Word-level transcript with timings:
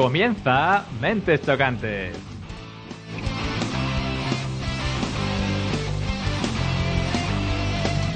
Comienza 0.00 0.86
Mentes 0.98 1.42
Chocantes. 1.42 2.16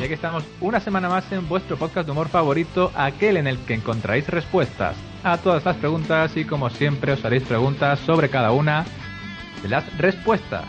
Y 0.01 0.03
aquí 0.03 0.15
estamos 0.15 0.45
una 0.63 0.81
semana 0.81 1.11
más 1.11 1.31
en 1.31 1.47
vuestro 1.47 1.77
podcast 1.77 2.07
de 2.07 2.13
humor 2.13 2.29
favorito, 2.29 2.91
aquel 2.95 3.37
en 3.37 3.47
el 3.47 3.59
que 3.59 3.75
encontraréis 3.75 4.27
respuestas 4.29 4.97
a 5.25 5.37
todas 5.37 5.63
las 5.67 5.77
preguntas 5.77 6.35
y 6.39 6.47
como 6.47 6.71
siempre 6.71 7.13
os 7.13 7.23
haréis 7.23 7.43
preguntas 7.43 8.01
sobre 8.01 8.31
cada 8.31 8.53
una 8.53 8.87
de 9.63 9.69
las 9.69 9.99
respuestas. 9.99 10.65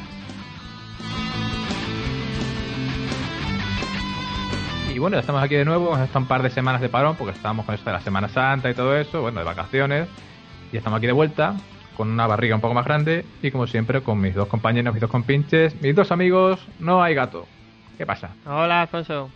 Y 4.93 4.99
bueno, 4.99 5.15
ya 5.15 5.21
estamos 5.21 5.41
aquí 5.41 5.55
de 5.55 5.63
nuevo, 5.63 5.93
hemos 5.93 6.01
estado 6.01 6.19
un 6.19 6.27
par 6.27 6.43
de 6.43 6.49
semanas 6.49 6.81
de 6.81 6.89
parón 6.89 7.15
porque 7.15 7.31
estábamos 7.31 7.65
con 7.65 7.73
esto 7.73 7.89
de 7.89 7.93
la 7.93 8.01
Semana 8.01 8.27
Santa 8.27 8.69
y 8.69 8.73
todo 8.73 8.97
eso, 8.97 9.21
bueno, 9.21 9.39
de 9.39 9.45
vacaciones. 9.45 10.09
Y 10.75 10.77
estamos 10.77 10.97
aquí 10.97 11.07
de 11.07 11.13
vuelta, 11.13 11.55
con 11.95 12.11
una 12.11 12.27
barriga 12.27 12.53
un 12.55 12.59
poco 12.59 12.73
más 12.73 12.83
grande 12.83 13.23
y 13.41 13.49
como 13.49 13.65
siempre 13.65 14.01
con 14.01 14.19
mis 14.19 14.35
dos 14.35 14.49
compañeros, 14.49 14.93
mis 14.93 14.99
dos 14.99 15.09
compinches, 15.09 15.81
mis 15.81 15.95
dos 15.95 16.11
amigos, 16.11 16.67
no 16.79 17.01
hay 17.01 17.15
gato. 17.15 17.47
¿Qué 17.97 18.05
pasa? 18.05 18.31
Hola, 18.45 18.81
Alfonso. 18.81 19.29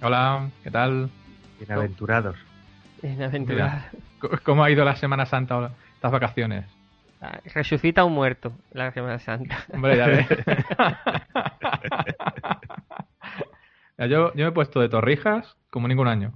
Hola, 0.00 0.48
¿qué 0.64 0.70
tal? 0.70 1.10
Bienaventurados. 1.58 2.36
Bienaventurado. 3.02 3.82
C- 4.22 4.28
¿Cómo 4.44 4.64
ha 4.64 4.70
ido 4.70 4.82
la 4.86 4.96
Semana 4.96 5.26
Santa 5.26 5.58
o 5.58 5.70
estas 5.94 6.10
vacaciones? 6.10 6.64
Ah, 7.20 7.38
Resucita 7.54 8.04
un 8.06 8.14
muerto 8.14 8.54
la 8.72 8.90
Semana 8.92 9.18
Santa. 9.18 9.58
Hombre, 9.74 9.98
ya 9.98 10.06
ves. 10.06 10.26
Yo, 13.98 14.32
yo 14.32 14.44
me 14.44 14.46
he 14.46 14.52
puesto 14.52 14.80
de 14.80 14.88
torrijas 14.88 15.54
como 15.68 15.86
ningún 15.86 16.08
año. 16.08 16.32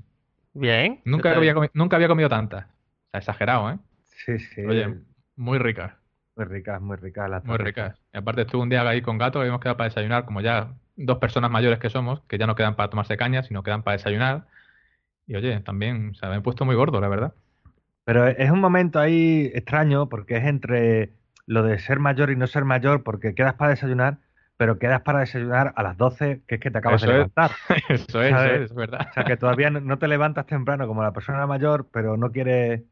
Bien. 0.52 1.00
Nunca 1.06 1.34
había, 1.34 1.54
nunca 1.72 1.96
había 1.96 2.06
comido 2.08 2.28
tantas. 2.28 2.66
O 2.66 2.68
sea, 3.12 3.18
exagerado, 3.20 3.70
¿eh? 3.70 3.78
Sí, 4.24 4.38
sí. 4.38 4.62
Oye, 4.62 4.94
muy 5.36 5.58
ricas. 5.58 5.94
Muy 6.36 6.44
ricas, 6.46 6.80
muy 6.80 6.96
ricas 6.96 7.30
las 7.30 7.44
Muy 7.44 7.56
ricas. 7.58 7.98
Y 8.12 8.18
aparte 8.18 8.42
estuve 8.42 8.62
un 8.62 8.68
día 8.68 8.86
ahí 8.88 9.02
con 9.02 9.18
gato 9.18 9.42
hemos 9.44 9.60
quedado 9.60 9.76
para 9.76 9.88
desayunar, 9.88 10.24
como 10.24 10.40
ya 10.40 10.74
dos 10.96 11.18
personas 11.18 11.50
mayores 11.50 11.78
que 11.78 11.90
somos, 11.90 12.22
que 12.28 12.38
ya 12.38 12.46
no 12.46 12.54
quedan 12.54 12.76
para 12.76 12.90
tomarse 12.90 13.16
cañas, 13.16 13.46
sino 13.46 13.62
quedan 13.62 13.82
para 13.82 13.96
desayunar. 13.96 14.46
Y 15.26 15.36
oye, 15.36 15.60
también, 15.60 16.10
o 16.10 16.14
sea, 16.14 16.30
me 16.30 16.36
he 16.36 16.40
puesto 16.42 16.64
muy 16.64 16.76
gordo, 16.76 17.00
la 17.00 17.08
verdad. 17.08 17.34
Pero 18.04 18.26
es 18.26 18.50
un 18.50 18.60
momento 18.60 18.98
ahí 19.00 19.50
extraño 19.54 20.08
porque 20.08 20.36
es 20.36 20.44
entre 20.44 21.12
lo 21.46 21.62
de 21.62 21.78
ser 21.78 21.98
mayor 21.98 22.30
y 22.30 22.36
no 22.36 22.46
ser 22.46 22.64
mayor, 22.64 23.02
porque 23.02 23.34
quedas 23.34 23.54
para 23.54 23.70
desayunar, 23.70 24.18
pero 24.56 24.78
quedas 24.78 25.02
para 25.02 25.20
desayunar 25.20 25.72
a 25.76 25.82
las 25.82 25.96
12, 25.96 26.42
que 26.46 26.56
es 26.56 26.60
que 26.60 26.70
te 26.70 26.78
acabas 26.78 27.02
Eso 27.02 27.06
de 27.06 27.12
es. 27.12 27.14
levantar. 27.14 27.58
Eso 27.88 28.22
es, 28.22 28.38
eso 28.38 28.50
es, 28.50 28.62
es 28.62 28.74
verdad. 28.74 29.08
O 29.10 29.12
sea, 29.12 29.24
que 29.24 29.36
todavía 29.36 29.70
no 29.70 29.98
te 29.98 30.08
levantas 30.08 30.46
temprano 30.46 30.86
como 30.86 31.02
la 31.02 31.12
persona 31.12 31.46
mayor, 31.46 31.88
pero 31.92 32.16
no 32.16 32.30
quieres 32.32 32.82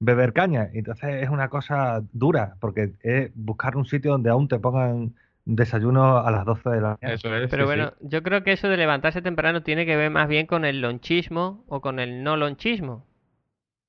beber 0.00 0.32
caña. 0.32 0.68
Entonces 0.72 1.22
es 1.22 1.28
una 1.28 1.48
cosa 1.48 2.02
dura, 2.12 2.54
porque 2.60 2.92
es 3.02 3.30
buscar 3.34 3.76
un 3.76 3.84
sitio 3.86 4.12
donde 4.12 4.30
aún 4.30 4.48
te 4.48 4.58
pongan 4.58 5.14
desayuno 5.44 6.18
a 6.18 6.30
las 6.30 6.44
12 6.44 6.68
de 6.70 6.80
la 6.80 6.88
mañana. 7.00 7.14
Eso 7.14 7.34
es. 7.34 7.50
Pero 7.50 7.64
sí, 7.64 7.72
sí. 7.72 7.76
bueno, 7.78 7.92
yo 8.00 8.22
creo 8.22 8.42
que 8.44 8.52
eso 8.52 8.68
de 8.68 8.76
levantarse 8.76 9.22
temprano 9.22 9.62
tiene 9.62 9.86
que 9.86 9.96
ver 9.96 10.10
más 10.10 10.28
bien 10.28 10.46
con 10.46 10.64
el 10.64 10.80
lonchismo 10.80 11.64
o 11.68 11.80
con 11.80 11.98
el 12.00 12.22
no 12.22 12.36
lonchismo. 12.36 13.06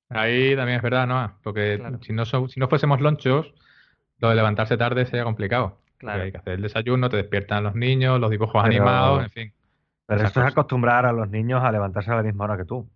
Ahí 0.09 0.55
también 0.55 0.77
es 0.77 0.81
verdad, 0.83 1.05
¿no? 1.05 1.33
Porque 1.43 1.77
Claro. 1.79 1.99
si 2.01 2.13
no, 2.13 2.25
so- 2.25 2.47
si 2.47 2.59
no 2.59 2.67
fuésemos 2.67 2.99
lonchos, 3.01 3.53
lo 4.17 4.29
de 4.29 4.35
levantarse 4.35 4.75
tarde 4.77 5.05
sería 5.05 5.23
complicado. 5.23 5.79
Claro. 5.99 6.23
hay 6.23 6.31
que 6.31 6.37
hacer 6.37 6.53
el 6.53 6.61
desayuno, 6.61 7.09
te 7.09 7.17
despiertan 7.17 7.61
los 7.65 7.75
niños, 7.75 8.21
los 8.21 8.31
dibujos 8.31 8.53
Pero- 8.63 8.65
animados, 8.65 9.23
en 9.25 9.29
fin. 9.31 9.53
Pero 10.05 10.23
eso 10.23 10.39
es 10.41 10.47
acostumbrar 10.47 11.05
a 11.05 11.11
los 11.11 11.29
niños 11.29 11.61
a 11.61 11.71
levantarse 11.73 12.09
a 12.09 12.15
la 12.15 12.23
misma 12.23 12.45
hora 12.45 12.55
que 12.55 12.63
tú. 12.63 12.89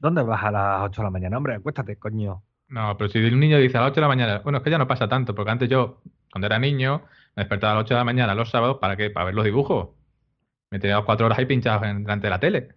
¿Dónde 0.00 0.22
vas 0.22 0.42
a 0.42 0.50
las 0.50 0.80
8 0.82 1.02
de 1.02 1.04
la 1.04 1.10
mañana? 1.10 1.36
Hombre, 1.36 1.54
acuéstate, 1.56 1.96
coño. 1.96 2.42
No, 2.68 2.96
pero 2.98 3.08
si 3.10 3.18
un 3.18 3.40
niño 3.40 3.58
dice 3.58 3.78
a 3.78 3.80
las 3.80 3.90
8 3.92 3.96
de 3.96 4.00
la 4.02 4.08
mañana, 4.08 4.38
bueno, 4.40 4.58
es 4.58 4.64
que 4.64 4.70
ya 4.70 4.78
no 4.78 4.86
pasa 4.86 5.08
tanto, 5.08 5.34
porque 5.34 5.50
antes 5.50 5.68
yo, 5.70 6.02
cuando 6.30 6.46
era 6.46 6.58
niño, 6.58 7.02
me 7.34 7.42
despertaba 7.42 7.72
a 7.72 7.76
las 7.76 7.84
8 7.84 7.94
de 7.94 8.00
la 8.00 8.04
mañana 8.04 8.34
los 8.34 8.50
sábados, 8.50 8.78
¿para 8.78 8.96
qué? 8.96 9.10
Para 9.10 9.26
ver 9.26 9.34
los 9.34 9.44
dibujos. 9.44 9.90
Me 10.70 10.78
tenía 10.78 11.00
cuatro 11.02 11.26
horas 11.26 11.38
ahí 11.38 11.46
pinchados 11.46 11.82
en- 11.84 12.04
delante 12.04 12.26
de 12.26 12.30
la 12.30 12.40
tele. 12.40 12.68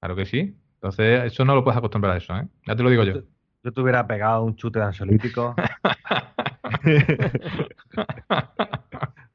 Claro 0.00 0.16
que 0.16 0.26
sí. 0.26 0.58
Entonces, 0.74 1.24
eso 1.32 1.44
no 1.44 1.54
lo 1.54 1.64
puedes 1.64 1.78
acostumbrar 1.78 2.14
a 2.14 2.18
eso, 2.18 2.36
¿eh? 2.36 2.48
Ya 2.66 2.76
te 2.76 2.82
lo 2.82 2.90
digo 2.90 3.04
yo. 3.04 3.22
Yo 3.64 3.72
te 3.72 3.80
hubiera 3.80 4.06
pegado 4.06 4.42
un 4.44 4.56
chute 4.56 4.80
de 4.80 4.86
ansiolítico. 4.86 5.54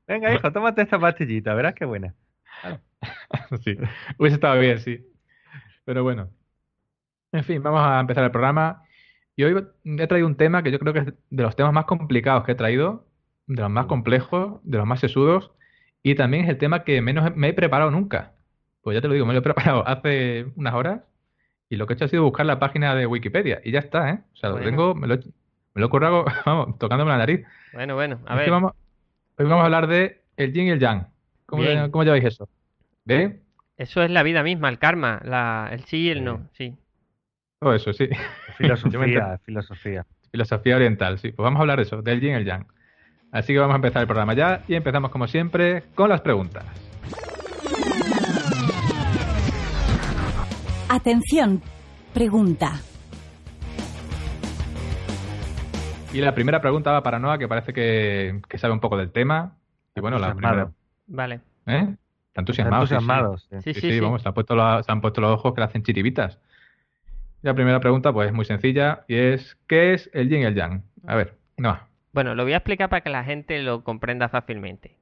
Venga, 0.08 0.34
hijo, 0.34 0.52
tómate 0.52 0.82
esta 0.82 1.00
pastillita, 1.00 1.54
verás 1.54 1.74
qué 1.76 1.86
buena. 1.86 2.14
Sí, 3.64 3.78
hubiese 4.18 4.36
estado 4.36 4.60
bien, 4.60 4.80
sí. 4.80 5.06
Pero 5.86 6.04
bueno. 6.04 6.30
En 7.32 7.44
fin, 7.44 7.62
vamos 7.62 7.82
a 7.84 8.00
empezar 8.00 8.24
el 8.24 8.32
programa. 8.32 8.84
Y 9.38 9.44
hoy 9.44 9.66
he 9.86 10.08
traído 10.08 10.28
un 10.28 10.36
tema 10.36 10.64
que 10.64 10.72
yo 10.72 10.80
creo 10.80 10.94
que 10.94 11.00
es 11.00 11.06
de 11.30 11.44
los 11.44 11.56
temas 11.56 11.72
más 11.72 11.86
complicados 11.86 12.44
que 12.44 12.54
he 12.54 12.56
traído, 12.56 13.06
de 13.46 13.62
los 13.62 13.70
más 13.72 13.86
complejos, 13.86 14.60
de 14.64 14.78
los 14.80 14.86
más 14.88 15.00
sesudos, 15.00 15.52
y 16.04 16.16
también 16.16 16.44
es 16.44 16.50
el 16.50 16.58
tema 16.58 16.84
que 16.84 17.02
menos 17.02 17.34
me 17.36 17.50
he 17.50 17.54
preparado 17.54 17.92
nunca. 17.92 18.34
Pues 18.82 18.96
ya 18.96 19.02
te 19.02 19.08
lo 19.08 19.14
digo, 19.14 19.26
me 19.28 19.34
lo 19.34 19.40
he 19.40 19.44
preparado 19.50 19.88
hace 19.88 20.48
unas 20.56 20.74
horas 20.74 21.02
y 21.70 21.76
lo 21.78 21.86
que 21.88 21.94
he 21.94 21.96
hecho 21.96 22.06
ha 22.06 22.10
sido 22.10 22.24
buscar 22.24 22.46
la 22.48 22.60
página 22.60 22.96
de 22.96 23.06
Wikipedia 23.06 23.62
y 23.64 23.72
ya 23.72 23.80
está, 23.80 24.10
¿eh? 24.10 24.20
O 24.34 24.36
sea, 24.36 24.50
lo 24.50 24.58
tengo, 24.60 24.96
me 24.96 25.08
lo, 25.08 25.14
he- 25.16 25.18
me 25.76 25.82
lo 25.82 25.86
he 25.86 25.90
currado, 25.90 26.26
vamos, 26.46 26.80
tocándome 26.80 27.12
la 27.12 27.18
nariz. 27.20 27.46
Bueno, 27.74 27.96
bueno, 27.96 28.20
a 28.26 28.36
ver. 28.36 28.50
vamos, 28.50 28.74
hoy 29.38 29.46
vamos 29.46 29.62
a 29.62 29.66
hablar 29.66 29.88
de 29.88 30.24
el 30.36 30.52
yin 30.52 30.68
y 30.68 30.70
el 30.72 30.80
yang. 30.80 31.08
¿Cómo, 31.46 31.62
Bien. 31.62 31.92
cómo 31.92 32.04
lleváis 32.04 32.26
eso? 32.26 32.50
¿Ve? 33.06 33.42
Eso 33.78 34.02
es 34.02 34.10
la 34.10 34.24
vida 34.24 34.42
misma, 34.42 34.70
el 34.70 34.80
karma, 34.80 35.22
la, 35.24 35.70
el 35.72 35.84
sí 35.86 35.98
y 36.06 36.10
el 36.10 36.24
no, 36.24 36.50
sí. 36.54 36.76
Todo 37.60 37.74
eso, 37.74 37.92
sí. 37.94 38.08
Filosofía, 38.58 39.40
filosofía. 39.46 40.06
Filosofía 40.32 40.76
oriental, 40.76 41.18
sí. 41.18 41.32
Pues 41.32 41.44
vamos 41.44 41.58
a 41.60 41.62
hablar 41.62 41.78
de 41.78 41.84
eso, 41.84 42.02
del 42.02 42.22
yin 42.22 42.32
y 42.32 42.34
el 42.34 42.46
yang. 42.46 42.66
Así 43.32 43.52
que 43.54 43.60
vamos 43.60 43.74
a 43.74 43.78
empezar 43.78 44.02
el 44.02 44.08
programa 44.08 44.34
ya 44.36 44.64
y 44.68 44.76
empezamos 44.76 45.10
como 45.12 45.28
siempre 45.28 45.84
con 45.96 46.10
las 46.10 46.22
preguntas. 46.22 46.64
Atención, 50.90 51.62
pregunta. 52.14 52.80
Y 56.14 56.22
la 56.22 56.34
primera 56.34 56.62
pregunta 56.62 56.92
va 56.92 57.04
para 57.04 57.20
Noah, 57.20 57.38
que 57.38 57.48
parece 57.48 57.74
que, 57.74 58.40
que 58.48 58.58
sabe 58.58 58.74
un 58.74 58.80
poco 58.80 58.98
del 58.98 59.12
tema. 59.12 59.56
Y 59.96 60.00
bueno, 60.00 60.18
la 60.20 60.34
primera... 60.34 60.72
Vale. 61.08 61.42
¿Eh? 61.66 61.96
Está 62.30 62.42
entusiasmado, 62.42 62.86
sí, 62.86 62.90
sí. 62.90 62.94
Entusiasmados, 62.96 63.48
sí. 63.50 63.56
Sí, 63.58 63.62
Sí, 63.62 63.74
sí, 63.74 63.82
sí, 63.82 63.94
sí. 63.96 64.00
vamos, 64.00 64.22
se 64.22 64.28
han, 64.30 64.34
puesto 64.34 64.56
la- 64.56 64.84
se 64.84 64.92
han 64.92 65.02
puesto 65.02 65.22
los 65.22 65.32
ojos 65.34 65.54
que 65.54 65.62
le 65.62 65.66
hacen 65.66 65.84
chiribitas. 65.84 66.40
La 67.48 67.54
primera 67.54 67.80
pregunta, 67.80 68.12
pues 68.12 68.28
es 68.28 68.34
muy 68.34 68.44
sencilla, 68.44 69.06
y 69.08 69.16
es, 69.16 69.58
¿qué 69.68 69.94
es 69.94 70.10
el 70.12 70.28
yin 70.30 70.42
y 70.42 70.44
el 70.44 70.54
yang? 70.54 70.84
A 71.06 71.16
ver, 71.16 71.38
Noah, 71.56 71.88
Bueno, 72.12 72.36
lo 72.36 72.44
voy 72.44 72.52
a 72.52 72.58
explicar 72.58 72.90
para 72.90 73.00
que 73.00 73.10
la 73.10 73.24
gente 73.24 73.64
lo 73.64 73.86
comprenda 73.86 74.28
fácilmente. 74.28 74.98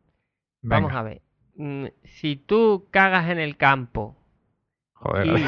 venga. 0.61 0.75
Vamos 0.87 0.93
a 0.93 1.01
ver. 1.01 1.21
Mm, 1.55 1.85
Si 2.03 2.35
tú 2.35 2.87
cagas 2.91 3.31
en 3.31 3.39
el 3.39 3.57
campo 3.57 4.15
Joder. 4.93 5.25
Y- 5.25 5.43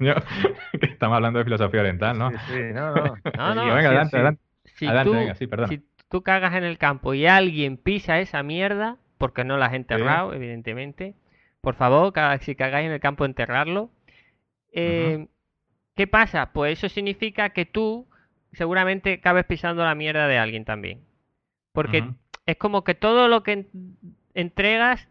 estamos 0.82 1.14
hablando 1.14 1.38
de 1.38 1.44
filosofía 1.44 1.78
oriental, 1.78 2.18
¿no? 2.18 2.30
Sí, 2.32 2.36
sí, 2.48 2.60
no, 2.74 2.90
no. 2.92 3.16
No, 3.36 3.54
no, 3.54 3.62
venga, 3.66 3.80
sí, 3.82 3.86
adelante, 3.86 4.10
sí. 4.10 4.16
adelante. 4.16 4.42
Si 4.64 4.86
Adelante, 4.86 5.10
tú, 5.10 5.16
venga, 5.16 5.34
sí, 5.36 5.46
perdona. 5.46 5.68
si 5.68 5.82
tú 6.08 6.22
cagas 6.24 6.54
en 6.56 6.64
el 6.64 6.76
campo 6.78 7.14
y 7.14 7.26
alguien 7.26 7.76
pisa 7.76 8.18
esa 8.18 8.42
mierda, 8.42 8.96
porque 9.16 9.44
no 9.44 9.56
la 9.58 9.66
has 9.66 9.74
enterrado, 9.74 10.34
evidentemente, 10.34 11.14
por 11.60 11.76
favor, 11.76 12.12
cada, 12.12 12.36
si 12.38 12.56
cagáis 12.56 12.86
en 12.86 12.92
el 12.94 13.00
campo, 13.00 13.24
enterrarlo. 13.24 13.90
Eh, 14.72 15.28
¿Qué 15.98 16.06
pasa? 16.06 16.52
Pues 16.52 16.78
eso 16.78 16.88
significa 16.88 17.50
que 17.50 17.66
tú 17.66 18.06
seguramente 18.52 19.14
acabes 19.14 19.44
pisando 19.46 19.84
la 19.84 19.96
mierda 19.96 20.28
de 20.28 20.38
alguien 20.38 20.64
también. 20.64 21.00
Porque 21.72 21.98
es 22.46 22.56
como 22.56 22.84
que 22.84 22.94
todo 22.94 23.26
lo 23.26 23.42
que 23.42 23.52
en- 23.52 23.68
entregas, 24.32 25.08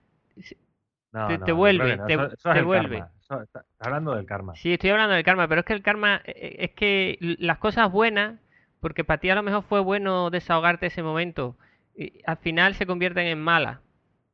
No, 1.12 1.28
Te- 1.28 1.38
no, 1.40 1.46
te 1.46 1.52
yo 1.52 1.56
vuelve, 1.58 1.98
no. 1.98 2.06
te- 2.06 2.14
Eso- 2.14 2.26
eso 2.28 2.50
es 2.50 2.54
te 2.54 2.60
el 2.60 2.66
vuelve. 2.66 3.00
karma. 3.00 3.12
Eso- 3.20 3.42
está 3.42 3.66
hablando 3.80 4.16
del 4.16 4.26
karma. 4.26 4.56
sí, 4.56 4.74
estoy 4.74 4.90
hablando 4.92 5.14
del 5.16 5.24
karma, 5.26 5.48
pero 5.50 5.60
es 5.60 5.66
que 5.66 5.74
el 5.74 5.82
karma 5.82 6.22
eh, 6.26 6.56
es 6.60 6.72
que 6.72 7.18
las 7.40 7.58
cosas 7.58 7.92
buenas, 7.92 8.40
porque 8.80 9.04
para 9.04 9.20
ti 9.20 9.30
a 9.30 9.36
lo 9.36 9.44
mejor 9.44 9.64
fue 9.64 9.82
bueno 9.82 10.30
desahogarte 10.30 10.86
ese 10.86 11.04
momento, 11.04 11.58
y 11.96 12.22
al 12.26 12.38
final 12.38 12.76
se 12.76 12.86
convierten 12.86 13.28
en 13.28 13.42
malas, 13.42 13.80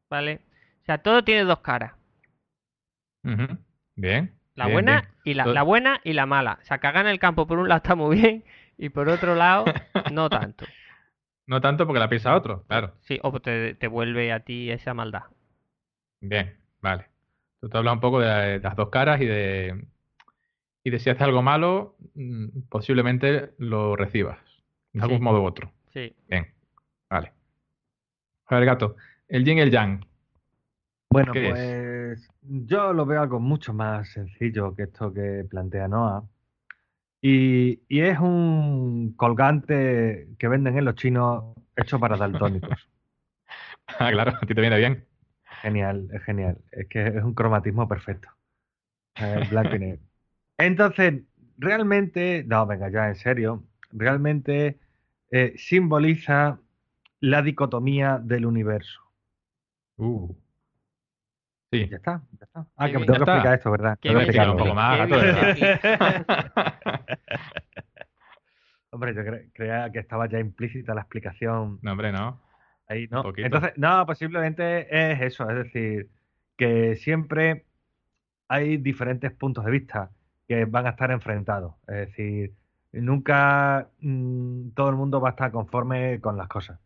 ¿vale? 0.10 0.42
O 0.84 0.86
sea, 0.86 1.00
todo 1.00 1.24
tiene 1.24 1.46
dos 1.46 1.60
caras. 1.62 1.94
Bien. 3.96 4.34
La 4.56 4.66
bien, 4.66 4.74
buena 4.76 5.02
bien. 5.02 5.14
y 5.24 5.34
la, 5.34 5.46
la 5.48 5.64
buena 5.64 6.00
y 6.04 6.14
la 6.14 6.26
mala. 6.26 6.60
O 6.62 6.66
sea, 6.66 6.78
cagar 6.80 7.06
en 7.06 7.12
el 7.12 7.20
campo 7.20 7.48
por 7.48 7.58
un 7.60 7.68
lado 7.70 7.78
está 7.78 7.96
muy 7.96 8.20
bien 8.20 8.44
y 8.78 8.90
por 8.90 9.10
otro 9.10 9.36
lado 9.36 9.66
no 10.12 10.30
tanto. 10.30 10.66
No 11.48 11.60
tanto 11.62 11.86
porque 11.86 12.00
la 12.00 12.10
piensa 12.10 12.36
otro, 12.36 12.64
claro. 12.68 12.94
Sí, 13.02 13.20
o 13.24 13.40
te, 13.42 13.74
te 13.76 13.88
vuelve 13.88 14.32
a 14.32 14.42
ti 14.42 14.70
esa 14.72 14.94
maldad. 14.94 15.24
Bien, 16.22 16.58
vale. 16.82 17.08
Tú 17.60 17.70
te 17.70 17.78
hablas 17.78 17.94
un 17.96 18.00
poco 18.00 18.20
de, 18.20 18.28
la- 18.28 18.40
de 18.42 18.60
las 18.60 18.76
dos 18.76 18.90
caras 18.90 19.20
y 19.22 19.26
de, 19.26 19.86
y 20.84 20.90
de 20.90 21.00
si 21.00 21.10
haces 21.10 21.22
algo 21.24 21.42
malo, 21.42 21.98
mm, 22.16 22.62
posiblemente 22.70 23.52
lo 23.58 23.96
recibas, 23.96 24.38
de 24.94 25.02
algún 25.02 25.18
Sí. 25.18 25.24
modo 25.24 25.42
u 25.42 25.46
otro. 25.46 25.72
Sí. 25.94 26.16
Bien, 26.30 26.54
vale. 27.10 27.34
A 28.48 28.56
ver, 28.56 28.66
gato, 28.66 28.96
el 29.28 29.44
yin 29.46 29.58
y 29.58 29.62
el 29.62 29.72
yang. 29.72 30.06
Bueno, 31.14 31.32
pues 31.32 32.28
yo 32.42 32.92
lo 32.92 33.06
veo 33.06 33.22
algo 33.22 33.40
mucho 33.40 33.72
más 33.72 34.10
sencillo 34.10 34.76
que 34.76 34.84
esto 34.84 35.14
que 35.14 35.46
plantea 35.48 35.88
Noah. 35.88 36.24
Y, 37.22 37.82
y 37.88 38.02
es 38.02 38.20
un 38.20 39.14
colgante 39.16 40.28
que 40.40 40.48
venden 40.48 40.78
en 40.78 40.86
los 40.86 40.96
chinos 40.96 41.56
hecho 41.76 42.00
para 42.00 42.18
daltónicos. 42.18 42.90
Ah, 44.00 44.10
claro, 44.12 44.32
a 44.32 44.40
ti 44.40 44.56
te 44.56 44.62
viene 44.62 44.78
bien. 44.78 45.06
Genial, 45.62 46.08
es 46.14 46.24
genial. 46.24 46.58
Es 46.72 46.88
que 46.88 47.06
es 47.06 47.22
un 47.24 47.34
cromatismo 47.34 47.86
perfecto. 47.88 48.30
Eh, 49.16 49.42
y 49.52 49.80
negro. 49.80 50.02
Entonces, 50.58 51.22
realmente, 51.58 52.46
no, 52.48 52.66
venga, 52.66 52.90
ya 52.90 53.10
en 53.10 53.16
serio, 53.16 53.64
realmente 53.92 54.80
eh, 55.32 55.54
simboliza 55.58 56.60
la 57.20 57.42
dicotomía 57.42 58.20
del 58.24 58.46
universo. 58.46 59.02
Uh. 59.98 60.34
Sí. 61.80 61.88
Ya 61.90 61.98
está, 61.98 62.22
ya 62.40 62.46
está. 62.46 62.66
Ah, 62.78 62.86
Qué 62.88 62.94
que 62.94 63.00
tengo 63.06 63.14
que 63.26 63.32
explicar 63.32 63.54
esto, 63.56 63.72
¿verdad? 63.72 64.00
Tengo 64.02 64.20
que 64.20 64.24
Explícalo 64.26 64.52
un 64.54 64.58
poco 64.60 64.74
más. 64.76 65.00
Hombre, 68.92 69.16
yo 69.16 69.22
cre- 69.22 69.50
creía 69.54 69.92
que 69.92 70.00
estaba 70.00 70.28
ya 70.30 70.40
implícita 70.40 70.94
la 70.94 71.02
explicación 71.02 71.80
No, 71.82 71.92
hombre, 71.94 72.12
no. 72.12 72.40
ahí, 72.88 73.08
¿no? 73.10 73.24
Entonces, 73.38 73.74
no, 73.78 74.06
posiblemente 74.06 75.12
es 75.14 75.22
eso, 75.22 75.50
es 75.50 75.56
decir, 75.56 76.10
que 76.58 76.96
siempre 76.96 77.66
hay 78.48 78.78
diferentes 78.78 79.32
puntos 79.32 79.66
de 79.66 79.72
vista 79.72 80.12
que 80.48 80.66
van 80.66 80.86
a 80.86 80.92
estar 80.92 81.10
enfrentados. 81.12 81.74
Es 81.88 82.08
decir, 82.10 82.54
nunca 82.92 83.90
mm, 84.00 84.70
todo 84.76 84.90
el 84.90 84.96
mundo 84.96 85.20
va 85.20 85.30
a 85.30 85.32
estar 85.32 85.52
conforme 85.52 86.20
con 86.22 86.38
las 86.38 86.48
cosas. 86.48 86.80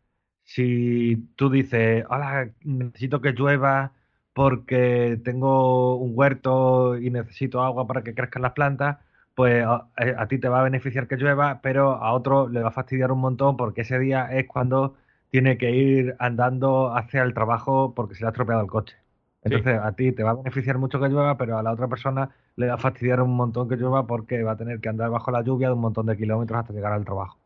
Si 0.46 1.18
tú 1.36 1.50
dices, 1.50 2.06
hola, 2.10 2.52
necesito 2.64 3.20
que 3.20 3.34
llueva 3.34 3.92
porque 4.38 5.20
tengo 5.24 5.96
un 5.98 6.12
huerto 6.16 6.96
y 6.98 7.10
necesito 7.10 7.64
agua 7.64 7.88
para 7.88 8.04
que 8.04 8.14
crezcan 8.14 8.44
las 8.44 8.52
plantas, 8.54 8.98
pues 9.36 9.66
a, 9.66 9.90
a 9.96 10.28
ti 10.28 10.38
te 10.40 10.48
va 10.50 10.60
a 10.62 10.64
beneficiar 10.64 11.08
que 11.08 11.18
llueva, 11.18 11.60
pero 11.64 11.94
a 11.94 12.14
otro 12.14 12.48
le 12.48 12.62
va 12.62 12.70
a 12.70 12.72
fastidiar 12.72 13.12
un 13.12 13.20
montón 13.20 13.58
porque 13.58 13.82
ese 13.82 13.98
día 14.00 14.28
es 14.32 14.46
cuando 14.48 14.96
tiene 15.32 15.58
que 15.58 15.72
ir 15.72 16.16
andando 16.20 16.96
hacia 16.96 17.24
el 17.24 17.34
trabajo 17.34 17.94
porque 17.96 18.14
se 18.16 18.22
le 18.22 18.28
ha 18.28 18.30
estropeado 18.30 18.62
el 18.62 18.68
coche. 18.68 18.96
Entonces 19.42 19.80
a 19.82 19.94
ti 19.94 20.12
te 20.12 20.22
va 20.24 20.32
a 20.32 20.36
beneficiar 20.36 20.78
mucho 20.78 21.00
que 21.00 21.08
llueva, 21.10 21.36
pero 21.38 21.58
a 21.58 21.64
la 21.64 21.72
otra 21.74 21.88
persona 21.88 22.30
le 22.58 22.68
va 22.68 22.76
a 22.76 22.78
fastidiar 22.78 23.22
un 23.22 23.36
montón 23.36 23.68
que 23.68 23.76
llueva 23.76 24.06
porque 24.06 24.44
va 24.44 24.52
a 24.54 24.58
tener 24.58 24.80
que 24.82 24.90
andar 24.90 25.10
bajo 25.10 25.32
la 25.32 25.42
lluvia 25.42 25.70
de 25.70 25.74
un 25.74 25.82
montón 25.82 26.06
de 26.06 26.18
kilómetros 26.18 26.60
hasta 26.60 26.74
llegar 26.74 26.94
al 26.94 27.06
trabajo. 27.06 27.40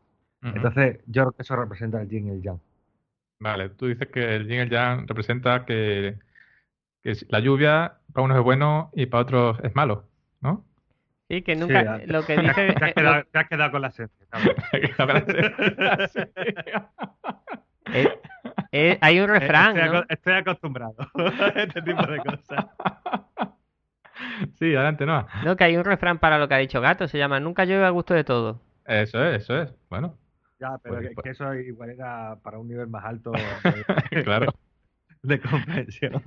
Entonces 0.52 1.00
yo 1.06 1.22
creo 1.22 1.32
que 1.32 1.42
eso 1.42 1.56
representa 1.56 2.02
el 2.02 2.08
yin 2.10 2.26
y 2.28 2.30
el 2.32 2.42
yang. 2.42 2.60
Vale, 3.38 3.70
tú 3.70 3.86
dices 3.86 4.08
que 4.08 4.36
el 4.36 4.44
yin 4.46 4.58
y 4.58 4.58
el 4.60 4.70
yang 4.70 5.06
representa 5.08 5.64
que, 5.64 6.18
que 7.02 7.16
la 7.28 7.40
lluvia 7.40 7.94
para 8.12 8.24
unos 8.24 8.38
es 8.38 8.44
bueno 8.44 8.90
y 8.94 9.06
para 9.06 9.22
otros 9.22 9.58
es 9.62 9.74
malo, 9.74 10.04
¿no? 10.40 10.64
Sí, 11.28 11.42
que 11.42 11.56
nunca. 11.56 12.00
lo 12.06 12.24
que 12.24 12.36
Te 12.36 12.42
dice. 12.42 12.50
has, 12.50 12.58
eh, 12.90 12.94
quedado, 12.94 13.16
lo- 13.16 13.24
te 13.24 13.38
has 13.38 13.48
quedado 13.48 13.70
con 13.72 13.82
la 13.82 13.88
esencia. 13.88 14.26
eh, 17.92 18.08
eh, 18.72 18.98
hay 19.00 19.20
un 19.20 19.28
refrán, 19.28 19.76
estoy, 19.76 19.90
¿no? 19.92 19.98
aco- 19.98 20.06
estoy 20.08 20.32
acostumbrado 20.34 20.94
a 21.14 21.48
este 21.60 21.82
tipo 21.82 22.02
de 22.06 22.18
cosas. 22.18 22.66
Sí, 24.58 24.74
adelante, 24.74 25.04
no. 25.06 25.26
No, 25.44 25.56
que 25.56 25.64
hay 25.64 25.76
un 25.76 25.84
refrán 25.84 26.18
para 26.18 26.38
lo 26.38 26.48
que 26.48 26.54
ha 26.54 26.58
dicho 26.58 26.80
Gato, 26.80 27.08
se 27.08 27.18
llama 27.18 27.40
Nunca 27.40 27.64
llueve 27.64 27.84
a 27.84 27.90
gusto 27.90 28.14
de 28.14 28.24
todo. 28.24 28.60
Eso 28.86 29.22
es, 29.24 29.42
eso 29.42 29.60
es. 29.60 29.74
Bueno, 29.90 30.16
Ya, 30.60 30.78
pero 30.82 30.96
Pues- 30.96 31.08
que, 31.08 31.14
pues- 31.14 31.24
que 31.24 31.30
eso 31.30 31.54
igual 31.54 31.90
era 31.90 32.36
para 32.42 32.58
un 32.58 32.68
nivel 32.68 32.86
más 32.88 33.04
alto 33.04 33.32
de, 33.32 34.22
claro. 34.24 34.52
de 35.22 35.40
comprensión. 35.40 36.22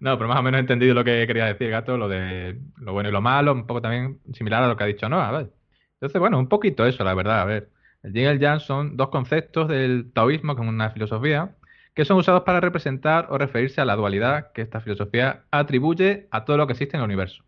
No, 0.00 0.16
pero 0.16 0.28
más 0.28 0.38
o 0.38 0.42
menos 0.42 0.58
he 0.58 0.60
entendido 0.60 0.94
lo 0.94 1.04
que 1.04 1.26
quería 1.26 1.46
decir, 1.46 1.70
gato, 1.70 1.96
lo 1.96 2.08
de 2.08 2.60
lo 2.76 2.92
bueno 2.92 3.08
y 3.08 3.12
lo 3.12 3.20
malo, 3.20 3.52
un 3.52 3.66
poco 3.66 3.80
también 3.80 4.20
similar 4.32 4.62
a 4.62 4.68
lo 4.68 4.76
que 4.76 4.84
ha 4.84 4.86
dicho 4.86 5.08
Noah, 5.08 5.30
¿vale? 5.30 5.50
Entonces, 5.94 6.20
bueno, 6.20 6.38
un 6.38 6.48
poquito 6.48 6.84
eso, 6.86 7.04
la 7.04 7.14
verdad. 7.14 7.40
A 7.40 7.44
ver, 7.44 7.70
el 8.02 8.12
yin 8.12 8.24
y 8.24 8.26
el 8.26 8.38
yang 8.38 8.60
son 8.60 8.96
dos 8.96 9.08
conceptos 9.08 9.68
del 9.68 10.12
taoísmo, 10.12 10.54
que 10.54 10.62
es 10.62 10.68
una 10.68 10.90
filosofía, 10.90 11.56
que 11.94 12.04
son 12.04 12.18
usados 12.18 12.42
para 12.42 12.60
representar 12.60 13.28
o 13.30 13.38
referirse 13.38 13.80
a 13.80 13.84
la 13.86 13.96
dualidad 13.96 14.52
que 14.52 14.62
esta 14.62 14.80
filosofía 14.80 15.44
atribuye 15.50 16.28
a 16.30 16.44
todo 16.44 16.58
lo 16.58 16.66
que 16.66 16.74
existe 16.74 16.96
en 16.96 17.02
el 17.02 17.06
universo. 17.06 17.42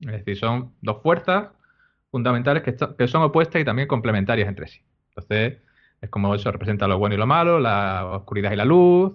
Es 0.00 0.12
decir, 0.12 0.36
son 0.36 0.74
dos 0.82 1.02
fuerzas 1.02 1.48
fundamentales 2.10 2.62
que, 2.62 2.76
que 2.98 3.08
son 3.08 3.22
opuestas 3.22 3.62
y 3.62 3.64
también 3.64 3.88
complementarias 3.88 4.48
entre 4.48 4.68
sí. 4.68 4.82
Entonces, 5.08 5.58
es 6.00 6.10
como 6.10 6.34
eso 6.34 6.50
representa 6.52 6.88
lo 6.88 6.98
bueno 6.98 7.14
y 7.14 7.18
lo 7.18 7.26
malo, 7.26 7.60
la 7.60 8.06
oscuridad 8.06 8.52
y 8.52 8.56
la 8.56 8.64
luz. 8.64 9.14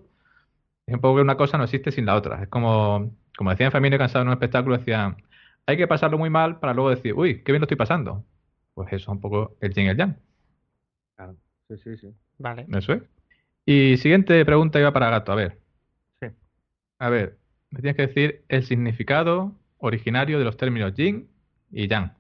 Es 0.88 0.94
un 0.96 1.02
poco 1.02 1.18
que 1.18 1.22
una 1.22 1.36
cosa 1.38 1.58
no 1.58 1.66
existe 1.66 1.92
sin 1.92 2.06
la 2.06 2.16
otra. 2.16 2.44
Es 2.44 2.50
como, 2.50 3.12
como 3.38 3.50
decían 3.52 3.72
Fermín 3.72 3.94
y 3.94 3.98
Cansado 3.98 4.22
en 4.24 4.30
un 4.30 4.34
espectáculo, 4.34 4.78
decían, 4.78 5.18
hay 5.66 5.78
que 5.78 5.88
pasarlo 5.88 6.18
muy 6.18 6.30
mal 6.30 6.60
para 6.60 6.74
luego 6.74 6.90
decir, 6.90 7.14
uy, 7.14 7.44
qué 7.44 7.52
bien 7.52 7.62
lo 7.62 7.66
estoy 7.66 7.78
pasando. 7.78 8.26
Pues 8.74 8.88
eso 8.90 8.96
es 8.96 9.08
un 9.10 9.20
poco 9.20 9.58
el 9.60 9.74
yin 9.74 9.86
y 9.86 9.90
el 9.90 9.98
yang. 9.98 10.16
Claro. 11.16 11.36
Sí, 11.68 11.78
sí, 11.78 11.98
sí. 11.98 12.08
Vale. 12.38 12.66
Eso 12.74 12.94
es. 12.94 13.04
Y 13.66 13.98
siguiente 13.98 14.44
pregunta 14.46 14.80
iba 14.80 14.94
para 14.94 15.10
Gato. 15.10 15.34
A 15.34 15.36
ver, 15.36 15.60
Sí. 16.22 16.28
a 17.00 17.10
ver, 17.10 17.38
me 17.70 17.82
tienes 17.82 17.98
que 17.98 18.08
decir 18.08 18.46
el 18.48 18.64
significado 18.64 19.54
originario 19.80 20.40
de 20.40 20.46
los 20.46 20.56
términos 20.56 20.94
yin 20.94 21.30
y 21.70 21.88
yang. 21.90 22.14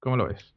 ¿Cómo 0.00 0.16
lo 0.16 0.28
ves? 0.28 0.54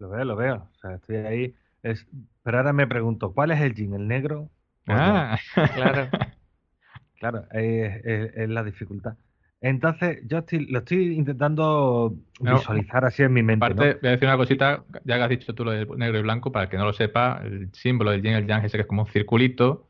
Lo 0.00 0.08
veo, 0.08 0.24
lo 0.24 0.34
veo. 0.34 0.68
O 0.74 0.78
sea, 0.80 0.94
estoy 0.96 1.16
ahí. 1.16 1.54
Es... 1.84 2.06
Pero 2.42 2.58
ahora 2.58 2.72
me 2.72 2.88
pregunto, 2.88 3.32
¿cuál 3.32 3.52
es 3.52 3.60
el 3.60 3.74
yin? 3.74 3.94
¿El 3.94 4.08
negro? 4.08 4.50
Ah, 4.88 5.38
Claro. 5.74 6.08
Claro, 7.24 7.46
es, 7.52 8.04
es- 8.04 8.36
es 8.36 8.48
la 8.50 8.62
dificultad. 8.62 9.14
Entonces, 9.60 10.18
yo 10.26 10.38
estoy, 10.38 10.66
lo 10.66 10.80
estoy 10.80 11.14
intentando 11.14 12.14
No, 12.40 12.56
visualizar 12.56 13.04
así 13.06 13.22
en 13.22 13.32
mi 13.32 13.42
mente, 13.42 13.66
¿no? 13.66 13.76
Aparte, 13.76 13.98
voy 14.02 14.08
a 14.08 14.12
decir 14.12 14.28
una 14.28 14.36
cosita, 14.36 14.84
ya 15.04 15.16
que 15.16 15.22
has 15.22 15.28
dicho 15.30 15.54
tú 15.54 15.64
lo 15.64 15.70
de 15.70 15.86
negro 15.96 16.18
y 16.18 16.22
blanco, 16.22 16.52
para 16.52 16.64
el 16.64 16.68
que 16.70 16.76
no 16.76 16.84
lo 16.84 16.92
sepa, 16.92 17.40
el 17.42 17.70
símbolo 17.72 18.10
del 18.10 18.20
yin 18.20 18.32
y 18.32 18.34
el 18.34 18.46
yang 18.46 18.62
ese 18.62 18.76
que 18.76 18.82
es 18.82 18.86
como 18.86 19.02
un 19.04 19.08
circulito, 19.08 19.88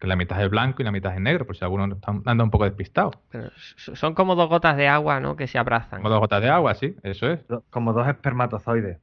que 0.00 0.08
la 0.08 0.16
mitad 0.16 0.42
es 0.42 0.50
blanco 0.50 0.82
y 0.82 0.84
la 0.84 0.90
mitad 0.90 1.14
es 1.14 1.20
negro, 1.20 1.46
por 1.46 1.56
si 1.56 1.64
alguno 1.64 1.84
está- 1.94 2.20
anda 2.24 2.42
un 2.42 2.50
poco 2.50 2.64
despistado. 2.64 3.12
Pero 3.30 3.50
son 3.76 4.14
como 4.14 4.34
dos 4.34 4.48
gotas 4.48 4.76
de 4.76 4.88
agua, 4.88 5.20
¿no? 5.20 5.36
Que 5.36 5.46
se 5.46 5.56
abrazan. 5.58 5.98
Como 6.00 6.08
dos 6.10 6.18
gotas 6.18 6.42
de 6.42 6.48
agua, 6.48 6.74
sí, 6.74 6.96
eso 7.04 7.30
es. 7.30 7.40
Como 7.70 7.92
dos 7.92 8.08
espermatozoides. 8.08 8.98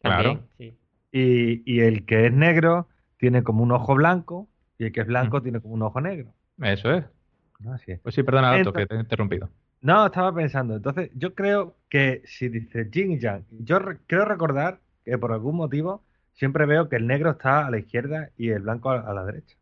También, 0.00 0.36
claro. 0.36 0.48
sí. 0.58 0.78
Y, 1.10 1.62
y 1.64 1.80
el 1.80 2.04
que 2.06 2.26
es 2.26 2.32
negro 2.32 2.86
tiene 3.16 3.42
como 3.42 3.64
un 3.64 3.72
ojo 3.72 3.96
blanco 3.96 4.48
y 4.78 4.84
el 4.84 4.92
que 4.92 5.00
es 5.00 5.06
blanco 5.08 5.42
tiene 5.42 5.60
como 5.60 5.74
un 5.74 5.82
ojo 5.82 6.00
negro. 6.00 6.32
Eso 6.62 6.92
es. 6.92 7.04
¿No? 7.60 7.72
Así 7.74 7.92
es. 7.92 8.00
Pues 8.00 8.14
sí, 8.14 8.22
perdona, 8.22 8.48
Gato, 8.48 8.58
Entonces- 8.58 8.82
que 8.82 8.86
te 8.88 8.94
he 8.96 9.00
interrumpido. 9.00 9.50
No, 9.82 10.06
estaba 10.06 10.34
pensando. 10.34 10.76
Entonces, 10.76 11.10
yo 11.14 11.34
creo 11.34 11.76
que 11.88 12.22
si 12.24 12.48
dice 12.48 12.88
yin 12.90 13.12
y 13.12 13.18
yang, 13.18 13.44
yo 13.50 13.78
re- 13.78 13.98
creo 14.06 14.24
recordar 14.24 14.80
que 15.04 15.16
por 15.18 15.32
algún 15.32 15.56
motivo 15.56 16.02
siempre 16.32 16.66
veo 16.66 16.88
que 16.88 16.96
el 16.96 17.06
negro 17.06 17.30
está 17.32 17.66
a 17.66 17.70
la 17.70 17.78
izquierda 17.78 18.30
y 18.36 18.50
el 18.50 18.62
blanco 18.62 18.90
a, 18.90 19.00
a 19.00 19.12
la 19.14 19.24
derecha. 19.24 19.56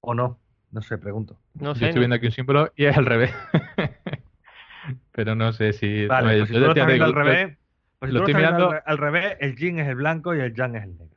¿O 0.00 0.14
no? 0.14 0.38
No 0.70 0.82
sé, 0.82 0.98
pregunto. 0.98 1.38
No 1.54 1.72
Yo 1.72 1.74
sé. 1.76 1.84
estoy 1.86 1.94
¿no? 1.96 2.00
viendo 2.00 2.16
aquí 2.16 2.26
un 2.26 2.32
símbolo 2.32 2.72
y 2.76 2.84
es 2.86 2.96
al 2.96 3.06
revés. 3.06 3.32
Pero 5.12 5.34
no 5.34 5.52
sé 5.52 5.72
si. 5.72 6.06
Vale, 6.06 6.38
pues 6.38 6.48
si 6.48 6.54
yo 6.54 6.60
tú 6.60 6.66
lo 6.66 6.72
estás 6.72 6.86
te 6.86 6.92
viendo 6.92 7.06
digo, 7.06 7.18
al 7.20 7.24
revés, 7.26 7.58
pues 7.98 8.08
si 8.10 8.14
lo 8.14 8.20
tú 8.20 8.24
lo 8.24 8.28
estoy 8.28 8.42
estás 8.42 8.50
viendo 8.58 8.68
mirando- 8.70 8.82
al, 8.86 8.92
al 8.92 8.98
revés, 8.98 9.36
el 9.40 9.56
yin 9.56 9.78
es 9.78 9.88
el 9.88 9.94
blanco 9.96 10.34
y 10.34 10.40
el 10.40 10.54
yang 10.54 10.74
es 10.76 10.84
el 10.84 10.98
negro. 10.98 11.16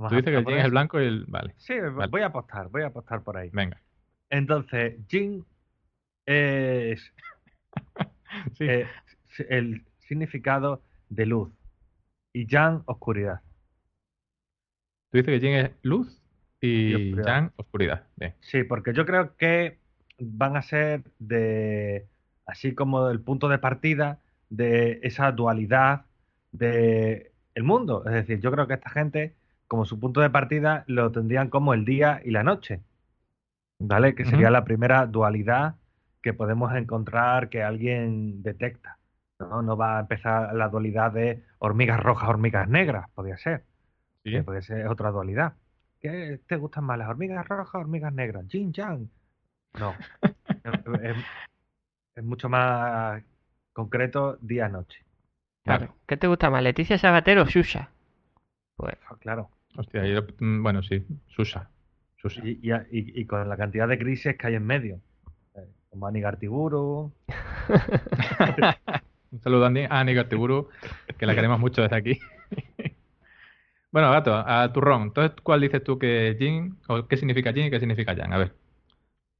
Vamos 0.00 0.10
Tú 0.12 0.16
dices 0.16 0.30
que 0.32 0.38
el 0.38 0.44
yin 0.46 0.58
es 0.58 0.64
el 0.64 0.70
blanco 0.70 1.00
y 1.00 1.04
el. 1.06 1.24
Vale, 1.28 1.54
Sí, 1.58 1.74
Vale. 1.78 2.06
voy 2.10 2.22
a 2.22 2.26
apostar, 2.26 2.68
voy 2.70 2.82
a 2.82 2.86
apostar 2.86 3.22
por 3.22 3.36
ahí. 3.36 3.50
venga. 3.52 3.80
Entonces, 4.30 4.94
yin 5.08 5.44
es 6.26 7.12
Sí. 8.54 8.64
eh, 8.66 8.86
el 9.48 9.84
significado 9.98 10.82
de 11.08 11.26
luz 11.26 11.50
y 12.32 12.46
yang 12.46 12.82
oscuridad. 12.86 13.40
Tú 15.10 15.18
dices 15.18 15.26
que 15.38 15.40
yin 15.40 15.54
es 15.56 15.70
luz 15.82 16.20
Y 16.60 16.68
y 16.68 16.94
oscuridad. 16.94 17.26
yang 17.26 17.52
oscuridad. 17.56 18.06
Bien. 18.16 18.34
Sí, 18.40 18.64
porque 18.64 18.92
yo 18.92 19.04
creo 19.06 19.36
que 19.36 19.78
van 20.18 20.56
a 20.56 20.62
ser 20.62 21.02
de 21.18 22.06
así 22.46 22.74
como 22.74 23.08
el 23.10 23.20
punto 23.20 23.48
de 23.48 23.58
partida 23.58 24.18
de 24.50 25.00
esa 25.02 25.30
dualidad 25.32 26.06
de 26.52 27.32
el 27.54 27.62
mundo. 27.64 28.04
Es 28.06 28.12
decir, 28.12 28.40
yo 28.40 28.50
creo 28.52 28.66
que 28.66 28.74
esta 28.74 28.90
gente, 28.90 29.34
como 29.70 29.84
su 29.84 30.00
punto 30.00 30.20
de 30.20 30.30
partida, 30.30 30.82
lo 30.88 31.12
tendrían 31.12 31.48
como 31.48 31.74
el 31.74 31.84
día 31.84 32.20
y 32.24 32.32
la 32.32 32.42
noche. 32.42 32.80
¿vale? 33.78 34.16
Que 34.16 34.24
sería 34.24 34.50
la 34.50 34.64
primera 34.64 35.06
dualidad 35.06 35.76
que 36.22 36.34
podemos 36.34 36.74
encontrar 36.74 37.48
que 37.50 37.62
alguien 37.62 38.42
detecta. 38.42 38.98
¿no? 39.38 39.62
no 39.62 39.76
va 39.76 39.96
a 39.98 40.00
empezar 40.00 40.52
la 40.54 40.68
dualidad 40.68 41.12
de 41.12 41.44
hormigas 41.60 42.00
rojas, 42.00 42.28
hormigas 42.28 42.68
negras, 42.68 43.08
podría 43.14 43.36
ser. 43.38 43.62
Sí. 44.24 44.32
que 44.32 44.42
puede 44.42 44.60
ser 44.62 44.86
otra 44.88 45.10
dualidad. 45.12 45.54
¿Qué 46.00 46.40
te 46.46 46.56
gustan 46.56 46.84
más, 46.84 46.98
las 46.98 47.08
hormigas 47.08 47.46
rojas 47.48 47.74
hormigas 47.74 48.12
negras? 48.12 48.44
Jin 48.48 48.72
Yang. 48.72 49.08
No. 49.78 49.94
es, 50.22 51.02
es- 51.02 51.24
es 52.16 52.24
mucho 52.24 52.48
más 52.48 53.22
concreto 53.72 54.36
día-noche. 54.42 55.04
Claro. 55.64 55.94
¿Qué 56.06 56.16
te 56.16 56.26
gusta 56.26 56.50
más, 56.50 56.62
Leticia 56.62 56.98
Sabater 56.98 57.38
o 57.38 57.46
Xuxa? 57.46 57.88
Pues 58.76 58.96
Claro. 59.20 59.48
Hostia, 59.80 60.04
yo- 60.06 60.26
mm, 60.38 60.62
bueno, 60.62 60.82
sí, 60.82 61.02
Susa. 61.28 61.70
Susa. 62.20 62.42
Y, 62.44 62.60
y- 62.62 62.70
y- 62.72 63.20
y 63.20 63.24
con 63.24 63.48
la 63.48 63.56
cantidad 63.56 63.88
de 63.88 63.96
grises 63.96 64.36
que 64.36 64.46
hay 64.48 64.54
en 64.56 64.66
medio. 64.66 65.00
Eh, 65.56 65.60
Como 65.88 66.06
Anigartiburu. 66.06 67.10
Un 69.32 69.40
saludo 69.40 69.64
a 69.64 69.68
Andy- 69.68 69.86
a 69.88 70.00
Annie 70.00 70.12
Gartiburu, 70.14 70.68
que 71.16 71.24
la 71.24 71.34
queremos 71.34 71.58
mucho 71.60 71.80
desde 71.82 71.96
aquí. 71.96 72.18
Bueno, 73.92 74.08
gato, 74.12 74.32
a 74.36 74.72
turrón. 74.72 75.02
Entonces, 75.02 75.36
¿cuál 75.42 75.60
dices 75.62 75.82
tú 75.82 75.98
que 75.98 76.36
Jin, 76.38 76.76
o 76.86 77.08
qué 77.08 77.16
significa 77.16 77.52
Jin 77.52 77.66
y 77.66 77.70
qué 77.70 77.80
significa 77.80 78.12
Yang? 78.12 78.32
A 78.32 78.38
ver. 78.38 78.54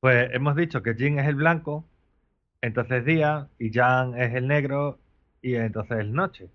Pues 0.01 0.29
hemos 0.35 0.57
dicho 0.57 0.83
que 0.83 0.95
Jin 0.95 1.21
es 1.21 1.29
el 1.29 1.37
blanco, 1.37 1.85
entonces 2.61 3.05
día, 3.05 3.47
y 3.61 3.71
Yang 3.71 4.17
es 4.19 4.35
el 4.35 4.49
negro, 4.49 4.99
y 5.41 5.55
entonces 5.55 5.99
es 6.01 6.07
noche. 6.09 6.49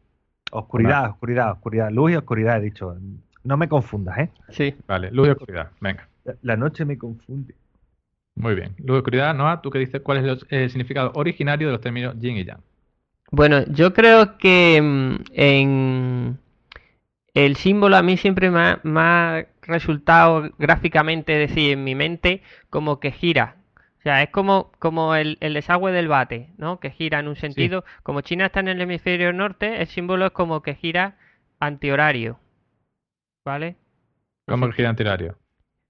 Oscuridad, 0.52 1.12
oscuridad, 1.12 1.52
oscuridad. 1.54 1.90
Luz 1.90 2.12
y 2.12 2.16
oscuridad, 2.18 2.58
he 2.58 2.64
dicho. 2.64 2.98
No 3.46 3.58
me 3.58 3.70
confundas, 3.70 4.18
¿eh? 4.18 4.30
sí. 4.50 4.76
Vale, 4.88 5.12
luz 5.12 5.28
y 5.28 5.32
oscuridad. 5.32 5.72
Venga. 5.80 6.08
La- 6.42 6.58
noche 6.58 6.84
me 6.84 6.98
confunde. 6.98 7.54
Muy 8.36 8.56
bien. 8.56 8.76
Luz 8.80 8.96
y 8.96 8.98
oscuridad, 8.98 9.34
Noah, 9.34 9.62
¿tú 9.62 9.70
qué 9.70 9.80
dices? 9.80 10.02
¿Cuál 10.02 10.18
es 10.18 10.24
el, 10.26 10.40
el 10.50 10.70
significado 10.70 11.12
originario 11.16 11.68
de 11.68 11.74
los 11.74 11.82
términos 11.82 12.16
Yin 12.20 12.38
y 12.38 12.44
Yang? 12.46 12.60
Bueno, 13.32 13.64
yo 13.68 13.94
creo 13.94 14.38
que 14.38 14.82
mm, 14.82 15.16
en 15.34 16.40
el 17.34 17.56
símbolo 17.56 17.98
a 17.98 18.02
mí 18.02 18.18
siempre 18.18 18.50
me 18.50 18.60
ha, 18.60 18.80
me 18.84 19.00
ha 19.00 19.46
resultado 19.62 20.50
gráficamente, 20.58 21.44
es 21.44 21.50
decir, 21.50 21.74
en 21.74 21.84
mi 21.84 21.94
mente, 21.94 22.42
como 22.70 23.00
que 23.00 23.12
gira. 23.12 23.58
O 24.00 24.02
sea, 24.02 24.22
es 24.24 24.30
como, 24.30 24.72
como 24.80 25.16
el, 25.16 25.38
el 25.42 25.54
desagüe 25.54 25.92
del 25.92 26.08
bate, 26.08 26.50
¿no? 26.58 26.80
Que 26.80 26.92
gira 26.92 27.20
en 27.20 27.28
un 27.28 27.36
sentido. 27.36 27.84
Como 28.04 28.22
China 28.22 28.46
está 28.48 28.60
en 28.60 28.68
el 28.70 28.82
hemisferio 28.82 29.34
norte, 29.34 29.82
el 29.82 29.88
símbolo 29.88 30.28
es 30.28 30.32
como 30.32 30.62
que 30.62 30.76
gira 30.76 31.18
antihorario. 31.60 32.40
¿Vale? 33.46 33.78
¿Cómo 34.48 34.66
el 34.66 34.74
gira 34.74 34.90
antihorario? 34.90 35.38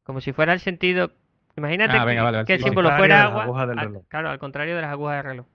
Como 0.03 0.21
si 0.21 0.33
fuera 0.33 0.53
el 0.53 0.59
sentido. 0.59 1.12
Imagínate 1.57 1.97
Ah, 1.97 2.03
venga, 2.05 2.19
que, 2.21 2.24
vale, 2.25 2.38
vale, 2.38 2.45
que 2.45 2.53
el 2.53 2.59
sí, 2.59 2.63
sí. 2.63 2.69
símbolo 2.69 2.91
fuera 2.97 3.24
agua. 3.24 3.62
al- 3.63 4.01
claro, 4.09 4.29
al 4.29 4.39
contrario 4.39 4.75
de 4.75 4.81
las 4.81 4.91
agujas 4.91 5.15
del 5.17 5.24
reloj. 5.31 5.45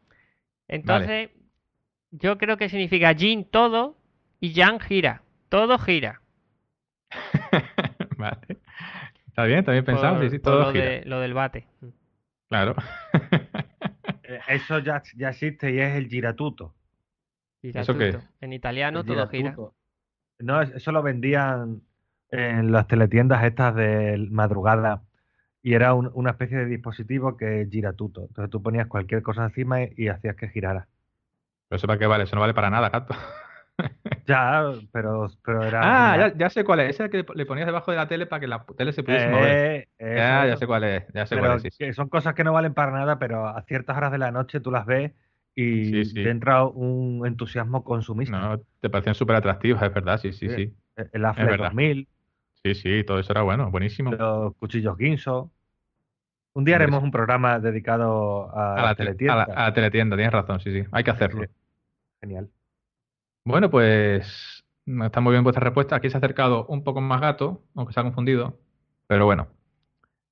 Entonces, 0.66 1.30
yo 2.10 2.38
creo 2.38 2.56
que 2.56 2.68
significa 2.68 3.12
yin 3.12 3.44
todo 3.44 3.96
y 4.40 4.52
yang 4.52 4.80
gira. 4.80 5.22
Todo 5.50 5.78
gira. 5.78 6.20
Vale. 8.16 8.58
Está 9.26 9.44
bien, 9.44 9.58
está 9.60 9.72
bien 9.72 9.84
pensado. 9.84 10.14
Por- 10.16 10.24
Sí, 10.24 10.30
sí, 10.30 10.38
por 10.38 10.52
todo 10.52 10.62
lo, 10.66 10.72
gira. 10.72 10.84
de- 10.84 11.02
lo 11.04 11.20
del 11.20 11.34
bate. 11.34 11.66
Claro. 12.48 12.74
Eh, 14.24 14.40
Eso 14.48 14.78
ya, 14.78 15.02
ya 15.16 15.30
existe 15.30 15.70
y 15.72 15.80
es 15.80 15.94
el 15.96 16.08
giratuto. 16.08 16.74
¿Eso 17.62 17.96
qué? 17.96 18.06
Giratuto. 18.06 18.32
En 18.40 18.52
italiano 18.52 19.00
El 19.00 19.06
todo 19.06 19.26
gira. 19.28 19.50
giratuto. 19.50 19.74
No, 20.38 20.62
es- 20.62 20.70
eso 20.70 20.92
lo 20.92 21.02
vendían 21.02 21.82
en 22.30 22.72
las 22.72 22.86
teletiendas 22.86 23.44
estas 23.44 23.74
de 23.74 24.28
madrugada 24.30 25.02
y 25.62 25.74
era 25.74 25.94
un- 25.94 26.10
una 26.14 26.30
especie 26.32 26.58
de 26.58 26.66
dispositivo 26.66 27.36
que 27.36 27.62
es 27.62 27.70
giratuto. 27.70 28.22
Entonces 28.28 28.50
tú 28.50 28.62
ponías 28.62 28.88
cualquier 28.88 29.22
cosa 29.22 29.44
encima 29.44 29.82
y, 29.84 29.94
y 29.96 30.08
hacías 30.08 30.36
que 30.36 30.48
girara. 30.48 30.88
Pero 31.68 31.76
eso 31.78 31.86
para 31.86 31.98
qué 31.98 32.06
vale, 32.06 32.24
eso 32.24 32.34
no 32.36 32.40
vale 32.42 32.54
para 32.54 32.70
nada, 32.70 32.90
gato. 32.90 33.14
Ya, 34.26 34.62
pero, 34.92 35.28
pero 35.44 35.66
era... 35.66 36.12
Ah, 36.12 36.16
ya, 36.18 36.36
ya 36.36 36.50
sé 36.50 36.64
cuál 36.64 36.80
es. 36.80 36.90
Ese 36.90 37.10
que 37.10 37.24
le 37.34 37.46
ponías 37.46 37.66
debajo 37.66 37.90
de 37.90 37.96
la 37.96 38.06
tele 38.08 38.26
para 38.26 38.40
que 38.40 38.46
la 38.46 38.64
tele 38.76 38.92
se 38.92 39.02
pudiese 39.02 39.28
mover. 39.28 39.58
Eh, 39.58 39.88
Ya, 39.98 40.46
eso, 40.46 40.48
ya 40.48 40.56
sé 40.56 40.66
cuál 40.66 40.84
es, 40.84 41.04
ya 41.14 41.26
sé 41.26 41.36
cuál 41.38 41.52
es. 41.66 41.74
sí, 41.76 41.92
son 41.92 42.08
cosas 42.08 42.34
que 42.34 42.44
no 42.44 42.52
valen 42.52 42.74
para 42.74 42.92
nada, 42.92 43.18
pero 43.18 43.46
a 43.48 43.62
ciertas 43.62 43.96
horas 43.96 44.12
de 44.12 44.18
la 44.18 44.30
noche 44.30 44.60
tú 44.60 44.70
las 44.70 44.86
ves 44.86 45.12
y 45.54 46.06
Sí, 46.06 46.14
te 46.14 46.30
entra 46.30 46.64
un 46.64 47.26
entusiasmo 47.26 47.82
consumista. 47.84 48.36
No, 48.38 48.60
te 48.80 48.90
parecían 48.90 49.14
súper 49.14 49.36
atractivas, 49.36 49.82
es 49.82 49.92
verdad, 49.94 50.18
sí, 50.20 50.32
sí, 50.32 50.48
Sí. 50.48 50.54
sí. 50.56 50.76
El 50.96 51.22
verdad. 51.46 51.58
2000, 51.58 52.08
Sí, 52.64 52.74
sí, 52.74 53.04
todo 53.04 53.18
eso 53.18 53.32
era 53.32 53.42
bueno, 53.42 53.70
buenísimo. 53.70 54.10
los 54.12 54.54
cuchillos 54.56 54.96
Guinso. 54.98 55.50
Un 56.52 56.64
día 56.64 56.76
haremos 56.76 57.02
un 57.02 57.10
programa 57.10 57.58
dedicado 57.60 58.50
a, 58.56 58.74
A 58.74 58.82
la 58.82 58.82
la, 58.82 58.94
te- 58.94 59.02
a, 59.02 59.06
teletienda. 59.06 59.36
la, 59.36 59.42
a 59.54 59.62
la 59.68 59.72
teletienda, 59.72 60.16
tienes 60.16 60.32
razón, 60.32 60.60
sí, 60.60 60.72
sí. 60.72 60.88
Hay 60.92 61.04
que 61.04 61.10
hacerlo. 61.10 61.42
Sí. 61.44 61.50
Genial. 62.20 62.50
Bueno, 63.44 63.70
pues 63.70 64.64
está 64.86 65.20
muy 65.20 65.32
bien 65.32 65.44
vuestra 65.44 65.64
respuesta. 65.64 65.96
Aquí 65.96 66.10
se 66.10 66.16
ha 66.16 66.18
acercado 66.18 66.66
un 66.66 66.84
poco 66.84 67.00
más 67.00 67.20
gato, 67.20 67.64
aunque 67.74 67.92
se 67.94 68.00
ha 68.00 68.02
confundido. 68.02 68.58
Pero 69.06 69.24
bueno, 69.24 69.48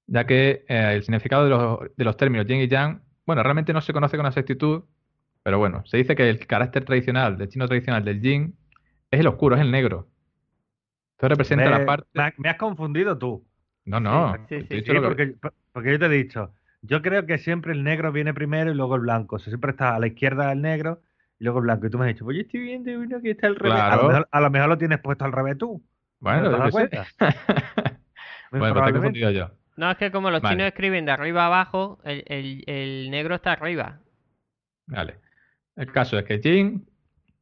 ya 0.07 0.27
que 0.27 0.65
eh, 0.69 0.93
el 0.95 1.03
significado 1.05 1.45
de 1.45 1.51
los, 1.51 1.81
de 1.97 2.05
los 2.05 2.17
términos 2.17 2.47
yin 2.47 2.61
y 2.61 2.69
yang, 2.69 3.03
bueno, 3.27 3.43
realmente 3.43 3.73
no 3.73 3.81
se 3.81 3.93
conoce 3.93 4.17
con 4.17 4.27
exactitud, 4.27 4.85
pero 5.43 5.59
bueno, 5.59 5.85
se 5.87 5.97
dice 5.99 6.17
que 6.17 6.29
el 6.31 6.47
carácter 6.47 6.85
tradicional, 6.85 7.39
del 7.39 7.49
chino 7.49 7.67
tradicional 7.69 8.05
del 8.05 8.21
yin, 8.23 8.57
es 9.11 9.21
el 9.21 9.27
oscuro, 9.29 9.57
es 9.57 9.63
el 9.63 9.71
negro. 9.73 10.09
Esto 11.19 11.29
representa 11.29 11.65
me, 11.65 11.71
la 11.71 11.85
parte... 11.87 12.09
me 12.15 12.23
ha- 12.23 12.35
me 12.39 12.49
has 12.49 12.57
confundido 12.57 13.19
tú. 13.19 13.45
No, 13.85 13.99
no. 14.01 14.35
Sí, 14.49 14.61
sí, 14.63 14.67
Sí, 14.71 14.83
que- 14.85 15.01
porque, 15.01 15.35
porque 15.73 15.91
yo 15.93 15.99
te 15.99 16.07
he 16.07 16.09
dicho, 16.09 16.55
yo 16.83 17.03
creo 17.03 17.27
que 17.27 17.39
siempre 17.39 17.73
el 17.73 17.83
negro 17.83 18.13
viene 18.13 18.33
primero 18.35 18.71
y 18.71 18.75
luego 18.75 18.95
el 18.95 19.01
blanco. 19.03 19.37
O 19.37 19.39
sea, 19.39 19.51
siempre 19.51 19.73
está 19.73 19.95
a 19.97 19.99
la 19.99 20.07
izquierda 20.07 20.53
el 20.53 20.63
negro 20.63 21.03
y 21.41 21.45
luego 21.45 21.59
el 21.59 21.65
blanco. 21.65 21.87
Y 21.87 21.91
tú 21.91 21.99
me 21.99 22.07
has 22.07 22.15
dicho, 22.15 22.25
pues 22.25 22.37
yo 22.37 22.43
estoy 22.43 22.61
viendo 22.61 22.91
uno 22.99 23.21
que 23.21 23.33
está 23.33 23.49
al 23.49 23.57
revés. 23.57 23.81
A, 23.81 23.97
lo 23.97 24.09
mejor, 24.09 24.29
a 24.31 24.41
lo 24.41 24.51
mejor 24.51 24.69
lo 24.69 24.79
tienes 24.79 25.01
puesto 25.01 25.25
al 25.25 25.33
revés 25.33 25.59
tú. 25.59 25.83
Bueno, 26.21 26.51
¿No 26.51 26.65
te 26.65 26.71
cuenta? 26.71 27.07
Bueno, 28.51 28.75
pues 28.75 28.85
te 28.85 28.91
he 28.91 28.93
confundido 28.95 29.31
yo. 29.31 29.51
No, 29.77 29.91
es 29.91 29.97
que 29.99 30.11
como 30.11 30.31
los 30.31 30.41
Vale. 30.41 30.55
chinos 30.57 30.69
escriben 30.69 31.05
de 31.05 31.13
arriba 31.13 31.43
a 31.43 31.47
abajo, 31.47 31.99
el, 32.05 32.25
el- 32.27 32.65
el 32.67 33.11
negro 33.11 33.35
está 33.35 33.53
arriba. 33.53 33.99
Vale. 34.87 35.17
El 35.77 35.93
caso 35.93 36.19
es 36.19 36.25
que 36.25 36.41
yin, 36.41 36.89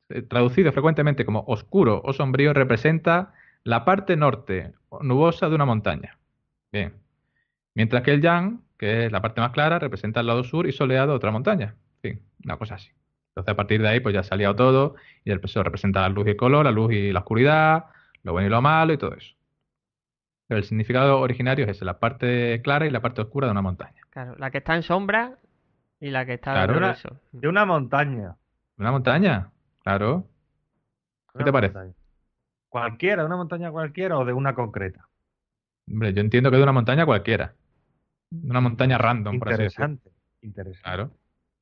eh, 0.08 0.22
traducido 0.22 0.72
frecuentemente 0.72 1.24
como 1.24 1.44
oscuro 1.46 2.02
o 2.04 2.12
sombrío, 2.12 2.52
representa 2.52 3.32
la 3.66 3.84
parte 3.84 4.16
norte 4.16 4.74
o 4.88 5.02
nubosa 5.02 5.48
de 5.48 5.54
una 5.56 5.64
montaña. 5.64 6.18
Bien. 6.70 6.94
Mientras 7.74 8.02
que 8.02 8.12
el 8.12 8.22
yang, 8.22 8.62
que 8.78 9.06
es 9.06 9.12
la 9.12 9.20
parte 9.20 9.40
más 9.40 9.50
clara, 9.50 9.78
representa 9.80 10.20
el 10.20 10.26
lado 10.28 10.44
sur 10.44 10.66
y 10.68 10.72
soleado 10.72 11.08
de 11.08 11.16
otra 11.16 11.32
montaña. 11.32 11.74
En 12.02 12.16
fin, 12.18 12.22
una 12.44 12.56
cosa 12.58 12.76
así. 12.76 12.90
Entonces, 13.30 13.52
a 13.52 13.56
partir 13.56 13.82
de 13.82 13.88
ahí, 13.88 14.00
pues 14.00 14.14
ya 14.14 14.22
ha 14.28 14.36
liado 14.36 14.54
todo 14.54 14.94
y 15.24 15.32
el 15.32 15.40
peso 15.40 15.62
representa 15.64 16.00
la 16.00 16.08
luz 16.08 16.26
y 16.28 16.30
el 16.30 16.36
color, 16.36 16.64
la 16.64 16.70
luz 16.70 16.92
y 16.92 17.12
la 17.12 17.18
oscuridad, 17.20 17.86
lo 18.22 18.32
bueno 18.32 18.46
y 18.46 18.50
lo 18.50 18.62
malo 18.62 18.92
y 18.92 18.98
todo 18.98 19.14
eso. 19.14 19.34
Pero 20.46 20.58
el 20.58 20.64
significado 20.64 21.18
originario 21.20 21.64
es 21.64 21.72
ese, 21.72 21.84
la 21.84 21.98
parte 21.98 22.62
clara 22.62 22.86
y 22.86 22.90
la 22.90 23.00
parte 23.02 23.20
oscura 23.20 23.48
de 23.48 23.50
una 23.50 23.62
montaña. 23.62 24.00
Claro, 24.10 24.36
la 24.36 24.52
que 24.52 24.58
está 24.58 24.76
en 24.76 24.84
sombra 24.84 25.38
y 25.98 26.10
la 26.10 26.24
que 26.24 26.34
está 26.34 26.52
Claro. 26.52 26.74
del 26.74 26.82
Una-. 26.84 26.96
De 27.32 27.48
una 27.48 27.64
montaña. 27.64 28.36
¿Una 28.78 28.92
montaña? 28.92 29.50
Claro. 29.82 30.28
¿Qué 31.32 31.38
Una 31.38 31.44
te 31.44 31.52
parece? 31.52 31.78
Cualquiera, 32.68 33.22
de 33.22 33.26
una 33.26 33.36
montaña 33.36 33.70
cualquiera 33.70 34.18
o 34.18 34.24
de 34.24 34.32
una 34.32 34.54
concreta. 34.54 35.08
Hombre, 35.88 36.12
yo 36.12 36.20
entiendo 36.20 36.50
que 36.50 36.56
de 36.56 36.62
una 36.62 36.72
montaña 36.72 37.06
cualquiera. 37.06 37.54
De 38.30 38.50
una 38.50 38.60
montaña 38.60 38.98
random, 38.98 39.38
por 39.38 39.52
así 39.52 39.62
decirlo. 39.62 39.86
Interesante. 39.86 40.10
Interesante. 40.42 40.82
Claro, 40.82 41.10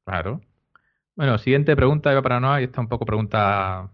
claro. 0.04 0.40
Bueno, 1.16 1.38
siguiente 1.38 1.76
pregunta, 1.76 2.10
Eva 2.10 2.22
para 2.22 2.40
Noah, 2.40 2.60
y 2.60 2.64
esta 2.64 2.80
un 2.80 2.88
poco 2.88 3.04
pregunta, 3.04 3.90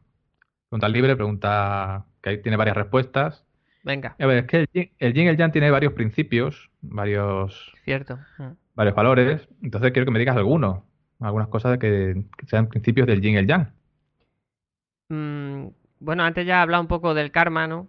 pregunta 0.69 0.89
libre, 0.89 1.17
pregunta 1.17 2.07
que 2.23 2.31
ahí 2.31 2.43
tiene 2.43 2.57
varias 2.57 2.77
respuestas. 2.77 3.45
Venga, 3.83 4.15
A 4.19 4.27
ver, 4.27 4.39
es 4.39 4.47
que 4.47 4.57
el 4.59 4.69
yin, 4.73 4.91
el 4.99 5.15
yin 5.15 5.25
y 5.25 5.29
el 5.29 5.37
yang 5.37 5.53
tiene 5.53 5.71
varios 5.71 5.95
principios, 5.95 6.71
varios, 6.81 7.73
cierto. 7.85 8.19
Mm. 8.39 8.53
varios 8.75 8.95
valores. 8.95 9.49
Entonces 9.63 9.93
quiero 9.93 10.07
que 10.07 10.13
me 10.13 10.19
digas 10.19 10.37
algunos, 10.37 10.83
algunas 11.19 11.49
cosas 11.49 11.79
que, 11.79 12.25
que 12.37 12.47
sean 12.47 12.69
principios 12.69 13.07
del 13.07 13.21
yin 13.21 13.35
y 13.35 13.39
el 13.39 13.47
yang. 13.47 13.73
Mm, 15.09 15.69
bueno, 16.01 16.25
antes 16.25 16.47
ya 16.47 16.59
he 16.59 16.63
hablado 16.63 16.83
un 16.83 16.89
poco 16.89 17.15
del 17.15 17.31
karma, 17.31 17.67
¿no? 17.67 17.89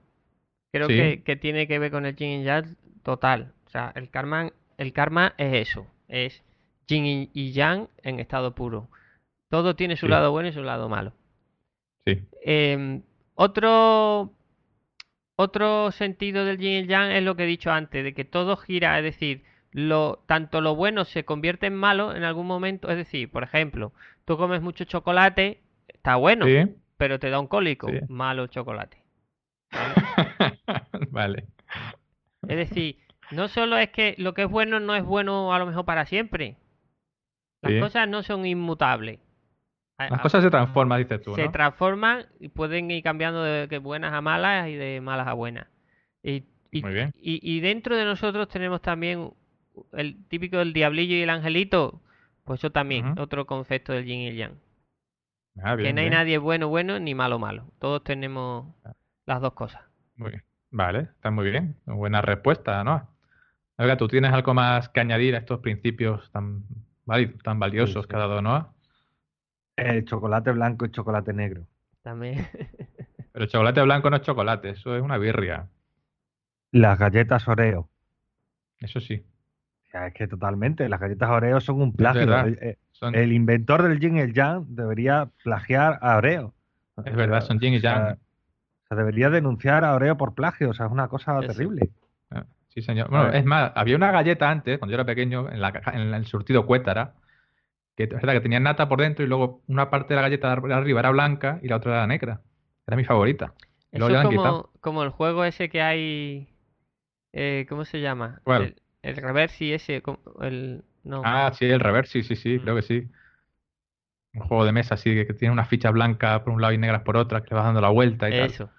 Creo 0.72 0.88
Sí. 0.88 0.96
que, 0.96 1.24
que 1.24 1.36
tiene 1.36 1.68
que 1.68 1.80
ver 1.80 1.92
con 1.92 2.06
el 2.06 2.16
yin 2.16 2.42
y 2.42 2.44
yang 2.44 2.76
total. 3.04 3.54
O 3.66 3.70
sea, 3.70 3.92
el 3.96 4.10
karma, 4.10 4.52
el 4.78 4.94
karma 4.94 5.34
es 5.38 5.70
eso, 5.70 5.88
es 6.08 6.44
yin 6.88 7.30
y, 7.34 7.52
yang 7.52 7.88
en 8.04 8.20
estado 8.20 8.54
puro. 8.54 8.90
Todo 9.50 9.76
tiene 9.76 9.96
su 9.98 10.06
Sí. 10.06 10.12
lado 10.12 10.32
bueno 10.32 10.50
y 10.50 10.54
su 10.54 10.62
lado 10.64 10.88
malo. 10.90 11.14
Sí, 12.06 12.24
Eh, 12.44 13.02
otro, 13.36 14.32
otro 15.36 15.92
sentido 15.92 16.46
del 16.46 16.58
yin 16.58 16.86
y 16.86 16.88
yang 16.88 17.12
es 17.12 17.24
lo 17.24 17.36
que 17.36 17.44
he 17.44 17.48
dicho 17.48 17.72
antes, 17.72 18.04
de 18.04 18.14
que 18.14 18.26
todo 18.26 18.58
gira, 18.58 18.98
es 18.98 19.04
decir, 19.04 19.44
lo, 19.72 20.24
tanto 20.26 20.62
lo 20.62 20.76
bueno 20.76 21.06
se 21.06 21.24
convierte 21.24 21.68
en 21.68 21.76
malo 21.76 22.16
en 22.16 22.24
algún 22.24 22.48
momento, 22.48 22.90
es 22.90 22.98
decir, 22.98 23.30
por 23.32 23.44
ejemplo, 23.44 23.94
tú 24.26 24.38
comes 24.38 24.62
mucho 24.62 24.84
chocolate, 24.84 25.62
está 25.88 26.16
bueno, 26.18 26.46
sí. 26.46 26.76
Pero 27.02 27.18
te 27.18 27.32
da 27.32 27.40
un 27.40 27.48
cólico, 27.48 27.88
Sí. 27.90 27.98
malo 28.10 28.46
chocolate. 28.46 28.98
Vale. 31.10 31.48
Es 32.48 32.58
decir, 32.58 32.98
No 33.32 33.48
solo 33.48 33.78
es 33.78 33.90
que 33.90 34.14
lo 34.20 34.34
que 34.36 34.44
es 34.44 34.50
bueno 34.50 34.80
no 34.82 34.94
es 34.94 35.04
bueno 35.06 35.52
a 35.54 35.58
lo 35.58 35.66
mejor 35.66 35.84
para 35.86 36.06
siempre. 36.06 36.58
Las 37.64 37.72
Sí. 37.74 37.80
cosas 37.80 38.08
no 38.08 38.22
son 38.24 38.46
inmutables. 38.46 39.20
Las 39.98 40.12
a- 40.12 40.22
cosas 40.22 40.44
se 40.44 40.50
transforman, 40.52 41.00
dices 41.02 41.22
tú, 41.24 41.34
se 41.34 41.46
¿no? 41.46 41.52
transforman 41.52 42.26
y 42.40 42.50
pueden 42.50 42.92
ir 42.92 43.02
cambiando 43.02 43.42
de 43.42 43.78
buenas 43.80 44.14
a 44.14 44.20
malas 44.22 44.68
y 44.68 44.74
de 44.76 45.00
malas 45.02 45.28
a 45.28 45.34
buenas. 45.34 45.66
Y, 46.22 46.44
y- 46.72 46.82
Muy 46.84 46.94
bien. 46.94 47.14
y- 47.16 47.40
y 47.42 47.62
dentro 47.62 47.96
de 47.96 48.04
nosotros 48.06 48.48
tenemos 48.50 48.82
también 48.82 49.34
el 49.94 50.24
típico 50.28 50.58
del 50.58 50.74
diablillo 50.74 51.16
y 51.16 51.22
el 51.24 51.30
angelito. 51.32 52.02
Pues 52.44 52.60
eso 52.60 52.70
también, 52.72 53.18
otro 53.18 53.46
concepto 53.48 53.94
del 53.94 54.06
yin 54.06 54.20
y 54.20 54.28
el 54.28 54.36
yang. 54.36 54.54
Ah, 55.62 55.76
que 55.76 55.84
no 55.94 56.00
hay 56.00 56.06
bien. 56.06 56.10
nadie 56.14 56.38
bueno 56.38 56.68
bueno 56.70 57.00
ni 57.00 57.14
malo 57.16 57.40
malo. 57.40 57.66
Todos 57.80 58.04
tenemos 58.04 58.74
Ah. 58.86 58.94
las 59.26 59.42
dos 59.42 59.54
cosas. 59.54 59.82
Muy 60.16 60.30
bien. 60.32 60.44
Vale, 60.72 61.00
está 61.16 61.32
muy 61.32 61.50
bien. 61.50 61.76
Buena 61.86 62.22
respuesta, 62.22 62.84
¿no? 62.84 63.10
Oiga, 63.78 63.98
¿tú 63.98 64.08
tienes 64.08 64.32
algo 64.32 64.54
más 64.54 64.90
que 64.90 65.00
añadir 65.02 65.36
a 65.36 65.40
estos 65.40 65.60
principios 65.60 66.32
tan, 66.32 66.64
tan 67.44 67.60
valiosos 67.60 68.04
sí. 68.04 68.10
que 68.10 68.16
ha 68.16 68.20
dado 68.20 68.42
Noah? 68.42 68.72
El 69.76 70.06
chocolate 70.06 70.52
blanco 70.52 70.86
y 70.86 70.92
chocolate 70.92 71.34
negro. 71.34 71.66
También. 72.04 72.48
Pero 73.34 73.46
el 73.46 73.50
chocolate 73.50 73.82
blanco 73.82 74.10
no 74.10 74.18
es 74.18 74.22
chocolate, 74.22 74.70
eso 74.70 74.96
es 74.96 75.02
una 75.02 75.18
birria. 75.18 75.68
Las 76.72 77.00
galletas 77.00 77.48
Oreo. 77.48 77.90
Eso 78.80 79.00
sí. 79.00 79.26
O 79.86 79.90
sea, 79.92 80.08
es 80.08 80.14
que 80.14 80.28
totalmente, 80.28 80.88
las 80.88 81.00
galletas 81.00 81.30
Oreo 81.30 81.60
son 81.60 81.82
un 81.82 81.94
plagio. 81.94 82.26
El, 83.02 83.08
Son, 83.08 83.16
el 83.16 83.34
inventor 83.34 83.82
del 83.84 84.00
yin 84.00 84.18
y 84.18 84.20
el 84.22 84.34
yang 84.34 84.66
debería 84.70 85.30
plagiar 85.44 85.98
a 86.02 86.18
Oreo. 86.18 86.54
es 87.04 87.16
verdad, 87.16 87.42
son 87.42 87.60
yin 87.60 87.74
y 87.74 87.78
O 87.78 87.80
sea, 87.82 87.94
yang. 87.96 88.14
o 88.14 88.88
sea, 88.88 88.98
debería 88.98 89.30
denunciar 89.30 89.84
a 89.84 89.94
Oreo 89.96 90.18
por 90.18 90.34
plagio. 90.36 90.70
O 90.70 90.74
sea, 90.74 90.86
es 90.86 90.92
una 90.92 91.08
cosa 91.08 91.40
terrible. 91.42 91.90
Ah, 92.30 92.46
Sí, 92.70 92.82
señor. 92.82 93.10
Bueno, 93.10 93.34
es 93.34 93.44
más, 93.44 93.72
había 93.76 93.96
una 93.98 94.12
galleta 94.12 94.50
antes, 94.50 94.80
cuando 94.80 94.92
yo 94.92 94.96
era 94.96 95.06
pequeño, 95.06 95.50
en, 95.52 95.60
la 95.60 95.74
caja- 95.74 95.92
en 95.94 96.14
el 96.14 96.26
surtido 96.26 96.66
Cuétara, 96.66 97.16
que 97.98 98.04
es 98.04 98.10
verdad 98.10 98.34
que 98.34 98.40
tenía 98.42 98.60
nata 98.62 98.88
por 98.88 99.02
dentro 99.02 99.26
y 99.26 99.28
luego 99.28 99.62
una 99.68 99.90
parte 99.90 100.14
de 100.14 100.16
la 100.16 100.22
galleta 100.22 100.56
de 100.56 100.74
arriba 100.74 101.00
era 101.02 101.10
blanca 101.12 101.60
y 101.62 101.68
la 101.68 101.78
otra 101.78 101.92
era 101.94 102.08
negra. 102.08 102.42
Era 102.88 102.96
mi 102.98 103.04
favorita. 103.04 103.54
Eso 103.92 104.08
es 104.10 104.22
como, 104.24 104.70
como 104.80 105.04
el 105.04 105.10
juego 105.10 105.44
ese 105.44 105.68
que 105.70 105.82
hay. 105.82 106.48
eh, 107.34 107.66
¿Cómo 107.68 107.84
se 107.84 108.00
llama? 108.00 108.40
¿Cuál? 108.46 108.62
El, 108.64 108.76
el 109.02 109.16
Reversi 109.18 109.74
ese. 109.74 110.02
como- 110.02 110.20
El, 110.42 110.84
no. 111.04 111.22
Ah, 111.26 111.52
sí, 111.58 111.66
el 111.66 111.80
reverse, 111.80 112.24
sí, 112.24 112.24
sí, 112.24 112.36
sí, 112.36 112.58
Mm. 112.58 112.62
creo 112.64 112.76
que 112.76 112.82
sí. 112.84 113.10
Un 114.34 114.42
juego 114.42 114.66
de 114.66 114.72
mesa 114.74 114.96
así, 114.96 115.14
que, 115.14 115.26
que 115.28 115.34
tiene 115.34 115.54
unas 115.54 115.68
fichas 115.70 115.92
blancas 115.94 116.42
por 116.42 116.54
un 116.54 116.62
lado 116.62 116.74
y 116.74 116.78
negras 116.78 117.02
por 117.04 117.18
otra, 117.18 117.42
que 117.44 117.50
le 117.50 117.56
vas 117.56 117.66
dando 117.66 117.82
la 117.82 117.90
vuelta 117.90 118.30
y 118.30 118.32
tal. 118.34 118.50
eso. 118.50 118.70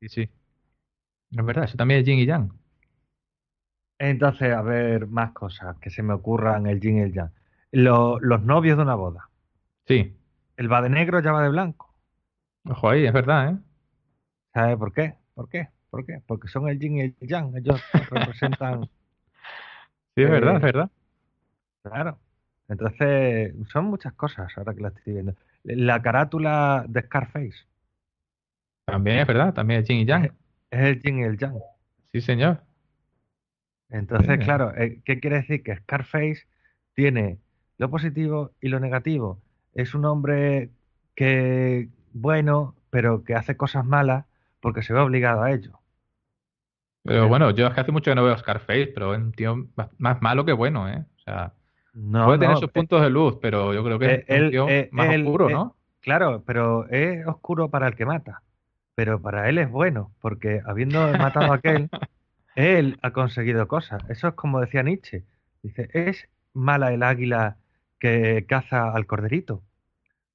Sí, 0.00 0.08
sí. 0.08 0.30
Es 1.30 1.44
verdad, 1.44 1.64
eso 1.64 1.76
también 1.78 2.00
es 2.00 2.06
yin 2.06 2.18
y 2.18 2.26
yang. 2.26 2.52
Entonces, 4.00 4.52
a 4.52 4.62
ver, 4.62 5.06
más 5.06 5.32
cosas 5.32 5.76
que 5.78 5.90
se 5.90 6.02
me 6.02 6.12
ocurran 6.14 6.66
el 6.66 6.80
yin 6.80 6.98
y 6.98 7.00
el 7.02 7.12
yang. 7.12 7.30
Lo- 7.72 8.18
los 8.20 8.42
novios 8.42 8.76
de 8.76 8.82
una 8.82 8.94
boda. 8.96 9.28
Sí. 9.86 10.16
El 10.56 10.70
va 10.70 10.82
de 10.82 10.90
negro 10.90 11.20
ya 11.20 11.32
va 11.32 11.42
de 11.42 11.48
blanco. 11.48 11.94
Ojo 12.64 12.88
ahí, 12.90 13.04
es 13.06 13.12
verdad, 13.12 13.50
¿eh? 13.50 13.58
¿Sabes 14.52 14.76
por 14.76 14.92
qué? 14.92 15.14
¿Por 15.34 15.48
qué? 15.48 15.68
¿Por 15.90 16.04
qué? 16.04 16.22
Porque 16.26 16.48
son 16.48 16.68
el 16.68 16.78
yin 16.78 16.96
y 16.98 17.00
el 17.02 17.16
yang. 17.20 17.56
Ellos 17.56 17.80
representan, 18.10 18.88
Sí, 20.16 20.22
es 20.22 20.30
verdad, 20.30 20.54
Eh, 20.54 20.56
es 20.56 20.62
verdad. 20.62 20.90
Claro. 21.90 22.18
Entonces, 22.68 23.54
son 23.72 23.86
muchas 23.86 24.12
cosas 24.14 24.52
ahora 24.56 24.74
que 24.74 24.80
la 24.82 24.88
estoy 24.88 25.14
viendo. 25.14 25.34
La 25.64 26.02
carátula 26.02 26.84
de 26.88 27.02
Scarface 27.02 27.66
También 28.86 29.18
es 29.18 29.26
verdad, 29.26 29.54
también 29.54 29.80
es 29.80 29.88
yin 29.88 29.98
y 30.00 30.04
yang. 30.06 30.24
es 30.70 30.80
el 30.80 31.02
yin 31.02 31.18
y 31.20 31.22
el 31.24 31.38
yang. 31.38 31.54
Sí, 32.12 32.20
señor. 32.20 32.62
Entonces, 33.90 34.38
Sí. 34.38 34.44
claro, 34.44 34.74
eh, 34.76 35.00
¿qué 35.04 35.20
quiere 35.20 35.36
decir? 35.36 35.62
Que 35.62 35.76
Scarface 35.76 36.46
tiene 36.94 37.38
lo 37.78 37.90
positivo 37.90 38.52
y 38.60 38.68
lo 38.68 38.80
negativo. 38.80 39.40
Es 39.74 39.94
un 39.94 40.04
hombre 40.04 40.70
que, 41.14 41.88
bueno, 42.12 42.74
pero 42.90 43.24
que 43.24 43.34
hace 43.34 43.56
cosas 43.56 43.84
malas 43.84 44.26
porque 44.60 44.82
se 44.82 44.92
ve 44.92 45.00
obligado 45.00 45.42
a 45.42 45.52
ello. 45.52 45.80
Pero 47.04 47.28
bueno, 47.28 47.50
yo 47.50 47.66
es 47.66 47.74
que 47.74 47.80
hace 47.80 47.92
mucho 47.92 48.10
que 48.10 48.14
no 48.14 48.24
veo 48.24 48.36
Scarface, 48.36 48.88
pero 48.88 49.14
es 49.14 49.20
un 49.20 49.32
tío 49.32 49.68
más, 49.76 49.88
más 49.98 50.20
malo 50.20 50.44
que 50.44 50.52
bueno, 50.52 50.88
¿eh? 50.88 51.04
O 51.16 51.20
sea, 51.20 51.54
No, 52.00 52.26
puede 52.26 52.38
tener 52.38 52.54
no, 52.54 52.60
sus 52.60 52.68
eh, 52.68 52.72
puntos 52.72 53.02
de 53.02 53.10
luz, 53.10 53.38
pero 53.42 53.74
yo 53.74 53.82
creo 53.82 53.98
que 53.98 54.14
es 54.14 54.24
eh, 54.28 54.88
más 54.92 55.08
oscuro, 55.08 55.50
¿no? 55.50 55.76
Claro, 56.00 56.44
pero 56.46 56.88
es 56.88 57.26
oscuro 57.26 57.70
para 57.70 57.88
el 57.88 57.96
que 57.96 58.06
mata. 58.06 58.42
Pero 58.94 59.20
para 59.20 59.48
él 59.48 59.58
es 59.58 59.68
bueno, 59.68 60.12
porque 60.20 60.62
habiendo 60.64 61.00
matado 61.18 61.52
a 61.52 61.56
aquel, 61.56 61.90
él 62.54 62.98
ha 63.02 63.10
conseguido 63.10 63.66
cosas. 63.66 64.08
Eso 64.08 64.28
es 64.28 64.34
como 64.34 64.60
decía 64.60 64.84
Nietzsche. 64.84 65.24
Dice, 65.62 65.88
es 65.92 66.28
mala 66.54 66.92
el 66.92 67.02
águila 67.02 67.56
que 67.98 68.46
caza 68.48 68.92
al 68.92 69.06
corderito. 69.06 69.62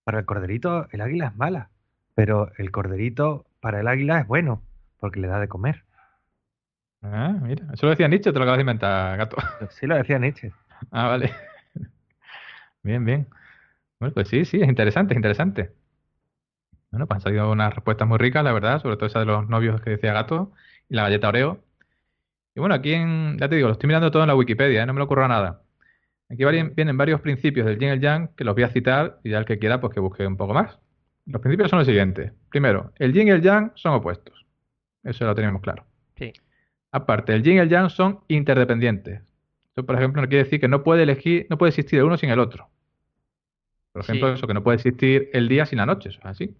Para 0.03 0.19
el 0.19 0.25
corderito, 0.25 0.87
el 0.91 0.99
águila 0.99 1.27
es 1.27 1.35
mala. 1.37 1.69
Pero 2.13 2.51
el 2.57 2.71
corderito 2.71 3.45
para 3.61 3.79
el 3.79 3.87
águila 3.87 4.19
es 4.19 4.27
bueno, 4.27 4.61
porque 4.99 5.21
le 5.21 5.27
da 5.27 5.39
de 5.39 5.47
comer. 5.47 5.85
Ah, 7.01 7.37
mira, 7.41 7.65
eso 7.73 7.85
lo 7.85 7.91
decía 7.91 8.09
Nietzsche, 8.09 8.33
te 8.33 8.37
lo 8.37 8.43
acabas 8.43 8.57
de 8.57 8.63
inventar, 8.63 9.17
gato. 9.17 9.37
Sí 9.69 9.87
lo 9.87 9.95
decía 9.95 10.19
Nietzsche. 10.19 10.51
Ah, 10.91 11.07
vale. 11.07 11.31
Bien, 12.83 13.03
bien. 13.05 13.27
Bueno, 13.99 14.13
pues 14.15 14.29
sí, 14.29 14.45
sí, 14.45 14.61
es 14.61 14.69
interesante, 14.69 15.13
es 15.13 15.17
interesante. 15.17 15.73
Bueno, 16.91 17.07
pues 17.07 17.17
han 17.17 17.21
salido 17.21 17.51
unas 17.51 17.73
respuestas 17.73 18.07
muy 18.07 18.17
ricas, 18.17 18.43
la 18.43 18.53
verdad, 18.53 18.81
sobre 18.81 18.95
todo 18.97 19.07
esa 19.07 19.19
de 19.19 19.25
los 19.25 19.49
novios 19.49 19.81
que 19.81 19.91
decía 19.91 20.13
Gato 20.13 20.51
y 20.89 20.95
la 20.95 21.03
galleta 21.03 21.29
Oreo. 21.29 21.63
Y 22.55 22.59
bueno, 22.59 22.75
aquí 22.75 22.93
en, 22.93 23.37
ya 23.39 23.49
te 23.49 23.55
digo, 23.55 23.67
lo 23.67 23.73
estoy 23.73 23.87
mirando 23.87 24.11
todo 24.11 24.23
en 24.23 24.27
la 24.27 24.35
Wikipedia, 24.35 24.83
¿eh? 24.83 24.85
No 24.85 24.93
me 24.93 24.99
lo 24.99 25.05
ocurra 25.05 25.27
nada. 25.27 25.63
Aquí 26.29 26.43
vienen 26.45 26.97
varios 26.97 27.21
principios 27.21 27.65
del 27.65 27.79
yin 27.79 27.89
y 27.89 27.91
el 27.93 28.01
yang 28.01 28.35
que 28.35 28.43
los 28.43 28.55
voy 28.55 28.63
a 28.63 28.69
citar 28.69 29.19
y 29.23 29.31
ya 29.31 29.39
el 29.39 29.45
que 29.45 29.59
quiera, 29.59 29.81
pues 29.81 29.93
que 29.93 29.99
busque 29.99 30.25
un 30.27 30.37
poco 30.37 30.53
más. 30.53 30.79
Los 31.25 31.41
principios 31.41 31.69
son 31.69 31.79
los 31.79 31.87
siguientes. 31.87 32.33
Primero, 32.49 32.93
el 32.97 33.13
yin 33.13 33.27
y 33.27 33.31
el 33.31 33.41
yang 33.41 33.71
son 33.75 33.93
opuestos. 33.93 34.45
Eso 35.03 35.25
lo 35.25 35.35
tenemos 35.35 35.61
claro. 35.61 35.85
Sí. 36.17 36.33
Aparte, 36.91 37.33
el 37.33 37.43
yin 37.43 37.55
y 37.55 37.59
el 37.59 37.69
yang 37.69 37.89
son 37.89 38.21
interdependientes. 38.27 39.21
Esto, 39.69 39.85
por 39.85 39.95
ejemplo, 39.95 40.21
no 40.21 40.29
quiere 40.29 40.43
decir 40.45 40.59
que 40.59 40.67
no 40.67 40.83
puede 40.83 41.03
elegir, 41.03 41.47
no 41.49 41.57
puede 41.57 41.69
existir 41.71 41.99
el 41.99 42.05
uno 42.05 42.17
sin 42.17 42.29
el 42.29 42.39
otro. 42.39 42.69
Por 43.93 44.01
ejemplo, 44.03 44.27
Sí. 44.29 44.33
eso, 44.35 44.47
que 44.47 44.53
no 44.55 44.63
puede 44.63 44.75
existir 44.77 45.29
el 45.33 45.47
día 45.47 45.65
sin 45.65 45.77
la 45.77 45.85
noche, 45.85 46.09
eso 46.09 46.19
es 46.19 46.25
así. 46.25 46.57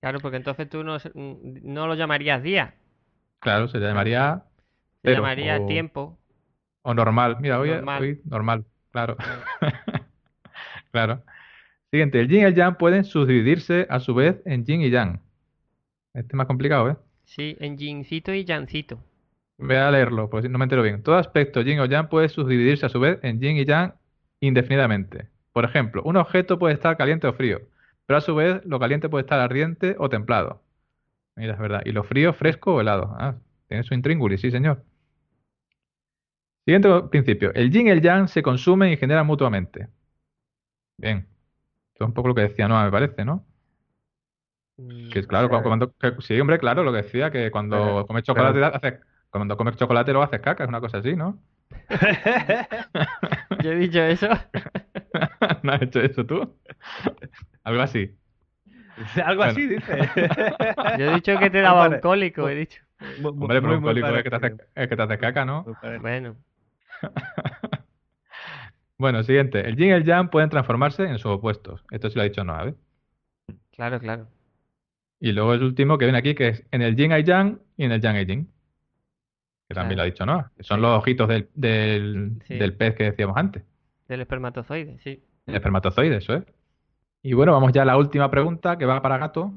Claro, 0.00 0.20
porque 0.20 0.36
entonces 0.36 0.68
tú 0.68 0.84
no, 0.84 0.98
no 1.14 1.86
lo 1.86 1.94
llamarías 1.94 2.42
día, 2.42 2.74
Claro, 3.40 3.68
se 3.68 3.78
llamaría 3.78 4.44
se 5.02 5.10
Cero, 5.10 5.16
llamaría 5.16 5.58
o- 5.60 5.66
tiempo. 5.66 6.18
o 6.82 6.94
normal. 6.94 7.38
Mira, 7.40 7.58
hoy, 7.60 7.70
Normal. 7.70 8.02
hoy 8.02 8.20
normal, 8.24 8.64
claro. 8.90 9.16
Claro. 10.92 11.22
Siguiente, 11.90 12.20
el 12.20 12.28
yin 12.28 12.40
y 12.42 12.44
el 12.44 12.54
yang 12.54 12.76
pueden 12.76 13.04
subdividirse 13.04 13.86
a 13.90 14.00
su 14.00 14.14
vez 14.14 14.40
en 14.46 14.64
yin 14.64 14.80
y 14.82 14.90
yang. 14.90 15.20
Este 16.14 16.28
es 16.28 16.34
más 16.34 16.46
complicado, 16.46 16.90
¿eh? 16.90 16.96
Sí, 17.24 17.56
en 17.60 17.76
yincito 17.78 18.32
y 18.34 18.44
yancito. 18.44 19.02
Voy 19.58 19.76
a 19.76 19.90
leerlo, 19.90 20.28
porque 20.30 20.48
no 20.48 20.58
me 20.58 20.64
entero 20.64 20.82
bien. 20.82 21.02
Todo 21.02 21.16
aspecto 21.16 21.62
yin 21.62 21.80
o 21.80 21.86
yang 21.86 22.08
puede 22.08 22.28
subdividirse 22.28 22.86
a 22.86 22.88
su 22.88 23.00
vez 23.00 23.18
en 23.22 23.40
yin 23.40 23.56
y 23.56 23.64
yang 23.64 23.94
indefinidamente. 24.40 25.28
Por 25.54 25.64
ejemplo, 25.64 26.02
un 26.04 26.16
objeto 26.18 26.58
puede 26.58 26.74
estar 26.74 26.96
caliente 26.98 27.26
o 27.26 27.32
frío, 27.32 27.60
pero 28.04 28.18
a 28.18 28.20
su 28.20 28.34
vez 28.34 28.60
lo 28.66 28.78
caliente 28.78 29.08
puede 29.08 29.22
estar 29.22 29.40
ardiente 29.40 29.96
o 29.98 30.10
templado. 30.10 30.60
Mira, 31.36 31.54
es 31.54 31.58
verdad. 31.58 31.82
Y 31.86 31.92
lo 31.92 32.04
frío, 32.04 32.34
fresco 32.34 32.74
o 32.74 32.80
helado. 32.82 33.14
Ah, 33.18 33.36
tiene 33.68 33.82
su 33.84 33.94
intríngulis, 33.94 34.40
sí, 34.42 34.50
señor. 34.50 34.84
Siguiente 36.66 36.88
principio. 37.10 37.52
El 37.54 37.70
yin 37.70 37.86
y 37.86 37.90
el 37.90 38.02
yang 38.02 38.28
se 38.28 38.42
consumen 38.42 38.90
y 38.92 38.96
generan 38.96 39.26
mutuamente. 39.26 39.88
Bien. 40.98 41.26
Esto 41.92 42.04
es 42.04 42.08
un 42.08 42.14
poco 42.14 42.28
lo 42.28 42.34
que 42.34 42.42
decía 42.42 42.66
Noah, 42.68 42.84
me 42.84 42.90
parece, 42.90 43.24
¿no? 43.24 43.44
Mm, 44.76 45.10
Que 45.10 45.24
claro, 45.24 45.48
cuando, 45.62 45.92
que- 45.96 46.16
sí, 46.20 46.38
hombre, 46.40 46.58
claro, 46.58 46.82
lo 46.82 46.90
que 46.92 47.02
decía, 47.02 47.30
que 47.30 47.50
cuando 47.52 47.76
Pero- 47.76 48.06
comes 48.06 48.24
chocolate 48.24 48.64
haces, 48.64 49.00
cuando 49.30 49.56
comes 49.56 49.76
chocolate 49.76 50.12
lo 50.12 50.22
haces 50.22 50.40
caca, 50.40 50.64
es 50.64 50.68
una 50.68 50.80
cosa 50.80 50.98
así, 50.98 51.14
¿no? 51.14 51.38
Yo 53.64 53.72
he 53.72 53.76
dicho 53.76 53.98
eso. 54.02 54.28
¿No 55.62 55.72
has 55.72 55.80
hecho 55.82 56.00
eso 56.02 56.26
tú? 56.26 56.54
Algo 57.62 57.80
así. 57.80 58.14
Algo 59.24 59.38
Bueno. 59.38 59.52
así, 59.52 59.66
dice. 59.66 59.98
Yo 60.98 61.10
he 61.10 61.14
dicho 61.14 61.38
que 61.38 61.48
te 61.48 61.62
daba 61.62 61.88
un 61.88 61.98
cólico, 62.00 62.46
he 62.46 62.54
dicho. 62.54 62.82
Hombre, 63.22 63.62
pero 63.62 63.78
un 63.78 63.82
cólico 63.82 64.08
es 64.08 64.22
que 64.22 64.30
te 64.30 64.56
es 64.74 64.88
que 64.88 64.96
te 64.96 65.02
haces 65.02 65.18
caca, 65.18 65.46
¿no? 65.46 65.64
Bueno, 66.02 66.36
Bueno, 68.98 69.22
siguiente. 69.22 69.66
El 69.66 69.76
yin 69.76 69.88
y 69.88 69.92
el 69.92 70.04
yang 70.04 70.28
pueden 70.28 70.50
transformarse 70.50 71.04
en 71.04 71.18
sus 71.18 71.32
opuestos. 71.32 71.82
Esto 71.90 72.10
sí 72.10 72.16
lo 72.16 72.20
ha 72.22 72.24
dicho 72.24 72.44
Noah, 72.44 72.64
¿ves? 72.64 72.74
claro, 73.72 73.98
claro. 73.98 74.28
Y 75.20 75.32
luego 75.32 75.54
el 75.54 75.62
último 75.62 75.96
que 75.98 76.04
viene 76.04 76.18
aquí, 76.18 76.34
que 76.34 76.48
es 76.48 76.66
en 76.70 76.82
el 76.82 76.96
yin 76.96 77.12
hay 77.12 77.24
yang 77.24 77.60
y 77.78 77.84
en 77.84 77.92
el 77.92 78.00
yang 78.02 78.16
hay 78.16 78.26
yin. 78.26 78.52
Que 79.68 79.74
también 79.74 79.96
Claro. 79.96 79.96
lo 79.96 80.02
ha 80.02 80.04
dicho 80.12 80.26
Noah. 80.26 80.50
Que 80.56 80.62
son 80.62 80.78
Sí. 80.78 80.82
los 80.82 80.98
ojitos 80.98 81.28
del, 81.28 81.48
del, 81.54 82.42
Sí. 82.46 82.54
del 82.58 82.76
pez 82.76 82.94
que 82.94 83.04
decíamos 83.04 83.36
antes. 83.36 83.62
Del 84.08 84.20
espermatozoide, 84.20 84.98
sí. 85.00 85.22
El 85.46 85.54
espermatozoide, 85.54 86.16
eso 86.16 86.34
es. 86.34 86.44
Y 87.22 87.32
bueno, 87.32 87.52
vamos 87.52 87.72
ya 87.72 87.82
a 87.82 87.86
la 87.86 87.96
última 87.96 88.30
pregunta 88.30 88.76
que 88.76 88.84
va 88.86 89.00
para 89.00 89.16
Gato. 89.18 89.52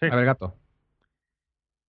Sí. 0.00 0.06
A 0.10 0.16
ver, 0.16 0.24
Gato. 0.24 0.56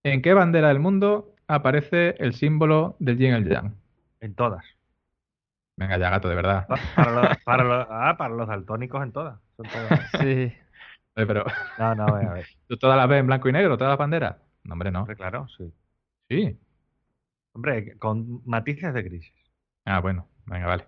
¿En 0.04 0.22
qué 0.22 0.34
bandera 0.34 0.68
del 0.68 0.80
mundo 0.80 1.34
aparece 1.46 2.14
el 2.18 2.34
símbolo 2.34 2.96
del 2.98 3.18
yin 3.18 3.30
y 3.30 3.34
el 3.34 3.48
yang? 3.48 3.74
En 4.20 4.34
todas. 4.34 4.64
Venga 5.76 5.96
ya, 5.98 6.10
gato, 6.10 6.28
de 6.28 6.34
verdad. 6.34 6.66
Pa- 6.68 6.76
Para 6.94 7.10
los, 7.12 7.38
para 7.44 7.64
los, 7.64 7.86
ah, 7.90 8.14
para 8.18 8.34
los 8.34 8.46
daltónicos 8.46 9.02
en 9.02 9.12
todas. 9.12 9.38
Son 9.56 9.66
todas. 9.66 10.10
Sí. 10.20 10.52
Oye, 11.14 11.26
Pero, 11.26 11.44
No, 11.78 11.94
no, 11.94 12.06
a 12.06 12.12
ver, 12.18 12.26
a 12.28 12.32
ver. 12.34 12.46
¿tú 12.68 12.76
todas 12.76 12.96
las 12.96 13.08
ves 13.08 13.20
en 13.20 13.26
blanco 13.26 13.48
y 13.48 13.52
negro, 13.52 13.76
todas 13.76 13.92
las 13.92 13.98
banderas? 13.98 14.36
No, 14.64 14.74
hombre, 14.74 14.90
no. 14.90 15.06
Claro, 15.06 15.46
sí. 15.56 15.72
Sí. 16.28 16.58
Hombre, 17.54 17.96
con 17.98 18.42
matices 18.46 18.94
de 18.94 19.04
crisis. 19.04 19.34
Ah, 19.84 20.00
bueno, 20.00 20.28
venga, 20.46 20.66
vale. 20.66 20.86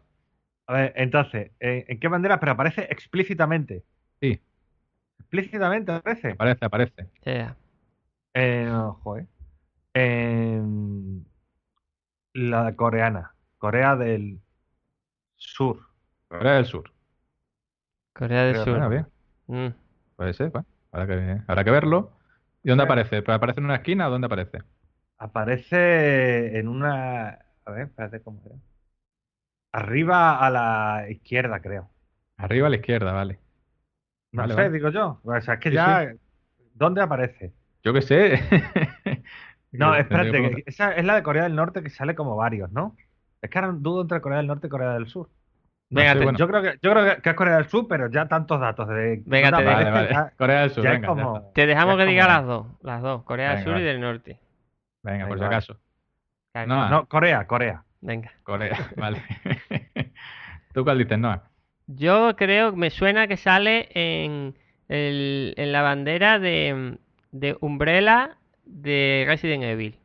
A 0.66 0.72
ver, 0.72 0.92
entonces, 0.96 1.50
¿en, 1.60 1.84
en 1.88 2.00
qué 2.00 2.08
bandera? 2.08 2.40
Pero 2.40 2.52
aparece 2.52 2.86
explícitamente. 2.90 3.84
Sí. 4.20 4.40
Explícitamente 5.18 5.92
aparece. 5.92 6.30
Aparece, 6.30 6.64
aparece. 6.64 7.10
Yeah. 7.24 7.56
Eh, 8.34 8.70
joder. 9.02 9.26
En 9.92 11.26
la 12.32 12.74
coreana. 12.74 13.34
Corea 13.58 13.96
del 13.96 14.40
Sur. 15.36 15.80
Corea 16.28 16.54
del 16.54 16.66
Sur. 16.66 16.92
Corea 18.12 18.44
del 18.44 18.52
Creo, 18.54 18.64
Sur. 18.64 18.72
Bueno, 18.78 18.88
bien. 18.88 19.06
Mm. 19.46 19.74
Puede 20.16 20.32
ser, 20.34 20.50
bueno, 20.50 20.66
habrá 20.92 21.06
que, 21.06 21.40
habrá 21.46 21.64
que 21.64 21.70
verlo. 21.70 22.12
¿Y 22.62 22.68
dónde 22.70 22.84
Sí. 22.84 22.86
aparece? 22.86 23.22
¿Pero 23.22 23.34
¿Aparece 23.34 23.60
en 23.60 23.66
una 23.66 23.76
esquina 23.76 24.08
o 24.08 24.10
dónde 24.10 24.26
aparece? 24.26 24.62
Aparece 25.18 26.58
en 26.58 26.68
una. 26.68 27.38
A 27.64 27.70
ver, 27.70 27.86
espérate 27.86 28.20
cómo 28.22 28.40
era. 28.46 28.56
Arriba 29.72 30.38
a 30.38 30.50
la 30.50 31.06
izquierda, 31.10 31.60
creo. 31.60 31.90
Arriba 32.36 32.66
a 32.66 32.70
la 32.70 32.76
izquierda, 32.76 33.12
vale. 33.12 33.38
No 34.32 34.42
Vale, 34.42 34.54
sé, 34.54 34.60
vale. 34.62 34.72
digo 34.72 34.88
yo. 34.90 35.20
O 35.24 35.40
sea, 35.40 35.54
es 35.54 35.60
que 35.60 35.70
ya. 35.72 36.12
¿Dónde 36.74 37.02
aparece? 37.02 37.52
Yo 37.82 37.92
qué 37.92 38.02
sé. 38.02 38.40
No, 39.72 39.92
espérate, 39.96 40.30
que 40.30 40.62
esa 40.66 40.92
es 40.92 41.04
la 41.04 41.16
de 41.16 41.24
Corea 41.24 41.42
del 41.42 41.56
Norte 41.56 41.82
que 41.82 41.90
sale 41.90 42.14
como 42.14 42.36
varios, 42.36 42.70
¿no? 42.70 42.96
Es 43.42 43.50
que 43.50 43.58
ahora 43.58 43.72
dudo 43.76 44.02
entre 44.02 44.20
Corea 44.20 44.38
del 44.38 44.46
Norte 44.46 44.68
y 44.68 44.70
Corea 44.70 44.92
del 44.92 45.08
Sur. 45.08 45.28
No 45.90 46.00
Venga, 46.00 46.14
bueno. 46.14 46.38
Yo 46.38 46.46
creo 46.46 46.62
que, 46.62 46.78
yo 46.80 46.92
creo 46.92 47.04
que, 47.16 47.22
que 47.22 47.30
es 47.30 47.34
Corea 47.34 47.56
del 47.56 47.66
Sur, 47.68 47.88
pero 47.88 48.08
ya 48.08 48.28
tantos 48.28 48.60
datos 48.60 48.86
de 48.86 49.20
Venga, 49.26 49.50
dónde 49.50 49.64
te 49.66 49.90
Vale, 49.90 50.30
Corea 50.38 50.60
del 50.60 50.70
Sur, 50.70 50.84
venga. 50.84 51.08
como-. 51.08 51.50
Te 51.52 51.66
dejamos 51.66 51.96
que 51.96 52.04
diga 52.06 52.22
como- 52.26 52.34
las 52.36 52.46
dos. 52.46 52.66
Las 52.82 53.02
dos. 53.02 53.22
Corea 53.24 53.56
del 53.56 53.64
Sur 53.64 53.78
y 53.78 53.82
del 53.82 54.00
Norte. 54.00 54.38
Venga, 55.04 55.28
por 55.28 55.38
si 55.38 55.44
acaso. 55.44 55.78
No, 56.66 56.88
No, 56.88 57.06
Corea, 57.06 57.46
Corea. 57.46 57.84
Venga. 58.00 58.32
Corea, 58.42 58.90
vale. 58.96 59.22
¿Tú 60.72 60.84
cuál 60.84 60.98
dices, 60.98 61.18
Noah? 61.18 61.42
Yo 61.86 62.34
creo, 62.36 62.74
me 62.74 62.90
suena 62.90 63.26
que 63.28 63.36
sale 63.36 63.88
en, 63.94 64.56
el- 64.88 65.54
en 65.56 65.72
la 65.72 65.82
bandera 65.82 66.38
de, 66.38 66.98
de 67.32 67.56
Umbrella 67.60 68.36
de 68.64 69.24
Resident 69.26 69.64
Evil. 69.64 69.98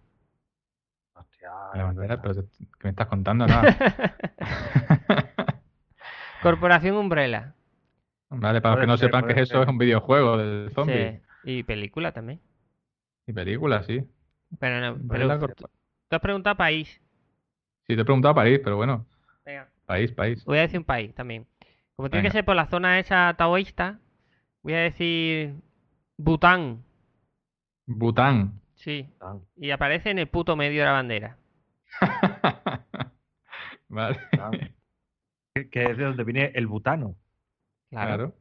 Hostia, 1.14 1.50
La 1.74 1.84
bandera, 1.86 2.16
verdad. 2.18 2.34
pero 2.36 2.48
¿qué 2.80 2.84
me 2.84 2.90
estás 2.92 3.08
contando? 3.08 3.48
Noah? 3.48 3.64
Corporación 6.42 6.96
Umbrella. 6.96 7.54
Vale, 8.30 8.62
para 8.62 8.76
los 8.76 8.82
que 8.82 8.88
no 8.88 8.98
ser, 8.98 9.08
sepan 9.08 9.22
qué 9.22 9.34
puede 9.34 9.42
es 9.44 9.50
eso, 9.50 9.58
ser. 9.60 9.64
es 9.64 9.70
un 9.70 9.78
videojuego 9.78 10.38
de 10.38 10.70
zombies 10.72 11.22
Sí. 11.44 11.44
Y 11.44 11.64
película 11.64 12.12
también. 12.12 12.40
y 13.28 13.34
películas, 13.34 13.86
sí. 13.86 14.04
Pero, 14.58 14.80
no, 14.82 15.08
pero 15.08 15.48
tú 15.48 15.66
has 16.16 16.22
preguntado 16.22 16.56
país. 16.58 16.90
Sí, 17.88 17.96
te 17.96 18.02
he 18.02 18.06
preguntado 18.06 18.34
París, 18.36 18.60
pero 18.64 18.78
bueno, 18.78 19.06
Venga. 19.46 19.68
país, 19.86 20.12
país. 20.12 20.44
Voy 20.46 20.58
a 20.58 20.62
decir 20.62 20.80
un 20.80 20.86
país 20.86 21.14
también. 21.14 21.46
Como 21.96 22.10
tiene 22.10 22.28
que 22.28 22.32
ser 22.32 22.46
por 22.46 22.56
la 22.56 22.68
zona 22.68 22.98
esa 23.00 23.34
taoísta, 23.38 24.00
voy 24.64 24.74
a 24.74 24.80
decir 24.80 25.54
Bután. 26.18 26.84
Bután. 27.86 28.54
Sí. 28.76 29.08
Y 29.58 29.72
aparece 29.72 30.10
en 30.12 30.20
el 30.20 30.28
puto 30.28 30.56
medio 30.56 30.80
de 30.82 30.86
la 30.86 30.92
bandera. 30.94 31.38
Vale. 33.90 34.20
Que- 35.72 35.84
es 35.84 35.98
de 35.98 36.04
donde 36.04 36.24
viene 36.24 36.52
el 36.56 36.68
butano. 36.68 37.16
Claro. 37.90 38.08
claro. 38.16 38.36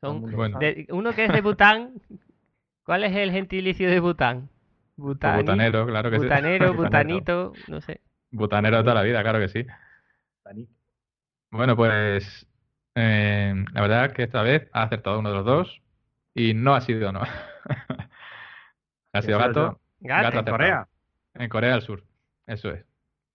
Son- 0.00 0.30
Bueno. 0.30 0.58
de- 0.58 0.86
uno 0.90 1.12
que 1.12 1.24
es 1.26 1.32
de 1.32 1.40
Bután. 1.42 2.00
¿Cuál 2.84 3.04
es 3.04 3.14
el 3.14 3.30
gentilicio 3.32 3.90
de 3.90 4.00
Bután? 4.00 4.48
Butani- 5.00 5.38
Butanero, 5.38 5.86
claro 5.86 6.10
que 6.10 6.16
sí. 6.18 6.22
Butanero, 6.24 6.66
Butanero. 6.74 6.74
butanito, 6.74 7.52
no 7.68 7.80
sé. 7.80 8.00
Butanero 8.30 8.76
de 8.78 8.82
toda 8.82 8.94
la 8.94 9.02
vida, 9.02 9.22
claro 9.22 9.38
que 9.40 9.48
sí. 9.48 9.66
Butanito. 10.44 10.72
Bueno, 11.50 11.76
pues 11.76 12.46
eh, 12.94 13.54
la 13.72 13.80
verdad 13.80 14.04
es 14.06 14.12
que 14.12 14.22
esta 14.22 14.42
vez 14.42 14.68
ha 14.72 14.82
acertado 14.84 15.18
uno 15.18 15.30
de 15.30 15.34
los 15.36 15.44
dos 15.44 15.82
y 16.34 16.54
no 16.54 16.74
ha 16.74 16.80
sido 16.80 17.10
no. 17.12 17.22
ha 19.12 19.22
sido 19.22 19.38
gato, 19.38 19.80
Gato. 20.00 20.30
Gato. 20.32 20.38
En 20.38 20.44
Corea. 20.44 20.88
en 21.34 21.48
Corea 21.48 21.72
del 21.72 21.82
Sur. 21.82 22.04
Eso 22.46 22.70
es. 22.70 22.84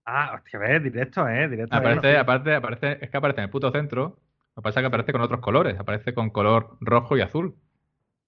Ah, 0.06 0.34
hostia, 0.36 0.60
ves, 0.60 0.84
directo, 0.84 1.28
¿eh? 1.28 1.48
Directo. 1.50 1.76
Aparece, 1.76 2.18
aparte, 2.18 2.54
aparece, 2.56 3.00
es 3.02 3.10
que 3.10 3.18
aparece 3.18 3.40
en 3.42 3.46
el 3.46 3.50
puto 3.50 3.72
centro. 3.72 4.20
Lo 4.56 4.62
que 4.62 4.64
pasa 4.64 4.80
es 4.80 4.84
que 4.84 4.88
aparece 4.88 5.12
con 5.12 5.22
otros 5.22 5.42
colores. 5.42 5.78
Aparece 5.80 6.14
con 6.14 6.30
color 6.30 6.78
rojo 6.80 7.18
y 7.18 7.22
azul. 7.22 7.56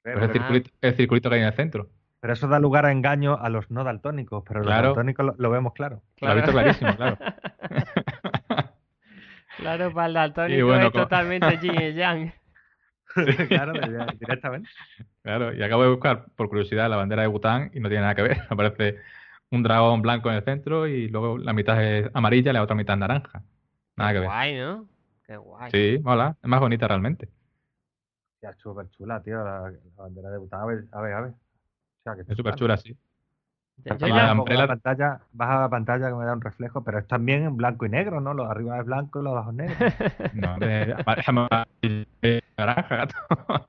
Pero, 0.02 0.20
Pues 0.20 0.30
el, 0.30 0.34
circulito, 0.34 0.70
el 0.82 0.96
circulito 0.96 1.30
que 1.30 1.36
hay 1.36 1.42
en 1.42 1.48
el 1.48 1.54
centro. 1.54 1.90
Pero 2.20 2.34
eso 2.34 2.48
da 2.48 2.60
lugar 2.60 2.86
a 2.86 2.92
engaño 2.92 3.38
a 3.40 3.50
los 3.50 3.70
no 3.72 3.84
daltónicos, 3.84 4.44
pero 4.48 4.62
Claro. 4.62 4.90
los 4.90 4.96
daltónicos 4.96 5.26
lo, 5.26 5.36
lo 5.38 5.50
vemos 5.50 5.74
claro. 5.74 6.02
Lo 6.22 6.32
he 6.32 6.36
visto 6.36 6.52
clarísimo, 6.52 6.96
claro. 6.96 7.18
Claro, 9.58 9.92
para 9.92 10.08
el 10.08 10.14
daltónico 10.14 10.68
bueno, 10.68 10.86
es 10.86 10.92
como- 10.92 11.04
totalmente 11.06 11.58
yin 11.62 11.82
y 11.82 11.94
yang. 11.94 12.32
claro, 13.48 13.74
directamente. 14.20 14.70
Claro, 15.24 15.54
y 15.54 15.64
acabo 15.64 15.82
de 15.84 15.90
buscar 15.90 16.26
por 16.36 16.48
curiosidad 16.50 16.88
la 16.90 16.96
bandera 16.98 17.24
de 17.24 17.28
Bután 17.28 17.72
y 17.74 17.80
no 17.80 17.90
tiene 17.90 18.02
nada 18.02 18.14
que 18.14 18.22
ver. 18.22 18.38
Aparece 18.50 19.00
un 19.50 19.64
dragón 19.64 20.02
blanco 20.04 20.30
en 20.30 20.36
el 20.36 20.44
centro 20.44 20.86
y 20.86 21.08
luego 21.08 21.40
la 21.40 21.54
mitad 21.54 21.84
es 21.84 22.08
amarilla 22.14 22.52
y 22.52 22.54
la 22.54 22.62
otra 22.62 22.76
mitad 22.76 22.94
es 22.94 23.00
naranja. 23.00 23.42
Nada 23.96 24.14
que 24.14 24.20
ver. 24.20 24.28
Guay, 24.28 24.58
¿no? 24.60 24.88
Qué 25.26 25.38
guay. 25.38 25.72
Sí, 25.72 26.00
mola. 26.04 26.36
Es 26.42 26.48
más 26.48 26.60
bonita 26.60 26.88
realmente. 26.88 27.28
Ya, 28.44 28.54
súper 28.54 28.88
chula, 28.92 29.24
tío, 29.24 29.44
la, 29.44 29.72
la 29.72 30.04
bandera 30.04 30.30
de 30.30 30.38
Bután. 30.38 30.62
A 30.62 30.66
ver, 30.68 30.84
a 30.92 31.02
ver, 31.02 31.14
a 31.14 31.22
ver. 31.22 31.34
O 32.12 32.16
sea, 32.16 32.24
que 32.26 32.32
Es 32.32 32.38
súper 32.38 32.56
chula, 32.56 32.78
sí. 32.78 32.96
Yo 33.86 33.96
ya- 34.08 34.34
la- 34.34 34.68
pantalla, 34.68 35.20
baja 35.34 35.62
la 35.62 35.70
pantalla 35.70 36.10
que 36.10 36.16
me 36.16 36.26
da 36.26 36.34
un 36.34 36.42
reflejo, 36.42 36.84
pero 36.84 36.98
es 36.98 37.08
también 37.08 37.44
en 37.44 37.58
blanco 37.58 37.86
y 37.86 37.90
negro, 37.90 38.20
¿no? 38.22 38.34
Los 38.34 38.48
de 38.48 38.52
arriba 38.52 38.80
es 38.80 38.86
blanco 38.86 39.20
y 39.20 39.24
los 39.24 39.34
de 39.34 39.38
abajo 39.38 39.52
es 39.52 39.56
negro. 39.56 39.76
No, 40.34 40.58
naranja, 42.58 42.96
gato. 42.96 43.16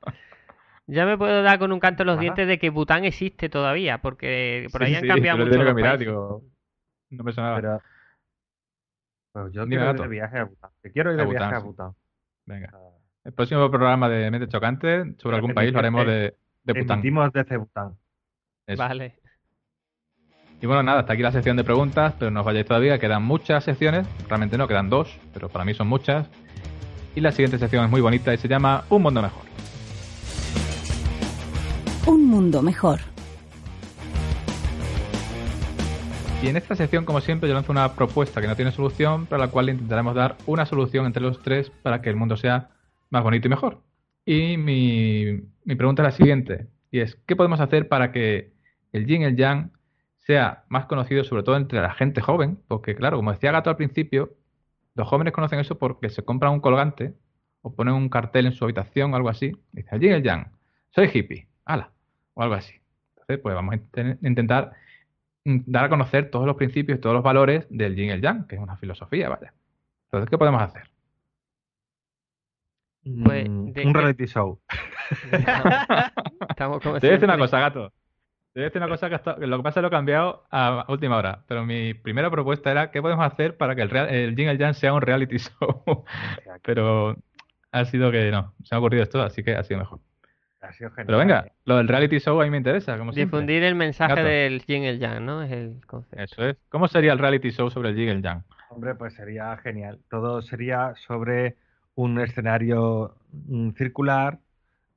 Ya 0.91 1.05
me 1.05 1.19
puedo 1.19 1.43
dar 1.43 1.59
con 1.59 1.71
un 1.71 1.81
canto 1.81 2.03
en 2.03 2.07
los 2.07 2.15
Ajá. 2.15 2.23
dientes 2.23 2.49
de 2.49 2.59
que 2.59 2.71
Bután 2.71 3.05
existe 3.05 3.51
todavía, 3.51 3.99
porque 3.99 4.67
por 4.73 4.83
ahí 4.83 4.95
han 4.95 5.03
sí, 5.03 5.09
cambiado 5.09 5.37
mucho 5.37 5.51
tengo 5.51 5.65
que 5.65 5.69
los 5.69 5.77
mirar, 5.77 5.99
digo, 5.99 6.43
no 7.11 7.25
me 7.25 7.33
sonaba. 7.33 7.57
Pero, 7.57 7.83
pues 9.33 9.53
yo 9.53 9.67
Dime, 9.67 9.77
quiero 9.77 9.91
ir 9.91 10.01
de 10.01 10.09
viaje 10.09 10.39
a 10.39 10.45
Bután. 10.45 10.71
Que 10.83 10.91
quiero 10.91 11.13
ir 11.13 11.21
A 11.21 11.25
de 11.25 11.31
viaje 11.31 11.45
Bután, 11.45 11.55
a. 11.61 11.67
Bután. 11.67 11.93
Venga. 12.47 12.71
Ah, 12.73 12.79
El 13.25 13.33
próximo 13.35 13.71
programa 13.71 14.09
de 14.09 14.31
Mente 14.31 14.49
Chocante 14.49 15.15
sobre 15.19 15.37
algún 15.37 15.53
país 15.53 15.75
lo 15.75 15.79
haremos 15.81 16.07
de, 16.07 16.35
de 16.65 16.73
Bután. 16.73 16.95
Emitimos 17.01 17.33
desde 17.35 17.59
Bután. 17.59 17.95
Eso. 18.69 18.83
Vale. 18.83 19.15
Y 20.61 20.67
bueno, 20.67 20.83
nada, 20.83 21.01
hasta 21.01 21.15
aquí 21.15 21.23
la 21.23 21.33
sección 21.33 21.57
de 21.57 21.65
preguntas, 21.65 22.15
pero 22.19 22.31
no 22.31 22.41
os 22.41 22.47
vayáis 22.47 22.67
todavía, 22.67 22.99
quedan 22.99 23.23
muchas 23.23 23.65
secciones, 23.65 24.07
realmente 24.29 24.59
no, 24.59 24.69
quedan 24.69 24.91
dos, 24.91 25.17
pero 25.33 25.49
para 25.49 25.65
mí 25.65 25.73
son 25.73 25.89
muchas. 25.89 26.27
Y 27.17 27.21
la 27.21 27.33
siguiente 27.33 27.59
sección 27.59 27.85
es 27.85 27.91
muy 27.91 28.01
bonita 28.01 28.35
y 28.35 28.37
se 28.37 28.47
llama 28.47 28.85
Un 28.91 29.03
Mundo 29.03 29.23
Mejor. 29.23 29.43
Un 32.07 32.27
mundo 32.27 32.63
mejor. 32.63 33.01
Y 36.43 36.49
en 36.49 36.57
esta 36.57 36.75
sección, 36.75 37.05
como 37.05 37.21
siempre, 37.21 37.49
yo 37.49 37.55
lanzo 37.55 37.73
una 37.73 37.95
propuesta 37.95 38.41
que 38.41 38.47
no 38.49 38.57
tiene 38.57 38.71
solución, 38.71 39.27
para 39.27 39.47
la 39.47 39.51
cual 39.51 39.71
intentaremos 39.71 40.15
dar 40.15 40.37
una 40.47 40.67
solución 40.67 41.07
entre 41.07 41.23
los 41.23 41.43
tres 41.43 41.71
para 41.83 42.03
que 42.03 42.11
el 42.11 42.17
mundo 42.17 42.37
sea 42.37 42.71
más 43.11 43.23
bonito 43.23 43.47
y 43.47 43.51
mejor. 43.51 43.83
Y 44.25 44.57
mi, 44.57 45.41
mi 45.65 45.75
pregunta 45.75 46.03
es 46.03 46.13
la 46.13 46.17
siguiente, 46.17 46.67
y 46.91 47.01
es, 47.01 47.17
¿qué 47.27 47.37
podemos 47.37 47.61
hacer 47.61 47.89
para 47.89 48.13
que 48.13 48.58
el 48.93 49.07
yin 49.07 49.23
y 49.23 49.25
el 49.27 49.37
yang 49.37 49.73
sea 50.19 50.65
más 50.69 50.87
conocido, 50.87 51.25
sobre 51.25 51.43
todo 51.43 51.57
entre 51.57 51.81
la 51.81 51.93
gente 51.95 52.21
joven? 52.21 52.59
Porque, 52.69 52.95
claro, 52.95 53.17
como 53.17 53.33
decía 53.33 53.53
Gato 53.53 53.71
al 53.71 53.77
principio, 53.77 54.35
los 54.95 55.09
jóvenes 55.09 55.33
conocen 55.33 55.59
eso 55.61 55.79
porque 55.79 56.11
se 56.11 56.25
compran 56.25 56.53
un 56.53 56.61
colgante 56.61 57.15
o 57.63 57.75
ponen 57.75 57.95
un 57.95 58.09
cartel 58.09 58.47
en 58.47 58.53
su 58.53 58.65
habitación 58.65 59.13
o 59.13 59.17
algo 59.17 59.29
así. 59.29 59.47
y 59.73 59.77
Dicen, 59.77 59.95
el 59.95 60.01
yin 60.01 60.11
y 60.11 60.15
el 60.15 60.23
yang, 60.23 60.53
soy 60.91 61.11
hippie, 61.13 61.49
ala, 61.65 61.91
o 62.35 62.43
algo 62.43 62.55
así. 62.55 62.75
Entonces, 63.11 63.39
pues 63.43 63.55
vamos 63.55 63.75
a 63.75 63.79
inten- 63.79 64.19
intentar 64.23 64.73
mm, 65.45 65.59
dar 65.67 65.85
a 65.85 65.89
conocer 65.89 66.31
todos 66.31 66.47
los 66.47 66.57
principios 66.57 66.99
y 66.99 67.01
todos 67.01 67.15
los 67.15 67.23
valores 67.25 67.67
del 67.71 67.95
yin 67.97 68.07
y 68.07 68.11
el 68.11 68.21
yang, 68.23 68.47
que 68.47 68.57
es 68.57 68.61
una 68.61 68.77
filosofía, 68.77 69.29
vaya. 69.29 69.55
Entonces, 70.07 70.31
¿qué 70.31 70.39
podemos 70.39 70.63
hacer? 70.63 70.91
Pues, 73.25 73.49
Mm, 73.49 73.73
¿de 73.73 73.87
un 73.87 73.95
reality 73.95 74.27
show. 74.27 74.61
Estamos 76.51 76.81
como 76.83 76.99
Te 77.01 77.07
voy 77.07 77.09
a 77.09 77.13
decir 77.13 77.25
una 77.25 77.39
cosa, 77.39 77.61
gato. 77.61 77.93
Te 78.59 78.63
voy 78.63 78.65
a 78.65 78.71
decir 78.71 78.83
una 78.83 78.89
cosa 78.91 79.09
que 79.09 79.15
hasta- 79.15 79.37
lo 79.37 79.57
que 79.59 79.63
pasa 79.63 79.69
es 79.69 79.75
que 79.77 79.81
lo 79.83 79.87
he 79.87 79.91
cambiado 79.93 80.43
a 80.51 80.85
última 80.89 81.17
hora. 81.17 81.45
Pero 81.47 81.65
mi 81.65 81.95
primera 81.95 82.29
propuesta 82.29 82.73
era 82.73 82.91
qué 82.91 83.01
podemos 83.01 83.25
hacer 83.25 83.57
para 83.57 83.77
que 83.77 83.83
el, 83.83 83.89
real- 83.89 84.09
el 84.09 84.35
yin 84.35 84.47
y 84.47 84.51
el 84.51 84.59
yang 84.59 84.75
sea 84.75 84.93
un 84.93 85.01
reality 85.01 85.37
show. 85.61 86.05
pero 86.65 87.15
ha 87.71 87.85
sido 87.85 88.11
que 88.11 88.33
no, 88.33 88.53
se 88.65 88.75
me 88.75 88.77
ha 88.77 88.79
ocurrido 88.81 89.05
esto, 89.05 89.23
así 89.23 89.45
que 89.45 89.55
ha 89.55 89.63
sido 89.63 89.79
mejor. 89.79 90.01
Ha 90.61 90.73
sido 90.73 90.91
genial. 90.91 91.07
Pero 91.07 91.19
venga, 91.19 91.53
lo 91.67 91.77
del 91.77 91.87
reality 91.87 92.19
show 92.19 92.41
a 92.41 92.45
mí 92.45 92.51
me 92.51 92.57
interesa, 92.57 92.99
como 92.99 93.13
siempre. 93.13 93.39
Difundir 93.39 93.63
el 93.63 93.77
mensaje 93.77 94.17
Gato. 94.17 94.27
del 94.27 94.61
yin 94.67 94.83
y 94.83 94.87
el 94.89 94.99
yang, 94.99 95.25
¿no? 95.25 95.41
Es 95.41 95.53
el 95.53 95.81
concepto. 95.87 96.21
Eso 96.25 96.45
es. 96.49 96.57
¿Cómo 96.69 96.89
sería 96.89 97.13
el 97.13 97.21
reality 97.21 97.51
show 97.51 97.71
sobre 97.71 97.91
el 97.91 97.95
Yin 97.95 98.09
y 98.09 98.11
el 98.11 98.23
Yang? 98.23 98.43
Hombre, 98.71 98.97
pues 98.97 99.15
sería 99.15 99.57
genial. 99.59 100.01
Todo 100.11 100.43
sería 100.43 100.95
sobre 101.07 101.55
un 101.95 102.19
escenario 102.19 103.15
mm, 103.31 103.71
circular 103.77 104.41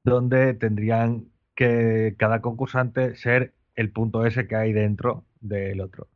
donde 0.03 0.55
tendrían 0.55 1.25
que 1.61 2.15
cada 2.17 2.41
concursante 2.41 3.15
ser 3.15 3.53
el 3.75 3.91
punto 3.91 4.25
ese 4.25 4.47
que 4.47 4.55
hay 4.55 4.73
dentro 4.73 5.25
del 5.41 5.81
otro. 5.81 6.07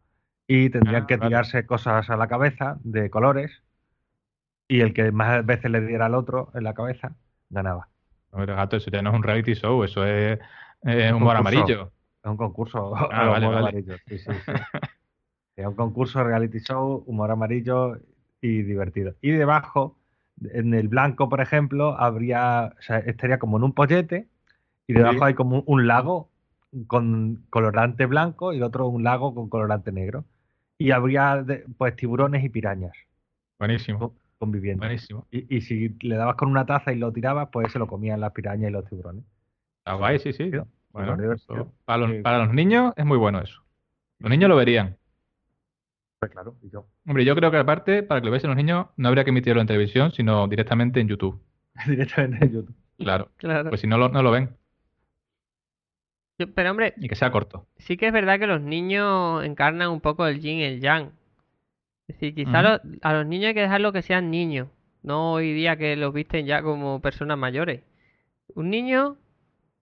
Y 0.47 0.69
tendrían 0.71 1.03
Ah, 1.03 1.08
que 1.08 1.17
vale. 1.17 1.29
tirarse 1.29 1.65
cosas 1.65 2.10
a 2.10 2.17
la 2.17 2.27
cabeza 2.27 2.77
de 2.84 3.10
colores 3.10 3.63
y 4.67 4.81
el 4.81 4.93
que 4.93 5.12
más 5.12 5.45
veces 5.45 5.71
le 5.71 5.81
diera 5.81 6.08
al 6.08 6.15
otro 6.15 6.51
en 6.55 6.63
la 6.63 6.73
cabeza 6.73 7.15
ganaba. 7.49 7.89
Gato, 8.31 8.77
eso 8.77 8.91
ya 8.91 9.01
no 9.01 9.12
es 9.12 9.15
un 9.15 9.23
reality 9.23 9.53
show, 9.53 9.84
eso 9.84 10.05
es 10.05 10.39
Un 10.84 11.15
humor 11.15 11.38
concurso. 11.38 11.39
amarillo. 11.39 11.91
Es 12.23 12.29
un 12.31 12.38
concurso 12.38 12.95
Ah, 12.95 13.08
vale, 13.29 13.47
humor 13.47 13.55
vale. 13.55 13.69
amarillo. 13.69 13.97
Sí, 14.08 14.17
sí, 14.19 14.25
sí. 14.45 14.51
Es 15.55 15.65
un 15.65 15.75
concurso 15.75 16.23
reality 16.23 16.60
show, 16.60 17.03
humor 17.08 17.31
amarillo 17.31 17.97
y 18.41 18.63
divertido. 18.63 19.15
Y 19.21 19.31
debajo, 19.31 19.97
en 20.41 20.73
el 20.73 20.88
blanco, 20.89 21.29
por 21.29 21.41
ejemplo, 21.41 21.97
habría, 21.97 22.73
o 22.77 22.81
sea, 22.81 22.99
estaría 22.99 23.39
como 23.39 23.58
en 23.58 23.63
un 23.63 23.73
pollete 23.73 24.27
y 24.88 24.93
debajo 24.93 25.19
Sí. 25.19 25.24
hay 25.24 25.34
como 25.34 25.63
un 25.65 25.88
lago 25.88 26.30
con 26.88 27.45
colorante 27.50 28.06
blanco 28.06 28.54
y 28.54 28.58
el 28.58 28.63
otro 28.63 28.88
un 28.88 29.04
lago 29.04 29.34
con 29.34 29.50
colorante 29.50 29.91
negro. 29.91 30.26
Y 30.78 30.91
habría 30.91 31.41
de- 31.41 31.65
pues 31.78 31.95
tiburones 31.95 32.43
y 32.43 32.50
pirañas 32.50 32.91
Buenísimo, 33.60 34.00
co- 34.00 34.15
conviviendo. 34.39 34.82
buenísimo. 34.86 35.26
Y, 35.32 35.56
y 35.58 35.62
si 35.62 35.89
le 36.02 36.15
dabas 36.17 36.36
con 36.36 36.50
una 36.50 36.65
taza 36.65 36.91
y 36.91 36.98
lo 36.98 37.12
tirabas, 37.13 37.48
pues 37.52 37.71
se 37.71 37.80
lo 37.80 37.88
comían 37.88 38.19
las 38.19 38.34
pirañas 38.34 38.69
y 38.69 38.74
los 38.74 38.86
tiburones. 38.89 39.24
Está 39.80 39.93
guay, 39.93 40.19
sí, 40.19 40.34
sí. 40.34 40.52
Bueno, 40.91 41.34
eso- 41.34 41.71
para, 41.86 41.98
los, 42.00 42.12
Sí. 42.12 42.21
para 42.21 42.39
los 42.39 42.54
niños 42.54 42.93
es 42.98 43.06
muy 43.06 43.17
bueno 43.17 43.39
eso. 43.41 43.62
Los 44.19 44.30
niños 44.30 44.50
lo 44.50 44.56
verían. 44.58 44.98
Pues 46.19 46.32
claro, 46.32 46.56
y 46.62 46.69
yo 46.69 46.88
Hombre, 47.08 47.24
yo 47.26 47.36
creo 47.36 47.52
que 47.52 47.58
aparte, 47.58 48.02
para 48.04 48.19
que 48.21 48.26
lo 48.26 48.32
vean 48.32 48.48
los 48.48 48.56
niños, 48.56 48.88
no 48.98 49.08
habría 49.10 49.24
que 49.24 49.30
emitirlo 49.30 49.62
en 49.62 49.67
televisión, 49.67 50.12
sino 50.12 50.48
directamente 50.48 51.00
en 51.00 51.08
YouTube. 51.08 51.39
directamente 51.88 52.45
en 52.45 52.52
YouTube. 52.52 52.76
Claro, 52.98 53.30
Claro. 53.38 53.69
pues 53.69 53.82
si 53.82 53.88
no 53.88 53.98
lo, 53.98 54.10
no 54.10 54.24
lo 54.24 54.32
ven. 54.32 54.50
Yo- 56.38 56.54
pero 56.54 56.71
hombre, 56.71 56.93
Y 56.98 57.08
que 57.08 57.15
sea 57.15 57.32
corto. 57.32 57.67
sí 57.78 57.98
que 57.98 58.08
es 58.08 58.13
verdad 58.13 58.39
que 58.39 58.48
los 58.48 58.62
niños 58.62 59.43
encarnan 59.45 59.89
un 59.89 60.02
poco 60.02 60.28
el 60.28 60.39
yin 60.41 60.58
y 60.60 60.63
el 60.63 60.82
yang. 60.82 61.12
Es 62.08 62.15
decir, 62.19 62.36
quizá 62.36 62.62
los- 62.62 62.82
a 63.02 63.13
los 63.13 63.26
niños 63.26 63.48
hay 63.50 63.54
que 63.54 63.62
dejarlo 63.62 63.91
que 63.93 64.02
sean 64.02 64.30
niños, 64.32 64.67
no 65.02 65.34
hoy 65.34 65.54
día 65.54 65.76
que 65.78 65.95
los 65.95 66.13
visten 66.13 66.45
ya 66.45 66.62
como 66.62 67.02
personas 67.02 67.38
mayores. 67.38 67.82
Un 68.54 68.69
niño 68.69 69.17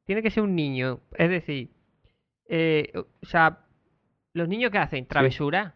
tiene 0.05 0.21
que 0.21 0.29
ser 0.31 0.43
un 0.43 0.55
niño, 0.55 0.99
es 1.17 1.29
decir, 1.29 1.69
eh, 2.49 2.91
o 2.95 3.25
sea, 3.25 3.59
los 4.33 4.47
niños 4.47 4.71
que 4.71 4.77
hacen 4.77 5.05
travesuras, 5.07 5.73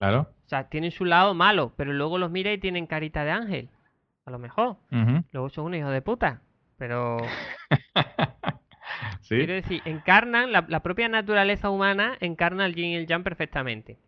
Claro. 0.00 0.28
o 0.44 0.48
sea, 0.48 0.68
tienen 0.68 0.90
su 0.90 1.04
lado 1.04 1.34
malo, 1.34 1.72
pero 1.76 1.92
luego 1.92 2.18
los 2.18 2.30
mira 2.30 2.52
y 2.52 2.58
tienen 2.58 2.86
carita 2.86 3.24
de 3.24 3.30
ángel, 3.30 3.68
a 4.24 4.30
lo 4.30 4.38
mejor. 4.38 4.76
Luego 5.32 5.50
son 5.50 5.66
unos 5.66 5.78
hijos 5.78 5.92
de 5.92 6.02
puta, 6.02 6.42
pero 6.78 7.16
Sí. 9.24 9.36
Quiero 9.36 9.54
decir, 9.54 9.80
encarnan, 9.86 10.52
la, 10.52 10.64
la 10.68 10.80
propia 10.80 11.08
naturaleza 11.08 11.70
humana 11.70 12.16
encarna 12.20 12.66
el 12.66 12.74
yin 12.74 12.90
y 12.90 12.96
el 12.96 13.06
yang 13.06 13.22
perfectamente. 13.22 13.98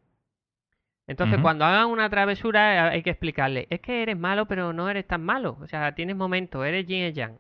Entonces, 1.09 1.39
cuando 1.41 1.65
hagan 1.65 1.87
una 1.87 2.11
travesura, 2.11 2.75
eh, 2.75 2.79
hay 2.97 3.03
que 3.03 3.11
explicarle, 3.11 3.67
es 3.71 3.81
que 3.81 4.03
eres 4.03 4.19
malo, 4.19 4.47
pero 4.47 4.73
no 4.73 4.89
eres 4.91 5.07
tan 5.07 5.23
malo. 5.23 5.57
O 5.61 5.67
sea, 5.69 5.95
tienes 5.95 6.17
momentos, 6.17 6.67
eres 6.67 6.87
yin 6.87 7.05
y 7.07 7.13
yang. 7.13 7.39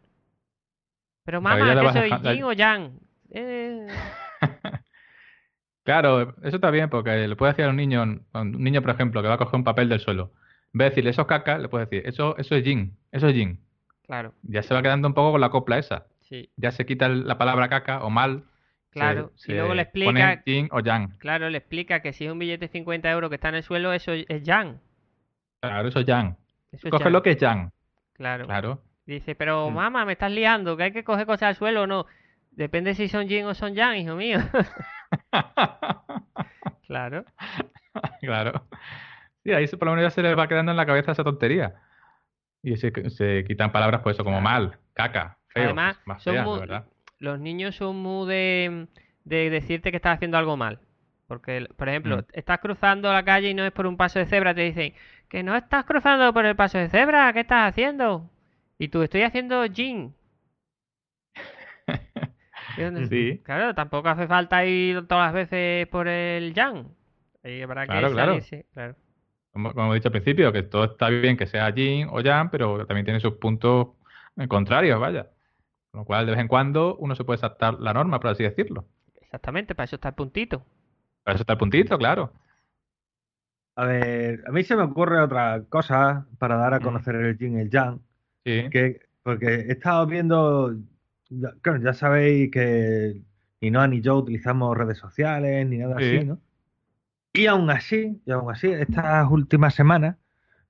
Pero 1.24 1.40
mamá, 1.40 1.74
vas 1.74 1.92
soy 1.92 2.02
dejando- 2.04 2.32
yin 2.32 2.44
o 2.44 2.52
yang. 2.52 2.98
Eh, 3.30 3.86
Claro, 5.84 6.34
eso 6.42 6.56
está 6.56 6.70
bien 6.72 6.90
porque 6.90 7.28
le 7.28 7.36
puedes 7.36 7.54
decir 7.54 7.66
a 7.68 7.70
un 7.70 7.76
niño, 7.76 8.02
a 8.32 8.40
un 8.40 8.52
niño 8.62 8.82
por 8.82 8.90
ejemplo, 8.90 9.22
que 9.22 9.28
va 9.28 9.34
a 9.34 9.38
coger 9.38 9.54
un 9.54 9.64
papel 9.64 9.88
del 9.88 10.00
suelo. 10.00 10.32
En 10.74 10.78
vez 10.78 10.86
de 10.86 10.90
decirle 10.90 11.10
eso 11.10 11.22
es 11.22 11.28
caca, 11.28 11.58
le 11.58 11.68
puedes 11.68 11.88
decir, 11.88 12.08
eso, 12.08 12.36
eso 12.38 12.56
es 12.56 12.64
yin, 12.64 12.96
eso 13.12 13.28
es 13.28 13.34
yin. 13.36 13.60
claro, 14.04 14.32
Ya 14.42 14.62
se 14.64 14.74
va 14.74 14.82
quedando 14.82 15.06
un 15.06 15.14
poco 15.14 15.32
con 15.32 15.40
la 15.40 15.50
copla 15.50 15.78
esa. 15.78 16.06
Sí, 16.28 16.50
Ya 16.56 16.70
se 16.72 16.84
quita 16.86 17.08
la 17.08 17.38
palabra 17.38 17.68
caca 17.68 18.02
o 18.04 18.10
mal. 18.10 18.44
claro. 18.90 19.32
se 19.36 19.52
y 19.52 19.54
luego 19.56 19.74
le 19.74 19.82
explica, 19.82 20.42
yin 20.44 20.68
o 20.72 20.80
yang. 20.80 21.16
claro, 21.18 21.48
le 21.50 21.58
explica 21.58 22.00
que 22.00 22.12
si 22.12 22.26
es 22.26 22.32
un 22.32 22.38
billete 22.38 22.66
de 22.66 22.72
50 22.72 23.10
euros 23.10 23.28
que 23.30 23.36
está 23.36 23.48
en 23.50 23.56
el 23.56 23.62
suelo, 23.62 23.92
eso 23.92 24.12
es 24.12 24.42
yang. 24.42 24.80
Claro, 25.60 25.88
eso 25.88 26.00
es 26.00 26.06
yang. 26.06 26.36
Eso 26.72 26.88
es 26.88 26.90
Coge 26.90 27.04
yang. 27.04 27.12
lo 27.12 27.22
que 27.22 27.30
es 27.30 27.36
yang. 27.38 27.70
Claro. 28.14 28.46
Claro. 28.46 28.82
Dice, 29.06 29.34
pero 29.34 29.70
Mm. 29.70 29.74
mamá, 29.74 30.04
me 30.04 30.12
estás 30.12 30.32
liando, 30.32 30.76
que 30.76 30.82
hay 30.84 30.92
que 30.92 31.04
coger 31.04 31.26
cosas 31.26 31.48
al 31.50 31.56
suelo 31.56 31.82
o 31.82 31.86
no. 31.86 32.06
Depende 32.50 32.94
si 32.94 33.08
son 33.08 33.28
yin 33.28 33.44
o 33.46 33.54
son 33.54 33.74
yang, 33.74 33.96
hijo 33.96 34.14
mío. 34.16 34.38
Claro. 36.86 37.24
Claro. 38.20 38.66
Sí, 39.42 39.52
ahí 39.52 39.66
por 39.68 39.86
lo 39.86 39.94
menos 39.94 40.04
ya 40.04 40.10
se 40.14 40.22
les 40.22 40.38
va 40.38 40.48
quedando 40.48 40.70
en 40.70 40.76
la 40.76 40.86
cabeza 40.86 41.12
esa 41.12 41.24
tontería. 41.24 41.74
Y 42.62 42.76
se, 42.76 42.92
se 43.10 43.44
quitan 43.44 43.72
palabras, 43.72 44.00
pues 44.02 44.16
eso, 44.16 44.24
como 44.24 44.40
mal, 44.40 44.78
caca, 44.92 45.38
feo, 45.56 45.64
Además, 45.64 46.00
más 46.06 46.22
son 46.22 46.34
feas, 46.34 46.46
muy-. 46.46 46.82
Los 47.18 47.40
niños 47.40 47.74
son 47.76 47.96
muy 47.96 48.28
de, 48.28 48.86
de 49.24 49.50
decirte 49.50 49.90
que 49.90 49.96
estás 49.96 50.16
haciendo 50.16 50.36
algo 50.38 50.56
mal. 50.56 50.80
Porque, 51.26 51.66
por 51.76 51.88
ejemplo, 51.88 52.18
Mm. 52.18 52.24
estás 52.34 52.60
cruzando 52.60 53.12
la 53.12 53.24
calle 53.24 53.50
y 53.50 53.54
no 53.54 53.64
es 53.64 53.72
por 53.72 53.86
un 53.86 53.96
paso 53.96 54.18
de 54.18 54.26
cebra, 54.26 54.54
te 54.54 54.60
dicen 54.62 54.94
que 55.28 55.42
no 55.42 55.56
estás 55.56 55.84
cruzando 55.84 56.32
por 56.32 56.44
el 56.46 56.54
paso 56.54 56.78
de 56.78 56.88
cebra, 56.88 57.32
¿qué 57.32 57.40
estás 57.40 57.68
haciendo? 57.70 58.30
Y 58.78 58.88
tú, 58.88 59.02
estoy 59.02 59.22
haciendo 59.22 59.56
donde- 59.58 60.12
Sí. 63.08 63.40
Claro, 63.44 63.74
tampoco 63.74 64.08
hace 64.08 64.26
falta 64.26 64.64
ir 64.64 65.06
todas 65.06 65.26
las 65.26 65.34
veces 65.34 65.86
por 65.88 66.08
el 66.08 66.52
yang. 66.54 66.86
Habrá 67.64 67.82
que 67.82 67.88
Claro, 67.92 68.10
claro. 68.12 68.38
claro. 68.72 68.96
Como, 69.52 69.72
como 69.72 69.92
he 69.92 69.96
dicho 69.96 70.08
al 70.08 70.12
principio, 70.12 70.52
que 70.52 70.62
todo 70.64 70.84
está 70.84 71.08
bien 71.08 71.36
que 71.36 71.46
sea 71.46 71.70
yin 71.70 72.08
o 72.10 72.20
yang, 72.20 72.50
pero 72.50 72.84
también 72.86 73.04
tiene 73.04 73.20
sus 73.20 73.34
puntos 73.34 73.88
eh, 74.36 74.46
contrarios, 74.48 75.00
vaya. 75.00 75.28
Con 75.96 76.02
lo 76.02 76.04
cual, 76.04 76.26
de 76.26 76.32
vez 76.32 76.40
en 76.42 76.48
cuando, 76.48 76.94
uno 76.96 77.14
se 77.14 77.24
puede 77.24 77.38
saltar 77.38 77.80
la 77.80 77.94
norma, 77.94 78.20
por 78.20 78.30
así 78.30 78.42
decirlo. 78.42 78.84
Exactamente, 79.18 79.74
para 79.74 79.86
eso 79.86 79.96
está 79.96 80.10
el 80.10 80.14
puntito. 80.14 80.62
Para 81.24 81.36
eso 81.36 81.42
está 81.42 81.54
el 81.54 81.58
puntito, 81.58 81.96
claro. 81.96 82.34
A 83.76 83.86
ver, 83.86 84.44
a 84.46 84.52
mí 84.52 84.62
se 84.62 84.76
me 84.76 84.82
ocurre 84.82 85.18
otra 85.22 85.62
cosa 85.70 86.26
para 86.36 86.56
dar 86.56 86.74
a 86.74 86.80
Mm. 86.80 86.82
conocer 86.82 87.14
el 87.14 87.38
yin 87.38 87.56
y 87.56 87.60
el 87.62 87.70
yang, 87.70 88.00
Sí. 88.44 88.68
que 88.70 89.00
porque 89.22 89.46
he 89.46 89.72
estado 89.72 90.06
viendo, 90.06 90.74
ya, 91.30 91.52
claro, 91.62 91.82
ya 91.82 91.94
sabéis 91.94 92.50
que 92.50 93.22
ni 93.62 93.70
Noah 93.70 93.88
ni 93.88 94.02
yo 94.02 94.18
utilizamos 94.18 94.76
redes 94.76 94.98
sociales 94.98 95.66
ni 95.66 95.78
nada 95.78 95.98
Sí. 95.98 96.18
así, 96.18 96.26
¿no? 96.26 96.38
Y 97.32 97.46
aún 97.46 97.70
así, 97.70 98.20
y 98.26 98.30
aún 98.32 98.50
así, 98.52 98.68
estas 98.70 99.30
últimas 99.30 99.74
semanas, 99.74 100.16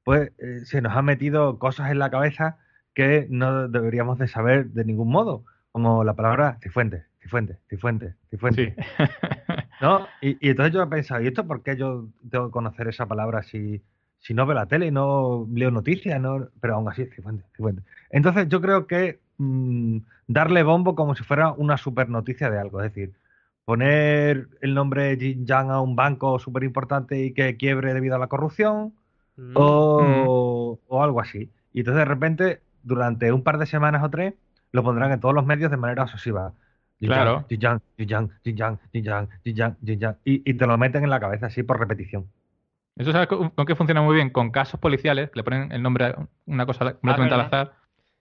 pues 0.04 0.30
eh, 0.38 0.60
se 0.66 0.80
nos 0.80 0.94
han 0.96 1.04
metido 1.04 1.58
cosas 1.58 1.90
en 1.90 1.98
la 1.98 2.10
cabeza 2.10 2.58
que 2.96 3.28
no 3.30 3.68
deberíamos 3.68 4.18
de 4.18 4.26
saber 4.26 4.70
de 4.70 4.84
ningún 4.84 5.10
modo, 5.10 5.44
como 5.70 6.02
la 6.02 6.14
palabra 6.14 6.58
cifuentes, 6.62 7.04
cifuentes, 7.20 7.58
cifuentes, 7.68 8.16
cifuentes. 8.30 8.74
Sí. 8.74 8.82
¿No? 9.80 10.08
Y, 10.20 10.44
y 10.44 10.50
entonces 10.50 10.74
yo 10.74 10.82
he 10.82 10.86
pensado, 10.88 11.22
¿y 11.22 11.28
esto 11.28 11.46
por 11.46 11.62
qué 11.62 11.76
yo 11.76 12.08
tengo 12.28 12.46
que 12.46 12.52
conocer 12.52 12.88
esa 12.88 13.06
palabra 13.06 13.44
si, 13.44 13.82
si 14.18 14.34
no 14.34 14.46
veo 14.46 14.54
la 14.54 14.66
tele, 14.66 14.90
no 14.90 15.46
leo 15.52 15.70
noticias, 15.70 16.20
no, 16.20 16.48
pero 16.60 16.74
aún 16.74 16.88
así, 16.88 17.06
cifuentes, 17.06 17.46
cifuentes. 17.54 17.84
Entonces 18.10 18.48
yo 18.48 18.60
creo 18.60 18.86
que 18.88 19.20
mm, 19.36 19.98
darle 20.26 20.64
bombo 20.64 20.96
como 20.96 21.14
si 21.14 21.22
fuera 21.22 21.52
una 21.52 21.76
super 21.76 22.08
noticia 22.08 22.50
de 22.50 22.58
algo, 22.58 22.82
es 22.82 22.92
decir, 22.92 23.12
poner 23.66 24.48
el 24.62 24.74
nombre 24.74 25.16
Jin 25.16 25.46
Yang 25.46 25.70
a 25.70 25.80
un 25.80 25.94
banco 25.94 26.38
súper 26.40 26.64
importante 26.64 27.22
y 27.22 27.34
que 27.34 27.56
quiebre 27.56 27.94
debido 27.94 28.16
a 28.16 28.18
la 28.18 28.28
corrupción 28.28 28.94
Mm. 29.36 29.52
o, 29.54 30.78
o 30.86 31.02
algo 31.02 31.20
así. 31.20 31.50
Y 31.72 31.80
entonces 31.80 32.00
de 32.00 32.04
repente, 32.04 32.60
durante 32.86 33.32
un 33.32 33.42
par 33.42 33.58
de 33.58 33.66
semanas 33.66 34.02
o 34.04 34.10
tres, 34.10 34.34
lo 34.72 34.82
pondrán 34.82 35.12
en 35.12 35.20
todos 35.20 35.34
los 35.34 35.44
medios 35.46 35.70
de 35.70 35.76
manera 35.76 36.04
obsesiva. 36.04 36.52
Claro. 37.00 37.44
Y, 40.24 40.50
y 40.50 40.54
te 40.54 40.66
lo 40.66 40.78
meten 40.78 41.04
en 41.04 41.10
la 41.10 41.20
cabeza 41.20 41.46
así 41.46 41.62
por 41.62 41.78
repetición. 41.78 42.30
Eso 42.96 43.12
sabes 43.12 43.28
con, 43.28 43.50
con 43.50 43.66
qué 43.66 43.74
funciona 43.74 44.00
muy 44.02 44.14
bien, 44.14 44.30
con 44.30 44.50
casos 44.50 44.80
policiales, 44.80 45.30
que 45.30 45.40
le 45.40 45.44
ponen 45.44 45.70
el 45.72 45.82
nombre 45.82 46.06
a 46.06 46.28
una 46.46 46.64
cosa 46.66 46.94
completamente 46.94 47.34
al 47.34 47.40
Ah, 47.42 47.44
azar. 47.44 47.66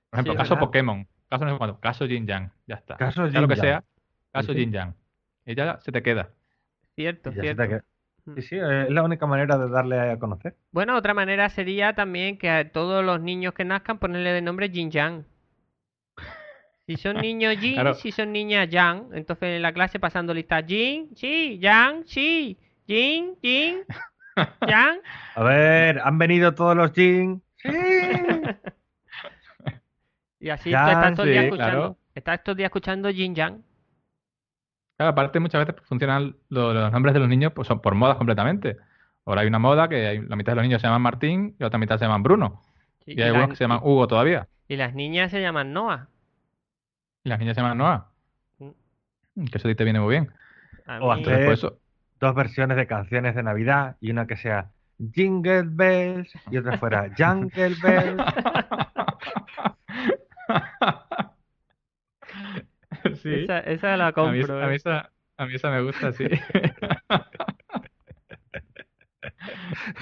Por 0.10 0.20
ejemplo, 0.20 0.34
Sí, 0.34 0.38
caso 0.38 0.56
¿verdad? 0.56 0.66
Pokémon, 0.68 1.08
caso 1.30 1.46
no 1.46 1.52
sé 1.52 1.58
cuánto, 1.58 1.80
caso 1.80 2.08
Jin 2.08 2.28
Yang, 2.28 2.52
ya 2.68 2.76
está. 2.76 2.98
Caso 2.98 3.30
Sea 3.30 3.32
Jin 3.32 3.42
lo 3.42 3.48
que 3.48 3.56
Yang. 3.56 3.66
sea, 3.66 3.84
caso 4.34 4.48
Sí, 4.48 4.54
sí. 4.54 4.60
Jin 4.60 4.72
Yang. 4.74 4.96
Y 5.46 5.56
ya 5.56 5.80
se 5.82 5.92
te 5.92 6.04
queda. 6.04 6.30
Cierto, 6.96 7.32
Y 7.32 7.36
ya 7.36 7.36
se 7.36 7.42
cierto. 7.42 7.62
te 7.64 7.70
queda. 7.70 7.84
Sí, 8.36 8.42
sí, 8.42 8.56
es 8.58 8.90
la 8.90 9.04
única 9.04 9.28
manera 9.28 9.58
de 9.58 9.70
darle 9.70 10.00
a 10.12 10.18
conocer. 10.18 10.56
Bueno, 10.72 10.98
otra 10.98 11.14
manera 11.14 11.48
sería 11.50 11.94
también 11.94 12.38
que 12.40 12.50
a 12.50 12.72
todos 12.72 13.06
los 13.06 13.22
niños 13.22 13.54
que 13.54 13.64
nazcan 13.66 14.00
ponerle 14.00 14.32
de 14.32 14.42
nombre 14.42 14.70
Jin 14.70 14.90
Yang. 14.90 15.26
Si 16.88 16.98
son 16.98 17.18
niños 17.18 17.56
Jin, 17.60 17.74
Claro. 17.76 17.94
si 17.94 18.12
son 18.12 18.32
niñas 18.32 18.68
Yang, 18.70 19.10
entonces 19.14 19.56
en 19.56 19.62
la 19.62 19.74
clase 19.74 20.00
pasando 20.00 20.34
lista 20.34 20.64
Jin, 20.64 21.10
sí, 21.16 21.60
Yang, 21.60 22.04
sí, 22.08 22.58
Jin, 22.88 23.36
Jin, 23.42 23.84
Yang. 24.68 25.00
A 25.36 25.44
ver, 25.44 26.00
han 26.04 26.18
venido 26.18 26.54
todos 26.56 26.76
los 26.76 26.92
Jin. 26.94 27.42
Sí. 27.58 27.70
Y 30.40 30.50
así 30.50 30.70
Yang, 30.70 30.90
estás 30.90 31.14
todo 31.16 31.26
el 31.26 31.32
día 31.32 31.42
sí, 31.42 31.46
escuchando. 31.48 31.72
claro. 31.80 31.98
estás 32.14 32.36
estos 32.40 32.56
días 32.58 32.68
escuchando 32.68 33.10
Jin 33.12 33.34
Yang. 33.36 33.64
Claro, 34.98 35.12
aparte 35.12 35.40
muchas 35.40 35.66
veces 35.68 35.82
funcionan 35.88 36.36
lo- 36.50 36.74
los 36.74 36.92
nombres 36.92 37.14
de 37.14 37.20
los 37.20 37.28
niños 37.30 37.52
pues 37.54 37.68
son 37.68 37.82
por 37.82 37.96
modas 37.96 38.18
completamente. 38.18 38.78
Ahora 39.26 39.42
hay 39.42 39.48
una 39.48 39.60
moda 39.60 39.90
que 39.90 40.08
hay- 40.08 40.22
la 40.22 40.36
mitad 40.36 40.52
de 40.54 40.56
los 40.58 40.64
niños 40.64 40.82
se 40.82 40.88
llaman 40.88 41.02
Martín 41.02 41.56
y 41.58 41.62
la 41.62 41.68
otra 41.68 41.80
mitad 41.80 41.98
se 41.98 42.06
llaman 42.06 42.24
Bruno. 42.24 42.62
Sí, 43.06 43.14
Y 43.18 43.22
hay 43.22 43.28
algunos 43.28 43.50
que 43.50 43.56
se 43.56 43.64
llaman 43.66 43.80
Hugo 43.84 44.08
todavía. 44.08 44.48
y 44.68 44.76
las 44.78 44.94
niñas 44.96 45.32
se 45.32 45.42
llaman 45.42 45.74
Noah. 45.74 46.08
Y 47.24 47.30
las 47.30 47.40
niñas 47.40 47.56
se 47.56 47.62
llaman 47.62 47.78
Noah. 47.78 48.08
Mm. 48.60 49.46
Que 49.46 49.58
eso 49.58 49.74
te 49.76 49.84
viene 49.84 50.00
muy 50.00 50.12
bien. 50.12 50.32
A 50.88 51.00
O 51.00 51.12
hacer- 51.12 51.46
por 51.46 51.54
eso, 51.54 51.80
Dos 52.20 52.34
versiones 52.34 52.78
de 52.78 52.88
canciones 52.88 53.36
de 53.36 53.44
Navidad 53.44 53.98
y 54.00 54.10
una 54.12 54.26
que 54.26 54.38
sea 54.38 54.72
Jingle 55.14 55.64
Bells 55.68 56.32
y 56.50 56.58
otra 56.58 56.78
fuera 56.78 57.10
Jungle 57.18 57.76
Bells. 57.84 58.24
sí. 63.30 63.44
Esa, 63.44 63.60
esa 63.60 63.98
la 63.98 64.08
A 64.08 64.10
mí, 64.10 64.14
compro. 64.14 64.62
a 64.64 64.68
mí 64.68 64.74
¿eh? 64.74 64.76
esa, 64.78 65.12
a 65.38 65.46
mí 65.46 65.56
esa 65.56 65.70
me 65.72 65.82
gusta, 65.82 66.12
sí. 66.14 66.26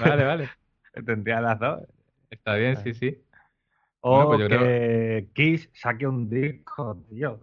Vale, 0.00 0.24
vale. 0.24 0.48
Tendría 1.04 1.40
las 1.40 1.58
dos. 1.58 1.82
Está 2.30 2.54
bien, 2.56 2.76
sí, 2.76 2.94
sí. 2.94 3.18
O 4.00 4.10
Bueno, 4.10 4.26
pues 4.28 4.40
yo 4.40 4.46
creo- 4.48 4.60
que 4.60 5.28
Kiss 5.34 5.70
saque 5.72 6.06
un 6.06 6.28
disco, 6.28 7.02
tío. 7.08 7.40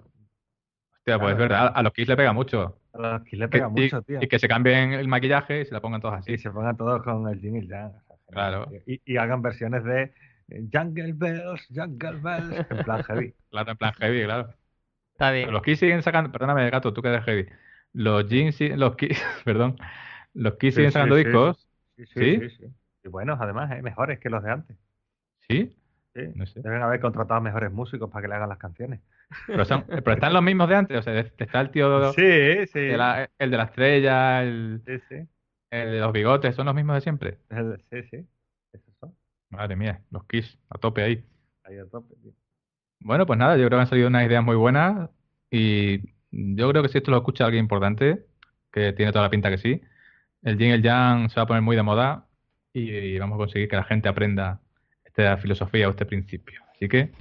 Hostia, 0.97 1.19
pues 1.19 1.33
es 1.33 1.37
verdad, 1.39 1.71
a 1.73 1.81
los 1.83 1.93
Kiss 1.93 2.07
le 2.07 2.15
pega 2.15 2.33
mucho. 2.33 2.79
A 2.93 2.97
los 2.99 3.23
Kiss 3.23 3.39
le 3.39 3.45
Que- 3.45 3.49
pega 3.49 3.67
y, 3.67 3.71
mucho, 3.81 4.01
tío. 4.03 4.19
y 4.21 4.27
que 4.27 4.39
se 4.39 4.47
cambien 4.47 4.93
el 4.93 5.07
maquillaje 5.07 5.61
y 5.61 5.65
se 5.65 5.73
la 5.73 5.81
pongan 5.81 6.01
todos 6.01 6.15
así. 6.15 6.33
Y 6.33 6.37
se 6.37 6.51
pongan 6.51 6.77
todos 6.77 7.01
con 7.03 7.27
el 7.27 7.39
Jingle 7.39 7.67
Jam. 7.67 7.87
o 7.87 7.91
sea, 7.91 8.01
genial, 8.27 8.31
Claro. 8.31 8.71
Y, 8.85 9.01
y 9.05 9.17
hagan 9.17 9.41
versiones 9.41 9.83
de 9.83 10.13
Jungle 10.71 11.13
Bells, 11.13 11.67
Jungle 11.73 12.19
Bells, 12.21 12.65
en 12.69 12.77
plan 12.83 13.03
heavy. 13.03 13.33
Claro, 13.51 13.71
en 13.71 13.77
plan 13.77 13.93
heavy, 13.93 14.23
claro. 14.23 14.53
Está 15.21 15.31
bien. 15.31 15.45
Pero 15.45 15.53
los 15.53 15.61
Kiss 15.63 15.79
siguen 15.79 16.01
sacando, 16.01 16.31
perdóname, 16.31 16.69
gato, 16.69 16.93
tú 16.93 17.01
que 17.01 17.09
eres 17.09 17.23
heavy. 17.25 17.47
Los 17.93 18.27
Jeans, 18.27 18.55
sí- 18.55 18.69
los 18.69 18.95
Kiss, 18.95 19.21
perdón, 19.45 19.75
los 20.33 20.55
Kiss 20.55 20.73
Sí, 20.75 20.77
siguen 20.77 20.91
sí, 20.91 20.93
sacando 20.93 21.15
sí. 21.15 21.23
discos, 21.23 21.67
Sí, 21.97 22.05
¿Sí? 22.13 22.35
sí, 22.39 22.49
sí, 22.49 22.55
sí. 22.57 22.73
Y 23.03 23.09
buenos, 23.09 23.39
además, 23.41 23.71
¿eh? 23.71 23.81
mejores 23.81 24.19
que 24.19 24.29
los 24.29 24.43
de 24.43 24.51
antes. 24.51 24.77
¿sí? 25.49 25.75
Sí. 26.15 26.21
No 26.35 26.45
sé. 26.45 26.61
Deben 26.61 26.81
haber 26.81 26.99
contratado 26.99 27.39
mejores 27.41 27.71
músicos 27.71 28.09
para 28.09 28.21
que 28.23 28.27
le 28.27 28.35
hagan 28.35 28.49
las 28.49 28.57
canciones. 28.57 28.99
Pero, 29.45 29.63
son- 29.65 29.85
pero 29.87 30.11
están 30.13 30.33
los 30.33 30.43
mismos 30.43 30.67
de 30.69 30.75
antes, 30.75 30.97
o 30.99 31.01
sea, 31.01 31.19
está 31.19 31.61
el 31.61 31.71
tío 31.71 32.11
Sí, 32.13 32.67
sí. 32.67 32.79
de 32.79 32.97
la- 32.97 33.29
el 33.37 33.51
de 33.51 33.57
la 33.57 33.63
estrella, 33.63 34.43
el, 34.43 34.81
Sí, 34.85 34.99
sí. 35.09 35.27
el 35.69 35.91
de 35.91 35.99
los 35.99 36.11
bigotes, 36.11 36.55
son 36.55 36.65
los 36.65 36.75
mismos 36.75 36.95
de 36.95 37.01
siempre. 37.01 37.37
Sí, 37.89 38.03
sí. 38.09 38.27
Esos 38.73 38.93
son. 38.99 39.15
Madre 39.49 39.75
mía, 39.75 40.01
los 40.09 40.25
Kiss, 40.25 40.57
a 40.69 40.77
tope 40.79 41.03
ahí. 41.03 41.23
Ahí 41.63 41.77
a 41.79 41.85
tope, 41.87 42.15
tío. 42.21 42.33
Bueno, 43.03 43.25
pues 43.25 43.39
nada, 43.39 43.57
yo 43.57 43.65
creo 43.65 43.77
que 43.77 43.81
han 43.81 43.89
salido 43.89 44.07
unas 44.07 44.25
ideas 44.27 44.43
muy 44.43 44.55
buenas 44.55 45.09
y 45.49 46.01
yo 46.31 46.69
creo 46.69 46.83
que 46.83 46.89
si 46.89 46.99
esto 46.99 47.09
lo 47.09 47.17
escucha 47.17 47.45
alguien 47.45 47.63
importante, 47.65 48.25
que 48.71 48.93
tiene 48.93 49.11
toda 49.11 49.25
la 49.25 49.31
pinta 49.31 49.49
que 49.49 49.57
sí, 49.57 49.81
el 50.43 50.57
Yin 50.57 50.69
y 50.69 50.71
el 50.71 50.83
Yang 50.83 51.29
se 51.29 51.35
va 51.37 51.43
a 51.43 51.47
poner 51.47 51.63
muy 51.63 51.75
de 51.75 51.81
moda 51.81 52.27
y 52.73 53.17
vamos 53.17 53.35
a 53.35 53.39
conseguir 53.39 53.67
que 53.67 53.75
la 53.75 53.83
gente 53.83 54.07
aprenda 54.07 54.59
esta 55.03 55.35
filosofía 55.37 55.87
o 55.87 55.91
este 55.91 56.05
principio. 56.05 56.61
Así 56.75 56.87
que, 56.87 57.11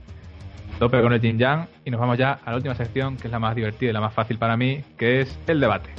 tope 0.79 1.01
con 1.01 1.15
el 1.15 1.21
Yin 1.21 1.39
Yang 1.39 1.67
y 1.87 1.91
nos 1.91 2.01
vamos 2.01 2.19
ya 2.19 2.33
a 2.45 2.51
la 2.51 2.57
última 2.57 2.75
sección, 2.75 3.17
que 3.17 3.29
es 3.29 3.33
la 3.33 3.39
más 3.39 3.57
divertida 3.57 3.91
y 3.91 3.93
la 3.95 4.01
más 4.01 4.13
fácil 4.13 4.39
para 4.39 4.59
mí, 4.59 4.83
que 4.99 5.23
es 5.23 5.39
el 5.47 5.61
debate. 5.61 5.91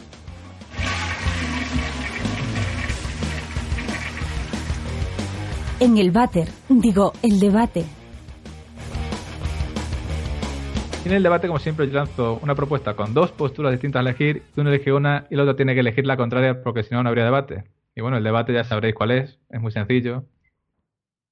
En 5.80 5.98
el 5.98 6.12
váter, 6.12 6.48
digo, 6.70 7.13
el 7.24 7.39
debate. 7.39 8.01
Y 11.04 11.08
en 11.08 11.16
el 11.16 11.24
debate, 11.24 11.48
como 11.48 11.60
siempre, 11.60 11.88
yo 11.88 11.94
lanzo 11.94 12.40
una 12.44 12.54
propuesta 12.56 12.96
con 12.96 13.14
dos 13.14 13.32
posturas 13.32 13.72
distintas 13.72 14.00
a 14.00 14.02
elegir, 14.08 14.44
y 14.56 14.60
uno 14.62 14.70
elige 14.70 14.94
una 14.94 15.26
y 15.30 15.34
el 15.34 15.40
otro 15.40 15.56
tiene 15.56 15.74
que 15.74 15.80
elegir 15.80 16.06
la 16.06 16.16
contraria 16.18 16.62
porque 16.62 16.84
si 16.84 16.94
no, 16.94 17.02
no 17.02 17.10
habría 17.10 17.24
debate. 17.26 17.64
Y 17.96 18.02
bueno, 18.02 18.18
el 18.18 18.24
debate 18.24 18.54
ya 18.54 18.64
sabréis 18.64 18.94
cuál 18.96 19.12
es, 19.12 19.40
es 19.50 19.60
muy 19.60 19.72
sencillo. 19.72 20.26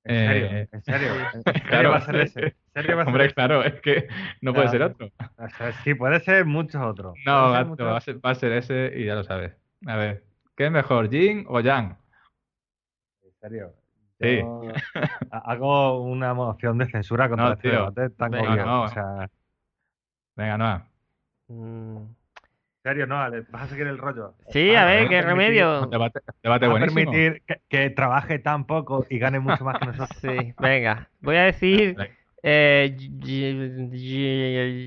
En 0.03 0.27
serio, 0.27 0.45
Eh, 0.47 0.67
en 0.71 0.81
serio. 0.81 1.07
En 1.35 1.43
serio 1.43 1.63
claro. 1.67 1.89
va 1.91 1.97
a 1.97 2.01
ser 2.01 2.15
ese. 2.15 2.39
En 2.45 2.53
serio 2.73 2.95
va 2.95 3.01
a 3.03 3.05
ser 3.05 3.07
Hombre, 3.11 3.25
ese. 3.25 3.33
claro, 3.35 3.63
es 3.63 3.79
que 3.81 4.07
no 4.41 4.53
puede 4.53 4.69
ser 4.69 4.81
otro. 4.81 5.07
O 5.37 5.49
sea, 5.49 5.71
sí, 5.83 5.93
puede 5.93 6.19
ser 6.21 6.45
muchos 6.45 6.81
otros. 6.81 7.13
No, 7.25 7.51
gato, 7.51 7.67
muchos 7.69 7.85
va 7.87 7.97
a 7.97 8.01
ser, 8.01 8.25
va 8.25 8.31
a 8.31 8.35
ser 8.35 8.53
ese 8.53 8.91
y 8.95 9.05
ya 9.05 9.13
lo 9.15 9.23
sabes. 9.23 9.55
A 9.85 9.95
ver, 9.97 10.23
¿qué 10.57 10.65
es 10.65 10.71
mejor, 10.71 11.09
Yin 11.09 11.45
o 11.47 11.59
Yang? 11.59 11.95
En 13.23 13.31
serio. 13.39 13.73
Sí. 14.19 14.41
Hago 15.31 16.01
una 16.01 16.33
moción 16.33 16.77
de 16.77 16.87
censura 16.89 17.29
contra 17.29 17.47
No, 17.47 17.53
este 17.53 17.69
tío. 17.69 17.79
debate 17.91 18.09
tan 18.15 18.33
obvio. 18.35 18.65
no. 18.65 18.81
O 18.83 18.87
sea, 18.89 19.29
Venga, 20.39 20.57
Noah. 20.57 20.87
Mm. 21.49 21.97
en 21.97 22.15
serio, 22.83 23.07
no, 23.07 23.15
vas 23.49 23.63
a 23.63 23.67
seguir 23.67 23.87
el 23.87 23.97
rollo. 23.97 24.35
Sí, 24.51 24.73
a 24.73 24.85
ver, 24.85 25.09
qué 25.09 25.19
permitir- 25.21 25.25
remedio. 25.25 25.85
Debate, 25.87 26.19
debate 26.41 26.67
vas 26.67 26.75
a 26.77 26.79
buenísimo. 26.79 27.11
permitir 27.11 27.43
que, 27.45 27.61
que 27.67 27.89
trabaje 27.89 28.39
tan 28.39 28.65
poco 28.65 29.05
y 29.09 29.19
gane 29.19 29.39
mucho 29.41 29.63
más 29.65 29.77
que 29.79 29.85
nosotros. 29.87 30.17
Sí, 30.21 30.53
venga. 30.59 31.09
Voy 31.19 31.35
a 31.35 31.43
decir 31.43 31.97
eh, 32.41 32.95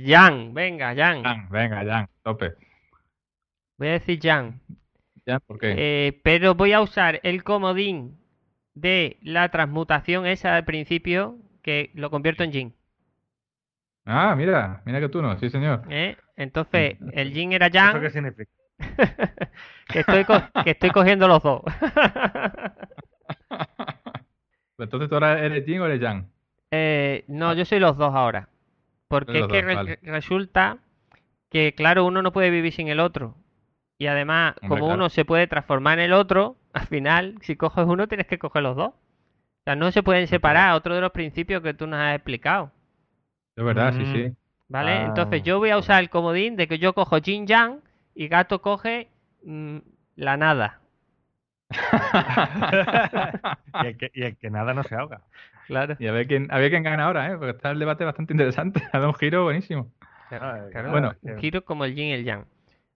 Yang. 0.07 0.55
Venga, 0.55 0.95
Yang. 0.95 1.23
Yang, 1.23 1.49
venga, 1.51 1.85
Yang, 1.85 2.09
tope. 2.23 2.55
Voy 3.79 3.89
a 3.89 3.93
decir 3.93 4.19
Yang. 4.19 4.61
Yang, 5.27 5.41
¿por 5.47 5.59
qué? 5.59 5.75
Eh, 5.77 6.21
pero 6.25 6.55
voy 6.55 6.73
a 6.73 6.81
usar 6.81 7.21
el 7.25 7.45
comodín 7.45 8.19
de 8.75 9.19
la 9.23 9.51
transmutación 9.51 10.25
esa 10.27 10.57
al 10.57 10.65
principio 10.65 11.37
que 11.63 11.91
lo 11.95 12.11
convierto 12.11 12.43
en 12.43 12.53
Jin. 12.53 12.75
Ah, 14.05 14.35
mira, 14.37 14.83
mira 14.85 15.01
que 15.01 15.09
tú 15.09 15.23
no, 15.23 15.39
sí, 15.39 15.49
señor. 15.51 15.83
¿eh? 15.89 16.17
Entonces, 16.37 16.97
el 17.13 17.33
Jin 17.33 17.53
era 17.53 17.69
Mm. 17.69 17.77
¿Eso 17.77 17.93
qué 18.01 18.01
Yang, 18.01 18.11
significa? 18.13 18.51
que 19.89 20.01
estoy, 20.01 20.25
co- 20.25 20.43
que 20.65 20.71
estoy 20.71 20.91
cogiendo 20.91 21.29
los 21.29 21.43
dos. 21.43 21.63
Entonces 24.79 25.09
tú 25.09 25.15
ahora 25.15 25.39
eres 25.39 25.65
Yin 25.67 25.81
o 25.81 25.87
eres 25.87 26.01
Yang. 26.01 26.27
Eh, 26.71 27.25
no, 27.29 27.55
yo 27.55 27.65
soy 27.65 27.79
los 27.79 27.97
dos 27.97 28.15
ahora. 28.15 28.49
Porque 29.09 29.41
es 29.41 29.47
que 29.47 29.63
dos, 29.63 29.65
re- 29.65 29.75
vale. 29.75 29.99
resulta 30.03 30.79
que, 31.51 31.75
claro, 31.75 32.05
uno 32.05 32.23
no 32.23 32.33
puede 32.33 32.51
vivir 32.51 32.73
sin 32.73 32.89
el 32.89 32.99
otro. 33.01 33.37
Y 33.99 34.07
además, 34.07 34.55
Hombre, 34.57 34.69
como 34.69 34.87
claro. 34.87 34.95
uno 34.95 35.09
se 35.11 35.25
puede 35.25 35.47
transformar 35.47 35.99
en 35.99 36.07
el 36.07 36.13
otro, 36.15 36.57
al 36.73 36.87
final, 36.87 37.37
si 37.43 37.57
coges 37.57 37.85
uno, 37.87 38.09
tienes 38.09 38.27
que 38.27 38.39
coger 38.39 38.63
los 38.63 38.75
dos. 38.77 38.89
O 38.89 39.65
sea, 39.65 39.77
no 39.77 39.93
se 39.93 40.03
pueden 40.03 40.27
separar. 40.27 40.75
Otro 40.75 40.95
de 40.95 41.01
los 41.01 41.13
principios 41.13 41.63
que 41.63 41.75
tú 41.75 41.87
nos 41.87 42.01
has 42.01 42.17
explicado. 42.17 42.73
Es 43.57 43.65
verdad, 43.65 43.93
sí, 43.93 44.03
Mm. 44.05 44.13
sí. 44.13 44.33
¿Vale? 44.69 44.93
Ah. 44.93 45.05
Entonces 45.09 45.43
yo 45.43 45.59
voy 45.59 45.71
a 45.71 45.79
usar 45.79 46.03
el 46.03 46.11
comodín 46.11 46.57
de 46.57 46.67
que 46.67 46.79
yo 46.79 46.95
cojo 46.95 47.21
Jin 47.21 47.47
Yang 47.47 47.81
y 48.15 48.29
Gato 48.29 48.63
coge 48.63 49.09
mm, 49.45 49.79
la 50.17 50.37
nada. 50.37 50.81
y, 53.83 53.87
el 53.87 53.97
que, 53.97 54.11
y 54.15 54.23
el 54.23 54.37
que 54.37 54.51
nada 54.51 54.75
no 54.75 54.83
se 54.85 54.95
ahoga. 54.95 55.23
Claro. 55.67 55.97
Y 55.99 56.07
a 56.07 56.13
ver 56.13 56.27
quién, 56.27 56.49
a 56.51 56.59
ver 56.59 56.71
quién 56.71 56.83
gana 56.83 57.05
ahora, 57.05 57.33
¿eh? 57.33 57.37
Porque 57.37 57.51
está 57.53 57.71
el 57.71 57.79
debate 57.79 58.05
bastante 58.05 58.33
interesante. 58.33 58.83
Ha 58.93 58.99
dado 58.99 59.09
un 59.09 59.15
giro 59.15 59.45
buenísimo. 59.45 59.91
Claro, 60.29 60.91
Bueno. 60.91 61.15
un 61.23 61.39
giro 61.39 61.65
como 61.65 61.85
el 61.85 61.95
Yin 61.95 62.07
y 62.09 62.13
el 62.13 62.25
Yang. 62.25 62.47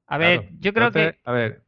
A 0.07 0.19
ver, 0.19 0.41
Claro. 0.41 0.57
yo 0.61 0.73
creo 0.73 0.87
Entonces, 0.87 1.13
que 1.15 1.21
A 1.25 1.33
ver, 1.33 1.61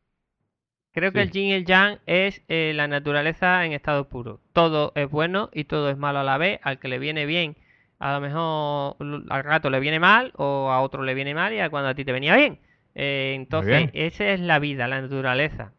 creo 0.92 1.12
que 1.12 1.20
el 1.22 1.30
Yin 1.30 1.46
y 1.48 1.52
el 1.52 1.64
Yang 1.66 1.98
es 2.06 2.42
eh, 2.48 2.72
la 2.74 2.88
naturaleza 2.88 3.64
en 3.66 3.72
estado 3.72 4.08
puro. 4.08 4.40
Todo 4.54 4.92
es 4.94 5.10
bueno 5.10 5.50
y 5.52 5.64
todo 5.64 5.90
es 5.90 5.98
malo 5.98 6.20
a 6.20 6.24
la 6.24 6.38
vez. 6.38 6.58
Al 6.62 6.78
que 6.78 6.88
le 6.88 6.98
viene 6.98 7.26
bien, 7.26 7.56
a 7.98 8.12
lo 8.14 8.20
mejor 8.20 8.96
al 9.30 9.44
rato 9.44 9.70
le 9.70 9.80
viene 9.80 9.98
mal 10.00 10.32
o 10.36 10.70
a 10.70 10.80
otro 10.82 11.02
le 11.02 11.14
viene 11.14 11.34
mal 11.34 11.52
y 11.52 11.60
a 11.60 11.70
cuando 11.70 11.88
a 11.90 11.94
ti 11.94 12.04
te 12.04 12.12
venía 12.12 12.36
bien. 12.36 12.60
Eh, 12.94 13.32
entonces, 13.36 13.88
bien. 13.88 13.90
esa 13.94 14.26
es 14.30 14.40
la 14.40 14.58
vida, 14.58 14.88
la 14.88 15.00
naturaleza. 15.00 15.72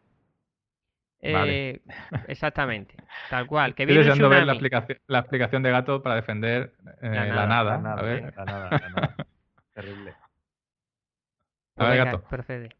Vale. 1.22 1.60
Eh, 1.70 1.82
exactamente, 2.28 2.94
tal 3.28 3.46
cual. 3.46 3.74
Que 3.74 3.84
estoy 3.84 3.96
viene 3.96 4.00
un 4.02 4.06
deseando 4.06 4.28
ver 4.28 4.44
la 4.44 4.54
tsunami. 4.54 4.68
explicación, 4.68 4.98
la 5.06 5.18
explicación 5.20 5.62
de 5.62 5.70
Gato 5.70 6.02
para 6.02 6.16
defender 6.16 6.74
eh, 7.02 7.10
La 7.10 7.26
la, 7.26 7.46
nada, 7.46 7.78
nada. 7.78 7.78
La 7.78 7.92
A 7.94 8.02
ver, 8.02 8.22
nada, 8.22 8.32
la 8.36 8.44
nada, 8.46 8.78
la 8.78 8.88
nada. 8.90 9.16
Terrible. 9.74 10.16
a 11.76 11.84
ver, 11.88 11.96
Gato. 11.96 12.22
procede. 12.28 12.76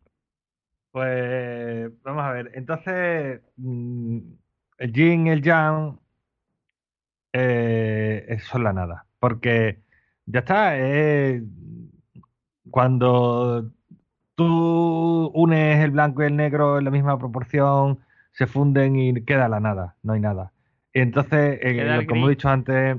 Pues 0.92 1.90
vamos 2.02 2.24
a 2.24 2.32
ver. 2.32 2.50
Entonces, 2.54 3.40
mm, 3.56 4.18
el 4.78 4.92
yin 4.92 5.26
y 5.26 5.30
el 5.30 5.42
yang 5.42 5.98
eh, 7.32 8.24
es- 8.28 8.44
son 8.44 8.64
la 8.64 8.72
nada. 8.72 9.06
Porque 9.20 9.80
ya 10.26 10.40
está. 10.40 10.78
eh, 10.78 11.42
cuando 12.70 13.70
tú 14.34 15.30
unes 15.34 15.82
el 15.84 15.90
blanco 15.90 16.22
y 16.22 16.26
el 16.26 16.36
negro 16.36 16.78
en 16.78 16.84
la 16.84 16.90
misma 16.90 17.18
proporción, 17.18 18.00
se 18.32 18.46
funden 18.46 18.96
y 18.96 19.24
queda 19.24 19.48
la 19.48 19.60
nada. 19.60 19.96
No 20.02 20.12
hay 20.14 20.20
nada. 20.20 20.52
Y 20.92 21.00
entonces, 21.00 21.58
el 21.62 22.06
como 22.06 22.26
he 22.26 22.30
dicho 22.30 22.48
antes, 22.48 22.96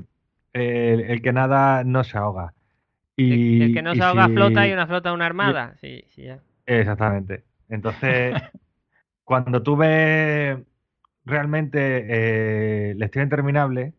el, 0.52 1.00
el 1.00 1.22
que 1.22 1.32
nada 1.32 1.84
no 1.84 2.04
se 2.04 2.18
ahoga. 2.18 2.54
Y, 3.16 3.56
el, 3.56 3.62
el 3.62 3.74
que 3.74 3.82
no 3.82 3.92
y 3.92 3.96
se 3.96 4.02
ahoga 4.02 4.28
si- 4.28 4.34
flota 4.34 4.66
y 4.68 4.72
una 4.72 4.86
flota 4.86 5.12
una 5.12 5.26
armada. 5.26 5.74
Sí, 5.80 6.04
sí, 6.08 6.22
ya. 6.24 6.40
Exactamente. 6.66 7.44
Entonces, 7.68 8.34
cuando 9.24 9.62
tú 9.62 9.76
ves 9.76 10.58
realmente 11.24 12.06
eh, 12.90 12.94
la 12.96 13.06
historia 13.06 13.24
interminable, 13.24 13.94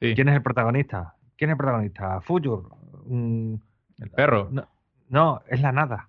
Sí. 0.00 0.14
¿quién 0.16 0.28
es 0.28 0.34
el 0.34 0.42
protagonista? 0.42 1.14
¿Quién 1.42 1.50
es 1.50 1.54
el 1.54 1.58
protagonista? 1.58 2.20
Fuyur. 2.20 2.70
Mm, 3.04 3.54
El 3.98 4.10
perro. 4.10 4.48
No, 4.52 4.68
no, 5.08 5.42
es 5.48 5.60
la 5.60 5.72
nada. 5.72 6.08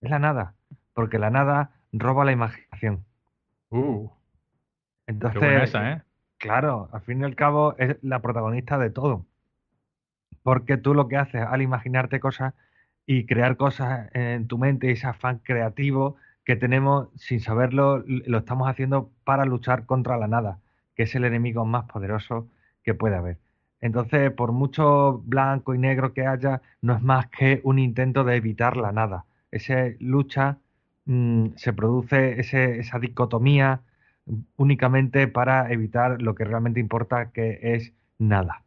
Es 0.00 0.10
la 0.10 0.18
nada. 0.18 0.54
Porque 0.94 1.20
la 1.20 1.30
nada 1.30 1.70
roba 1.92 2.24
la 2.24 2.32
imaginación. 2.32 3.04
Uh, 3.70 4.08
Entonces, 5.06 5.38
qué 5.38 5.46
buena 5.46 5.62
esa, 5.62 5.92
¿eh? 5.92 6.02
claro, 6.38 6.88
al 6.90 7.02
fin 7.02 7.20
y 7.20 7.24
al 7.24 7.36
cabo 7.36 7.76
es 7.78 7.98
la 8.02 8.20
protagonista 8.20 8.78
de 8.78 8.90
todo. 8.90 9.26
Porque 10.42 10.76
tú 10.76 10.92
lo 10.92 11.06
que 11.06 11.18
haces 11.18 11.42
al 11.42 11.62
imaginarte 11.62 12.18
cosas 12.18 12.52
y 13.06 13.26
crear 13.26 13.56
cosas 13.56 14.10
en 14.12 14.48
tu 14.48 14.58
mente, 14.58 14.90
ese 14.90 15.06
afán 15.06 15.38
creativo 15.38 16.16
que 16.44 16.56
tenemos 16.56 17.10
sin 17.14 17.38
saberlo, 17.38 18.02
lo 18.08 18.38
estamos 18.38 18.68
haciendo 18.68 19.12
para 19.22 19.44
luchar 19.44 19.86
contra 19.86 20.16
la 20.16 20.26
nada, 20.26 20.58
que 20.96 21.04
es 21.04 21.14
el 21.14 21.24
enemigo 21.24 21.64
más 21.64 21.84
poderoso 21.84 22.48
que 22.82 22.94
puede 22.94 23.14
haber. 23.14 23.38
Entonces, 23.80 24.30
por 24.32 24.52
mucho 24.52 25.18
blanco 25.24 25.74
y 25.74 25.78
negro 25.78 26.12
que 26.12 26.26
haya, 26.26 26.62
no 26.82 26.94
es 26.96 27.02
más 27.02 27.28
que 27.28 27.60
un 27.64 27.78
intento 27.78 28.24
de 28.24 28.36
evitar 28.36 28.76
la 28.76 28.92
nada. 28.92 29.24
Esa 29.50 29.86
lucha 30.00 30.58
mm, 31.06 31.50
se 31.56 31.72
produce 31.72 32.40
ese- 32.40 32.78
esa 32.80 32.98
dicotomía 32.98 33.82
únicamente 34.56 35.26
para 35.28 35.70
evitar 35.72 36.20
lo 36.22 36.34
que 36.34 36.44
realmente 36.44 36.80
importa, 36.80 37.30
que 37.32 37.58
es 37.62 37.94
nada. 38.18 38.64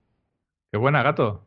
Qué 0.71 0.77
buena, 0.77 1.03
gato. 1.03 1.45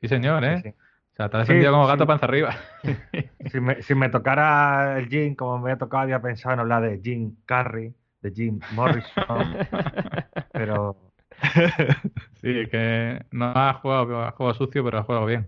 Sí, 0.00 0.08
señor, 0.08 0.44
¿eh? 0.44 0.58
Sí, 0.62 0.70
sí. 0.70 0.74
O 1.12 1.16
sea, 1.16 1.30
te 1.30 1.36
has 1.38 1.42
Sí, 1.42 1.44
defendido 1.44 1.72
como 1.72 1.86
sí. 1.86 1.88
gato 1.88 2.06
panza 2.06 2.26
arriba. 2.26 2.56
Si 3.50 3.60
me, 3.60 3.82
si 3.82 3.94
me 3.94 4.08
tocara 4.10 4.98
el 4.98 5.08
Jim, 5.08 5.34
como 5.34 5.58
me 5.58 5.70
había 5.72 5.78
tocado, 5.78 6.02
había 6.04 6.20
pensado 6.22 6.54
en 6.54 6.60
hablar 6.60 6.82
de 6.82 7.00
Jim 7.02 7.36
Carrey, 7.46 7.94
de 8.22 8.30
Jim 8.32 8.64
Morrison, 8.68 9.58
pero 10.54 11.09
Sí, 12.40 12.66
que 12.70 13.22
no 13.30 13.52
ha 13.54 13.74
jugado, 13.74 14.24
ha 14.24 14.30
jugado 14.32 14.54
sucio, 14.54 14.82
pero 14.84 14.98
ha 14.98 15.02
jugado 15.02 15.26
bien. 15.26 15.46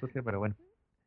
Sucio, 0.00 0.24
pero 0.24 0.38
bueno. 0.40 0.56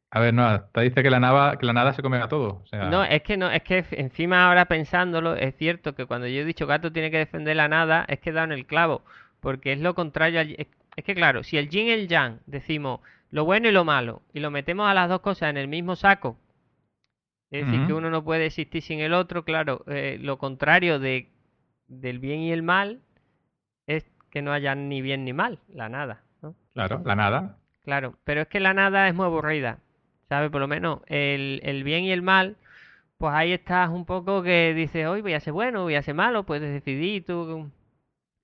A 0.09 0.21
ver, 0.21 0.33
no, 0.33 0.61
te 0.61 0.81
dice 0.81 1.03
que 1.03 1.09
la 1.09 1.19
nada, 1.19 1.57
que 1.57 1.65
la 1.65 1.73
nada 1.73 1.91
se 1.91 2.01
come 2.01 2.17
a 2.17 2.29
todo. 2.29 2.61
O 2.63 2.67
sea, 2.67 2.85
No, 2.85 3.03
es 3.03 3.21
que 3.23 3.35
no, 3.35 3.49
es 3.49 3.61
que 3.63 3.83
encima 3.91 4.47
ahora 4.47 4.65
pensándolo, 4.65 5.35
es 5.35 5.55
cierto 5.57 5.95
que 5.95 6.05
cuando 6.05 6.27
yo 6.27 6.41
he 6.41 6.45
dicho 6.45 6.65
gato 6.65 6.93
tiene 6.93 7.11
que 7.11 7.17
defender 7.17 7.57
la 7.57 7.67
nada, 7.67 8.05
es 8.07 8.19
que 8.19 8.29
he 8.29 8.33
dado 8.33 8.45
en 8.45 8.53
el 8.53 8.65
clavo, 8.65 9.01
porque 9.41 9.73
es 9.73 9.81
lo 9.81 9.95
contrario 9.95 10.39
al, 10.39 10.51
es, 10.51 10.67
es 10.95 11.03
que 11.03 11.13
claro, 11.13 11.43
si 11.43 11.57
el 11.57 11.67
yin 11.69 11.87
y 11.87 11.91
el 11.91 12.07
yang 12.07 12.39
decimos 12.45 13.01
lo 13.31 13.43
bueno 13.43 13.67
y 13.67 13.71
lo 13.71 13.83
malo, 13.83 14.21
y 14.33 14.39
lo 14.39 14.49
metemos 14.49 14.87
a 14.87 14.93
las 14.93 15.09
dos 15.09 15.19
cosas 15.19 15.49
en 15.49 15.57
el 15.57 15.67
mismo 15.67 15.97
saco, 15.97 16.37
es 17.51 17.65
decir, 17.65 17.87
que 17.87 17.93
uno 17.93 18.09
no 18.09 18.23
puede 18.23 18.45
existir 18.45 18.81
sin 18.81 18.99
el 18.99 19.13
otro, 19.13 19.43
claro, 19.43 19.83
eh, 19.87 20.17
lo 20.21 20.37
contrario 20.37 20.99
de, 20.99 21.29
del 21.87 22.19
bien 22.19 22.41
y 22.41 22.51
el 22.51 22.61
mal 22.61 22.99
es 23.87 24.05
que 24.37 24.41
no 24.43 24.53
haya 24.53 24.75
ni 24.75 25.01
bien 25.01 25.25
ni 25.25 25.33
mal, 25.33 25.57
la 25.67 25.89
nada, 25.89 26.21
¿no? 26.43 26.53
claro, 26.73 27.01
la 27.03 27.15
nada. 27.15 27.57
Claro, 27.83 28.15
pero 28.23 28.41
es 28.41 28.47
que 28.47 28.59
la 28.59 28.73
nada 28.75 29.07
es 29.07 29.15
muy 29.15 29.25
aburrida, 29.25 29.79
¿sabes? 30.29 30.51
Por 30.51 30.61
lo 30.61 30.67
menos 30.67 30.99
el, 31.07 31.59
el 31.63 31.83
bien 31.83 32.03
y 32.03 32.11
el 32.11 32.21
mal, 32.21 32.55
pues 33.17 33.33
ahí 33.33 33.51
estás 33.53 33.89
un 33.89 34.05
poco 34.05 34.43
que 34.43 34.73
dices, 34.75 35.07
hoy 35.07 35.21
voy 35.21 35.33
a 35.33 35.39
ser 35.39 35.53
bueno, 35.53 35.81
voy 35.83 35.95
a 35.95 36.03
ser 36.03 36.13
malo, 36.13 36.43
puedes 36.43 36.71
decidir 36.71 37.25
tú. 37.25 37.71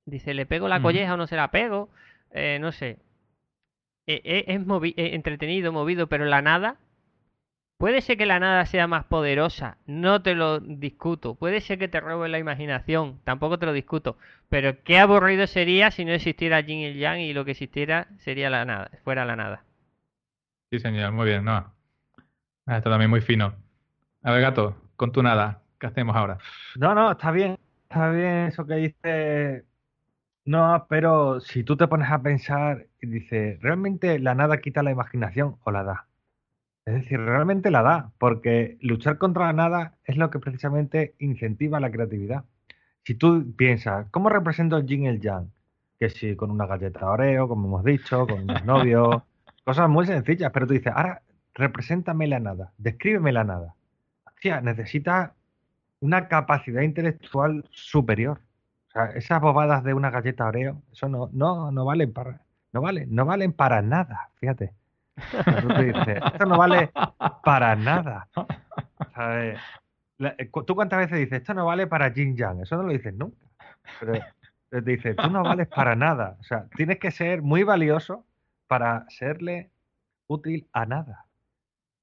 Dice, 0.06 0.34
¿le 0.34 0.46
pego 0.48 0.68
la 0.68 0.78
colleja 0.84 1.14
o 1.14 1.18
no 1.18 1.28
se 1.28 1.36
la 1.36 1.52
pego? 1.52 1.90
Eh, 2.32 2.58
no 2.60 2.72
sé. 2.72 2.98
Eh, 4.08 4.22
eh, 4.24 4.46
es 4.48 4.60
movi- 4.60 4.96
eh, 4.98 5.14
entretenido, 5.14 5.72
movido, 5.72 6.08
pero 6.08 6.26
la 6.26 6.42
nada. 6.42 6.78
Puede 7.78 8.02
ser 8.02 8.18
que 8.18 8.26
la 8.26 8.40
nada 8.40 8.66
sea 8.66 8.88
más 8.88 9.06
poderosa, 9.06 9.78
no 9.86 10.24
te 10.24 10.34
lo 10.34 10.60
discuto. 10.60 11.36
Puede 11.36 11.62
ser 11.62 11.78
que 11.78 11.88
te 11.88 12.00
robe 12.00 12.28
la 12.28 12.40
imaginación, 12.40 13.20
tampoco 13.26 13.60
te 13.60 13.68
lo 13.68 13.74
discuto. 13.74 14.18
Pero 14.50 14.82
qué 14.84 14.98
aburrido 14.98 15.46
sería 15.46 15.92
si 15.92 16.04
no 16.04 16.14
existiera 16.14 16.62
Yin 16.62 16.80
y 16.80 16.86
el 16.86 16.98
Yang 16.98 17.20
y 17.20 17.34
lo 17.34 17.46
que 17.46 17.52
existiera 17.52 18.08
sería 18.18 18.50
la 18.50 18.66
nada, 18.66 18.90
fuera 19.04 19.24
la 19.24 19.36
nada. 19.36 19.66
Sí, 20.72 20.80
señor, 20.80 21.12
muy 21.14 21.26
bien, 21.28 21.44
no. 21.46 21.52
Ah, 22.66 22.78
Esto 22.78 22.90
también 22.90 23.10
muy 23.12 23.22
fino. 23.22 23.56
A 24.24 24.32
ver, 24.32 24.42
gato, 24.42 24.78
con 24.96 25.12
tu 25.12 25.24
nada, 25.24 25.64
¿qué 25.80 25.88
hacemos 25.88 26.16
ahora? 26.16 26.44
No, 26.76 26.94
no, 26.96 27.12
está 27.12 27.32
bien, 27.32 27.60
está 27.84 28.10
bien 28.12 28.48
eso 28.48 28.66
que 28.66 28.76
dice. 28.76 29.66
No, 30.46 30.86
pero 30.90 31.40
si 31.42 31.64
tú 31.64 31.78
te 31.78 31.88
pones 31.88 32.12
a 32.12 32.22
pensar 32.24 32.88
y 33.02 33.08
dices, 33.08 33.62
¿realmente 33.62 34.20
la 34.20 34.36
nada 34.36 34.62
quita 34.62 34.84
la 34.84 34.92
imaginación 34.92 35.58
o 35.64 35.72
la 35.72 35.84
da? 35.84 36.08
Es 36.86 36.96
decir, 36.96 37.20
realmente 37.20 37.72
la 37.72 37.82
da, 37.82 38.12
porque 38.18 38.78
luchar 38.82 39.18
contra 39.18 39.46
la 39.46 39.54
nada 39.54 39.98
es 40.04 40.18
lo 40.18 40.30
que 40.30 40.40
precisamente 40.40 41.16
incentiva 41.20 41.80
la 41.80 41.92
creatividad. 41.92 42.44
Si 43.06 43.16
tú 43.16 43.54
piensas, 43.56 44.08
¿cómo 44.12 44.30
represento 44.30 44.78
el 44.78 44.86
yin 44.86 45.04
y 45.04 45.08
el 45.08 45.22
yang? 45.22 45.50
Que 45.98 46.10
si 46.10 46.36
con 46.36 46.52
una 46.52 46.66
galleta 46.66 47.10
Oreo, 47.10 47.48
como 47.48 47.68
hemos 47.68 47.84
dicho, 47.86 48.28
con 48.28 48.44
unos 48.44 48.66
novios, 48.66 49.24
cosas 49.66 49.90
muy 49.90 50.06
sencillas, 50.06 50.52
pero 50.52 50.68
tú 50.68 50.74
dices, 50.74 50.92
ahora 50.94 51.22
represéntame 51.54 52.28
la 52.28 52.40
nada, 52.40 52.74
descríbeme 52.78 53.32
la 53.32 53.46
nada. 53.46 53.76
Hostia, 54.26 54.60
necesitas 54.60 55.32
una 56.02 56.28
capacidad 56.28 56.82
intelectual 56.82 57.66
superior. 57.72 58.42
O 58.90 58.92
sea, 58.92 59.06
esas 59.12 59.40
bobadas 59.42 59.84
de 59.86 59.94
una 59.94 60.12
galleta 60.12 60.46
Oreo, 60.48 60.82
eso 60.92 61.08
no, 61.08 61.30
no, 61.32 61.72
no 61.72 61.86
valen 61.86 62.12
para, 62.12 62.42
no 62.74 62.82
valen, 62.82 63.14
no 63.16 63.26
valen 63.26 63.54
para 63.54 63.82
nada, 63.82 64.32
fíjate. 64.36 64.74
Dices, 65.16 66.22
esto 66.26 66.46
no 66.46 66.58
vale 66.58 66.92
para 67.44 67.76
nada. 67.76 68.28
¿sabes? 69.14 69.60
Eh, 70.20 70.50
¿Tú 70.66 70.76
cuántas 70.76 71.00
veces 71.00 71.20
dices, 71.20 71.42
esto 71.42 71.54
no 71.54 71.66
vale 71.66 71.88
para 71.88 72.12
Jin 72.12 72.36
Yang? 72.36 72.62
Eso 72.62 72.78
no 72.78 72.84
lo 72.84 72.92
dices 72.94 73.14
nunca. 73.14 73.46
Pero 74.00 74.14
te 74.70 74.82
dices, 74.82 75.16
tú 75.16 75.30
no 75.30 75.44
vales 75.44 75.68
para 75.68 75.96
nada. 75.96 76.38
O 76.40 76.44
sea, 76.44 76.68
tienes 76.76 77.00
que 77.00 77.12
ser 77.12 77.42
muy 77.42 77.64
valioso 77.64 78.26
para 78.68 79.06
serle 79.10 79.70
útil 80.28 80.68
a 80.74 80.86
nada. 80.86 81.26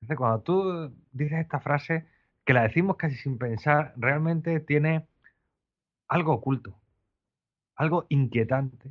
Entonces, 0.03 0.19
cuando 0.19 0.41
tú 0.41 0.95
dices 1.13 1.39
esta 1.41 1.61
frase, 1.61 2.07
que 2.45 2.55
la 2.55 2.63
decimos 2.63 2.97
casi 2.97 3.17
sin 3.17 3.39
pensar, 3.39 3.93
realmente 3.97 4.61
tiene 4.61 5.07
algo 6.09 6.33
oculto, 6.35 6.79
algo 7.77 8.07
inquietante 8.09 8.89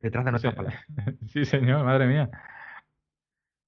detrás 0.00 0.24
de 0.24 0.30
nuestras 0.32 0.54
Sí. 0.54 0.56
palabras. 0.56 0.84
Sí, 1.28 1.44
señor, 1.44 1.84
madre 1.84 2.06
mía. 2.06 2.30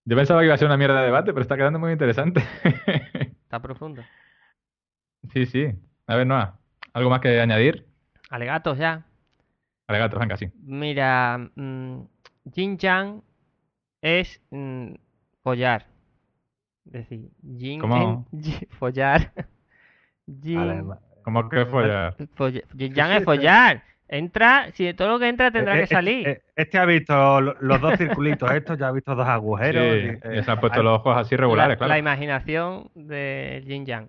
Yo 0.08 0.16
pensaba 0.16 0.40
que 0.40 0.46
iba 0.46 0.54
a 0.54 0.58
ser 0.58 0.68
una 0.68 0.78
mierda 0.78 1.00
de 1.00 1.04
debate, 1.04 1.34
pero 1.34 1.42
está 1.42 1.54
quedando 1.54 1.78
muy 1.78 1.92
interesante. 1.92 2.42
Está 3.44 3.60
profundo. 3.60 4.02
Sí, 5.34 5.44
sí. 5.44 5.66
A 6.06 6.16
ver, 6.16 6.26
Noah, 6.26 6.58
¿algo 6.94 7.10
más 7.10 7.20
que 7.20 7.38
añadir? 7.38 7.86
Alegatos 8.30 8.78
ya. 8.78 9.04
Vale, 9.86 9.98
gato, 9.98 10.18
venga, 10.18 10.38
sí. 10.38 10.50
Mira, 10.62 11.50
mm, 11.54 12.00
Yin 12.44 12.78
Yang 12.78 13.22
es 14.00 14.40
mm, 14.50 14.94
follar. 15.42 15.86
Es 16.86 16.92
decir, 16.92 17.28
Yin 17.42 17.80
¿Cómo? 17.80 18.26
follar. 18.78 19.32
Además, 20.56 21.00
¿Cómo 21.22 21.48
que 21.50 21.66
follar? 21.66 22.16
sí, 22.16 22.24
es 22.96 23.24
follar. 23.24 23.82
Entra, 24.10 24.70
si 24.72 24.84
de 24.84 24.94
todo 24.94 25.08
lo 25.08 25.18
que 25.18 25.28
entra 25.28 25.50
tendrá 25.50 25.74
eh, 25.74 25.78
que 25.78 25.82
este- 25.84 25.94
salir. 25.94 26.28
eh, 26.28 26.42
Este 26.56 26.78
ha 26.78 26.84
visto 26.86 27.40
lo- 27.42 27.56
los 27.60 27.80
dos 27.80 27.98
circulitos 27.98 28.50
estos, 28.52 28.78
ya 28.78 28.88
ha 28.88 28.92
visto 28.92 29.14
dos 29.14 29.28
agujeros. 29.28 29.82
Sí, 29.84 30.28
y, 30.34 30.38
y 30.38 30.42
se 30.42 30.50
han 30.50 30.60
puesto 30.60 30.78
hay- 30.80 30.84
los 30.84 30.98
ojos 30.98 31.16
así 31.16 31.36
regulares, 31.36 31.74
la, 31.74 31.76
claro. 31.76 31.88
la 31.92 31.98
imaginación 31.98 32.90
del 32.94 33.64
yin 33.66 33.84
yang. 33.84 34.08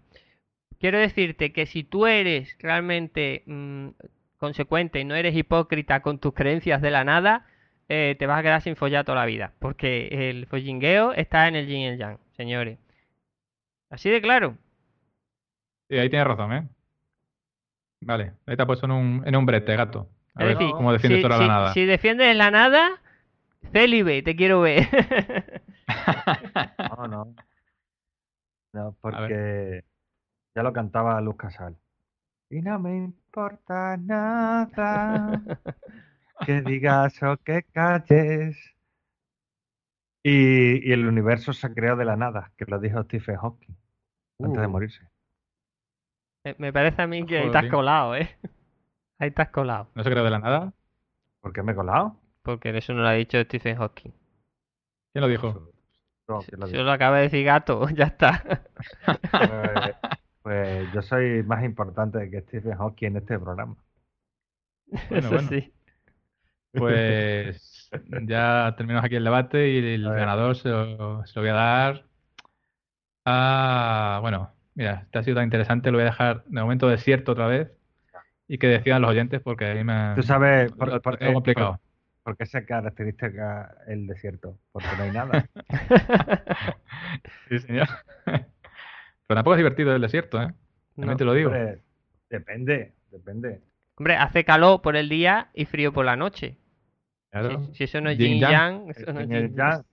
Quiero 0.80 0.98
decirte 1.00 1.52
que 1.52 1.66
si 1.66 1.84
tú 1.84 2.08
eres 2.08 2.56
realmente 2.60 3.44
mm, 3.46 3.90
consecuente 4.38 5.02
y 5.02 5.04
no 5.04 5.16
eres 5.16 5.36
hipócrita 5.36 6.02
con 6.02 6.20
tus 6.20 6.34
creencias 6.34 6.82
de 6.82 6.92
la 6.92 7.04
nada, 7.04 7.46
eh, 7.90 8.16
te 8.18 8.26
vas 8.26 8.40
a 8.40 8.44
quedar 8.44 8.62
sin 8.62 8.78
follar 8.78 9.04
toda 9.04 9.18
la 9.20 9.26
vida. 9.26 9.52
Porque 9.60 10.30
el 10.30 10.46
follingueo 10.46 11.12
está 11.12 11.50
en 11.50 11.58
el 11.58 11.68
yin 11.68 11.80
y 11.80 11.88
el 11.88 11.98
yang, 11.98 12.18
señores. 12.38 12.78
Así 13.90 14.10
de 14.10 14.22
claro. 14.22 14.56
Sí, 15.90 15.98
ahí 15.98 16.10
tienes 16.10 16.28
razón, 16.28 16.54
¿eh? 16.54 16.64
Vale, 18.02 18.34
ahí 18.46 18.56
te 18.56 18.62
ha 18.64 18.66
puesto 18.66 18.86
en 18.86 18.92
un, 18.94 19.24
en 19.26 19.36
un 19.36 19.46
brete, 19.46 19.76
gato. 19.76 20.10
A 20.36 20.44
Es 20.44 20.48
ver 20.50 20.58
decir, 20.58 20.74
cómo 20.76 20.94
defiendes 20.94 21.20
si, 21.20 21.24
toda 21.24 21.36
si- 21.38 21.42
la 21.42 21.48
nada. 21.48 21.74
si 21.74 21.86
defiendes 21.86 22.36
la 22.36 22.52
nada, 22.52 22.90
célibe, 23.72 24.22
te 24.24 24.36
quiero 24.36 24.62
ver. 24.62 24.88
No, 26.98 27.08
no. 27.08 27.36
No, 28.74 28.96
porque 29.02 29.84
ya 30.56 30.64
lo 30.64 30.72
cantaba 30.74 31.20
Luz 31.22 31.36
Casal. 31.38 31.76
Y 32.50 32.62
no 32.62 32.78
me 32.80 32.96
importa 32.98 33.98
nada 33.98 35.42
que 36.46 36.62
digas 36.62 37.22
o 37.24 37.38
que 37.38 37.64
calles. 37.64 38.58
Y, 40.24 40.88
y 40.88 40.92
el 40.92 41.08
universo 41.08 41.54
se 41.54 41.74
creó 41.74 41.96
de 41.96 42.06
la 42.06 42.16
nada, 42.18 42.52
que 42.58 42.66
lo 42.66 42.80
dijo 42.80 43.02
Stephen 43.04 43.38
Hawking 43.38 43.76
antes 44.44 44.62
de 44.62 44.68
Uh. 44.68 44.70
morirse. 44.70 45.02
Eh, 46.50 46.56
Me 46.58 46.74
parece 46.74 47.02
a 47.02 47.08
mí 47.08 47.26
que 47.26 47.38
ahí 47.38 47.48
Joder. 47.48 47.56
estás 47.56 47.72
colado, 47.72 48.16
¿eh? 48.16 48.38
Ahí 49.22 49.30
estás 49.30 49.50
colado. 49.50 49.90
¿No 49.96 50.04
se 50.04 50.10
creó 50.10 50.24
de 50.24 50.30
la 50.30 50.40
nada? 50.40 50.74
¿Por 51.42 51.52
qué 51.52 51.62
me 51.62 51.74
he 51.74 51.76
colado? 51.76 52.16
Porque 52.42 52.70
eso 52.78 52.94
no 52.94 53.02
lo 53.02 53.08
ha 53.10 53.14
dicho 53.14 53.38
Stephen 53.44 53.76
Hawking. 53.78 54.12
¿Quién 55.12 55.22
lo 55.22 55.28
dijo? 55.28 55.72
No, 56.28 56.40
que 56.42 56.56
lo 56.56 56.92
acaba 56.92 57.18
de 57.18 57.24
decir 57.24 57.44
gato, 57.44 57.90
ya 57.96 58.06
está. 58.06 58.62
Pues, 59.32 59.96
pues 60.42 60.94
yo 60.94 61.02
soy 61.02 61.44
más 61.44 61.64
importante 61.66 62.30
que 62.32 62.42
Stephen 62.42 62.78
Hawking 62.78 63.08
en 63.08 63.18
este 63.18 63.38
programa. 63.38 63.76
Bueno, 65.10 65.18
Eso 65.18 65.30
bueno. 65.30 65.50
sí. 65.50 65.74
Pues 66.72 67.90
ya 68.26 68.74
terminamos 68.78 69.06
aquí 69.06 69.16
el 69.16 69.24
debate 69.26 69.70
y 69.70 69.94
el 69.96 70.04
ganador 70.04 70.56
se 70.56 70.70
lo, 70.70 71.26
se 71.26 71.34
lo 71.36 71.42
voy 71.42 71.50
a 71.50 71.54
dar 71.54 72.06
a... 73.26 74.20
Bueno, 74.22 74.52
mira, 74.80 75.02
este 75.04 75.20
ha 75.20 75.24
sido 75.24 75.36
tan 75.36 75.44
interesante, 75.44 75.92
lo 75.92 75.98
voy 75.98 76.04
a 76.04 76.12
dejar 76.12 76.44
de 76.46 76.62
momento 76.62 76.88
desierto 76.88 77.34
otra 77.34 77.48
vez 77.48 77.70
y 78.48 78.58
que 78.58 78.68
decidan 78.68 79.02
los 79.02 79.12
oyentes 79.12 79.42
porque 79.42 79.66
ahí 79.66 79.84
me... 79.84 80.14
Tú 80.16 80.24
sabes 80.24 80.72
por, 80.72 80.88
lo 80.88 81.02
por- 81.02 81.22
eh, 81.22 81.34
complicado. 81.34 81.72
por- 81.74 81.80
por 82.24 82.38
qué 82.38 82.46
se 82.46 82.66
caracteriza 82.66 83.28
el 83.88 84.08
desierto. 84.08 84.58
Porque 84.72 84.88
no 84.98 85.04
hay 85.04 85.12
nada. 85.12 85.46
Sí, 87.50 87.60
señor. 87.60 87.88
Pero 88.26 88.46
tampoco 89.28 89.54
es 89.56 89.58
divertido 89.58 89.96
el 89.96 90.02
desierto, 90.02 90.42
¿eh? 90.42 90.48
También 90.96 91.12
No. 91.12 91.18
te 91.18 91.26
lo 91.26 91.34
digo. 91.34 91.50
Hombre, 91.50 91.80
depende, 92.30 92.94
depende. 93.12 93.62
Hombre, 93.96 94.16
hace 94.16 94.44
calor 94.46 94.82
por 94.82 94.96
el 94.96 95.10
día 95.10 95.50
y 95.54 95.66
frío 95.66 95.92
por 95.92 96.06
la 96.06 96.16
noche. 96.16 96.58
Claro. 97.32 97.64
Si, 97.68 97.74
si 97.76 97.84
eso 97.86 98.02
no 98.02 98.10
es 98.10 98.18
Yin 98.18 98.34
yin 98.34 98.40
yang. 98.42 98.52
yang, 98.52 98.90
eso 98.92 99.14
no 99.14 99.20
es 99.22 99.28
yin 99.30 99.56
yang, 99.56 99.84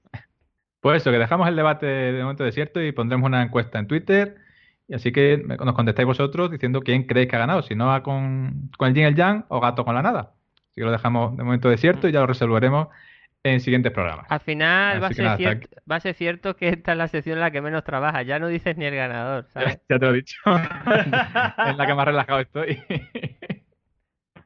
Pues 0.81 1.03
eso, 1.03 1.11
que 1.11 1.19
dejamos 1.19 1.49
el 1.49 1.57
debate 1.57 1.87
de 1.87 2.23
momento 2.23 2.45
desierto 2.45 2.83
y 2.83 2.93
pondremos 2.93 3.27
una 3.27 3.43
encuesta 3.43 3.79
en 3.79 3.87
Twitter. 3.87 4.37
Y 4.89 4.95
así 4.95 5.11
que 5.13 5.39
nos 5.39 5.75
contestáis 5.75 6.07
vosotros 6.07 6.51
diciendo 6.51 6.81
quién 6.81 7.05
creéis 7.07 7.29
que 7.29 7.37
ha 7.37 7.41
ganado, 7.41 7.63
si 7.63 7.75
no 7.75 7.87
va 7.87 8.03
con, 8.03 8.71
con 8.79 8.89
el 8.89 8.95
yin 8.95 9.05
el 9.05 9.17
yang 9.17 9.45
o 9.49 9.61
gato 9.61 9.85
con 9.85 9.95
la 9.95 10.03
nada. 10.03 10.33
Así 10.71 10.81
que 10.81 10.85
lo 10.85 10.93
dejamos 10.93 11.37
de 11.37 11.43
momento 11.43 11.69
desierto 11.69 12.09
y 12.09 12.13
ya 12.13 12.21
lo 12.21 12.27
resolveremos 12.29 12.89
en 13.43 13.61
siguientes 13.61 13.93
programas. 13.93 14.27
Al 14.29 14.41
final 14.41 15.03
va 15.03 15.09
a, 15.09 15.13
ser 15.13 15.25
nada, 15.25 15.37
cierto, 15.37 15.69
va 15.91 15.97
a 15.97 16.01
ser 16.01 16.15
cierto 16.15 16.57
que 16.57 16.69
esta 16.69 16.93
es 16.93 16.99
la 16.99 17.09
sección 17.09 17.35
en 17.35 17.41
la 17.41 17.51
que 17.51 17.61
menos 17.61 17.83
trabaja. 17.85 18.23
Ya 18.23 18.39
no 18.39 18.47
dices 18.49 18.77
ni 18.77 18.85
el 18.85 18.95
ganador, 18.95 19.47
¿sabes? 19.53 19.81
Ya 19.89 19.99
te 19.99 20.07
lo 20.07 20.11
he 20.13 20.15
dicho. 20.15 20.37
en 20.47 21.77
la 21.77 21.87
que 21.87 21.95
más 21.95 22.07
relajado 22.07 22.41
estoy. 22.41 22.79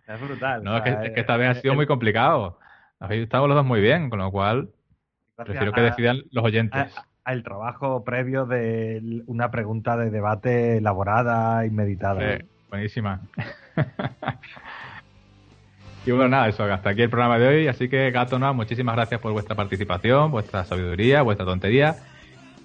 es 0.07 0.20
brutal. 0.20 0.62
No, 0.64 0.74
o 0.74 0.76
es 0.78 0.82
que, 0.82 0.91
es 0.91 1.12
esta 1.16 1.36
vez 1.36 1.49
ha 1.49 1.53
el- 1.53 1.61
sido 1.61 1.74
muy 1.74 1.86
complicado. 1.86 2.59
Habéis 2.99 3.22
estado 3.24 3.47
los 3.47 3.57
dos 3.57 3.64
muy 3.64 3.80
bien, 3.80 4.11
con 4.11 4.18
lo 4.18 4.30
cual 4.30 4.68
prefiero 5.36 5.72
que 5.72 5.80
decidan 5.82 6.22
los 6.30 6.45
oyentes. 6.45 6.97
a- 6.97 7.07
al 7.25 7.43
trabajo 7.43 8.05
previo 8.05 8.47
de 8.47 9.23
una 9.27 9.51
pregunta 9.51 9.97
de 9.97 10.11
debate 10.11 10.79
elaborada 10.79 11.66
y 11.66 11.71
meditada. 11.71 12.39
Buenísima. 12.68 13.21
y 16.07 16.11
bueno, 16.11 16.29
nada, 16.29 16.49
eso, 16.49 16.64
hasta 16.64 16.91
aquí 16.91 17.03
el 17.03 17.11
programa 17.11 17.39
de 17.39 17.49
hoy. 17.49 17.68
Así 17.68 17.89
que, 17.89 18.11
Gato 18.11 18.39
Noa, 18.39 18.53
muchísimas 18.53 18.95
gracias 18.95 19.21
por 19.21 19.33
vuestra 19.33 19.55
participación, 19.55 20.31
vuestra 20.31 20.64
sabiduría, 20.64 21.23
vuestra 21.23 21.45
tontería. 21.45 21.97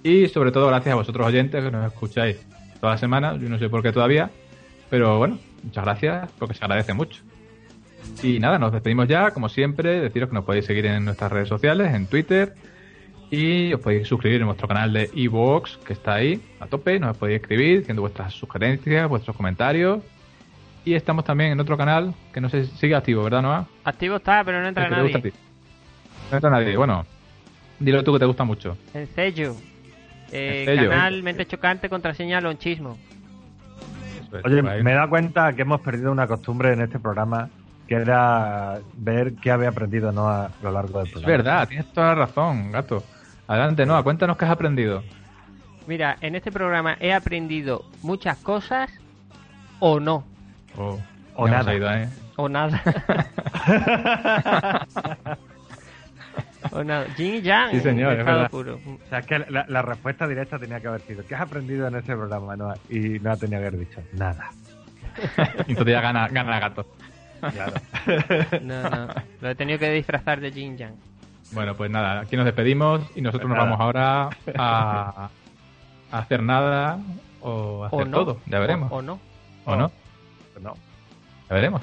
Y 0.02 0.28
sobre 0.28 0.52
todo, 0.52 0.68
gracias 0.68 0.92
a 0.92 0.96
vosotros 0.96 1.26
oyentes 1.26 1.64
que 1.64 1.70
nos 1.70 1.92
escucháis 1.92 2.46
toda 2.80 2.92
la 2.92 2.98
semana. 2.98 3.36
Yo 3.36 3.48
no 3.48 3.58
sé 3.58 3.68
por 3.68 3.82
qué 3.82 3.92
todavía, 3.92 4.30
pero 4.88 5.18
bueno, 5.18 5.38
muchas 5.62 5.84
gracias 5.84 6.30
porque 6.38 6.54
se 6.54 6.64
agradece 6.64 6.94
mucho. 6.94 7.22
Y 8.22 8.38
nada, 8.38 8.58
nos 8.58 8.72
despedimos 8.72 9.08
ya, 9.08 9.32
como 9.32 9.48
siempre, 9.48 10.00
deciros 10.00 10.28
que 10.28 10.34
nos 10.34 10.44
podéis 10.44 10.64
seguir 10.64 10.86
en 10.86 11.04
nuestras 11.04 11.32
redes 11.32 11.48
sociales, 11.48 11.92
en 11.92 12.06
Twitter, 12.06 12.54
y 13.30 13.72
os 13.74 13.80
podéis 13.80 14.06
suscribir 14.06 14.40
en 14.40 14.46
vuestro 14.46 14.68
canal 14.68 14.92
de 14.92 15.10
Evox, 15.14 15.78
que 15.78 15.92
está 15.92 16.14
ahí 16.14 16.40
a 16.60 16.66
tope. 16.66 16.98
Nos 17.00 17.16
podéis 17.16 17.40
escribir 17.40 17.78
diciendo 17.80 18.02
vuestras 18.02 18.32
sugerencias, 18.34 19.08
vuestros 19.08 19.36
comentarios. 19.36 20.00
Y 20.84 20.94
estamos 20.94 21.24
también 21.24 21.50
en 21.52 21.58
otro 21.60 21.76
canal 21.76 22.14
que 22.32 22.40
no 22.40 22.48
sé 22.48 22.66
si 22.66 22.76
sigue 22.76 22.94
activo, 22.94 23.24
¿verdad, 23.24 23.42
Noah? 23.42 23.66
Activo 23.84 24.16
está, 24.16 24.44
pero 24.44 24.58
no 24.58 24.62
El 24.64 24.68
entra 24.68 24.88
que 24.88 24.94
te 24.94 25.02
gusta 25.02 25.18
a 25.18 25.20
nadie. 25.20 25.32
ti. 25.32 25.38
No 26.30 26.36
entra 26.36 26.50
nadie. 26.50 26.76
Bueno, 26.76 27.04
dilo 27.80 28.04
tú 28.04 28.12
que 28.12 28.18
te 28.20 28.24
gusta 28.26 28.44
mucho. 28.44 28.76
En 28.94 29.06
sello. 29.08 29.56
Eh, 30.30 30.62
sello. 30.64 30.90
canal 30.90 31.22
Mente 31.24 31.46
Chocante, 31.46 31.88
contraseña 31.88 32.40
Lonchismo. 32.40 32.96
Es, 34.32 34.44
Oye, 34.44 34.62
me 34.62 34.92
he 34.92 34.94
dado 34.94 35.08
cuenta 35.08 35.52
que 35.54 35.62
hemos 35.62 35.80
perdido 35.80 36.12
una 36.12 36.26
costumbre 36.28 36.72
en 36.72 36.82
este 36.82 36.98
programa, 37.00 37.48
que 37.88 37.94
era 37.96 38.78
ver 38.96 39.34
qué 39.34 39.50
había 39.50 39.68
aprendido 39.70 40.12
no 40.12 40.28
a 40.28 40.50
lo 40.62 40.70
largo 40.72 40.98
del 40.98 41.06
Es 41.08 41.12
programa. 41.12 41.36
verdad, 41.36 41.68
tienes 41.68 41.92
toda 41.92 42.08
la 42.08 42.14
razón, 42.14 42.70
gato. 42.72 43.02
Adelante, 43.48 43.86
Noah, 43.86 44.02
cuéntanos 44.02 44.36
qué 44.36 44.44
has 44.44 44.50
aprendido. 44.50 45.02
Mira, 45.86 46.16
en 46.20 46.34
este 46.34 46.50
programa 46.50 46.96
he 47.00 47.12
aprendido 47.12 47.84
muchas 48.02 48.38
cosas 48.38 48.90
o 49.78 50.00
no, 50.00 50.24
Oh, 50.76 50.98
O 51.36 51.48
nada. 51.48 51.74
ido, 51.74 51.90
¿eh? 51.92 52.08
o 52.36 52.48
nada. 52.48 52.82
o 56.72 56.84
nada. 56.84 57.06
Yin 57.16 57.34
y 57.36 57.42
Yang. 57.42 57.70
Sí, 57.70 57.80
señor, 57.80 58.12
es 58.18 58.50
puro. 58.50 58.74
O 58.84 59.08
sea, 59.08 59.20
es 59.20 59.26
que 59.26 59.38
la, 59.38 59.64
la 59.68 59.82
respuesta 59.82 60.26
directa 60.26 60.58
tenía 60.58 60.80
que 60.80 60.88
haber 60.88 61.00
sido 61.02 61.24
¿qué 61.24 61.34
has 61.34 61.42
aprendido 61.42 61.86
en 61.88 61.96
este 61.96 62.14
programa? 62.14 62.56
Noa? 62.56 62.76
Y 62.90 63.18
no 63.20 63.36
tenía 63.36 63.58
que 63.60 63.66
haber 63.66 63.78
dicho 63.78 64.00
nada. 64.12 64.50
Entonces 65.66 65.86
ya 65.94 66.00
gana, 66.00 66.28
gana 66.28 66.58
gato. 66.60 66.86
Claro. 67.40 67.72
No, 68.62 68.82
no. 68.90 69.08
Lo 69.40 69.50
he 69.50 69.54
tenido 69.54 69.78
que 69.78 69.90
disfrazar 69.90 70.40
de 70.40 70.50
Yin 70.50 70.76
Yang. 70.76 70.94
Bueno, 71.52 71.74
pues 71.76 71.90
nada, 71.90 72.20
aquí 72.20 72.36
nos 72.36 72.44
despedimos 72.44 73.00
y 73.14 73.20
nosotros 73.22 73.48
Pues 73.48 73.56
nos 73.58 73.64
vamos 73.66 73.80
ahora 73.80 74.30
a, 74.58 75.30
a 76.10 76.18
hacer 76.18 76.42
nada 76.42 76.98
o 77.40 77.84
a 77.84 77.86
hacer 77.86 78.00
O 78.00 78.04
no. 78.04 78.16
todo. 78.16 78.40
Ya 78.46 78.58
veremos. 78.58 78.90
O, 78.92 78.96
o 78.96 79.02
no. 79.02 79.20
¿O 79.64 79.76
no? 79.76 79.90
no. 80.60 80.74
Ya 81.48 81.54
veremos. 81.54 81.82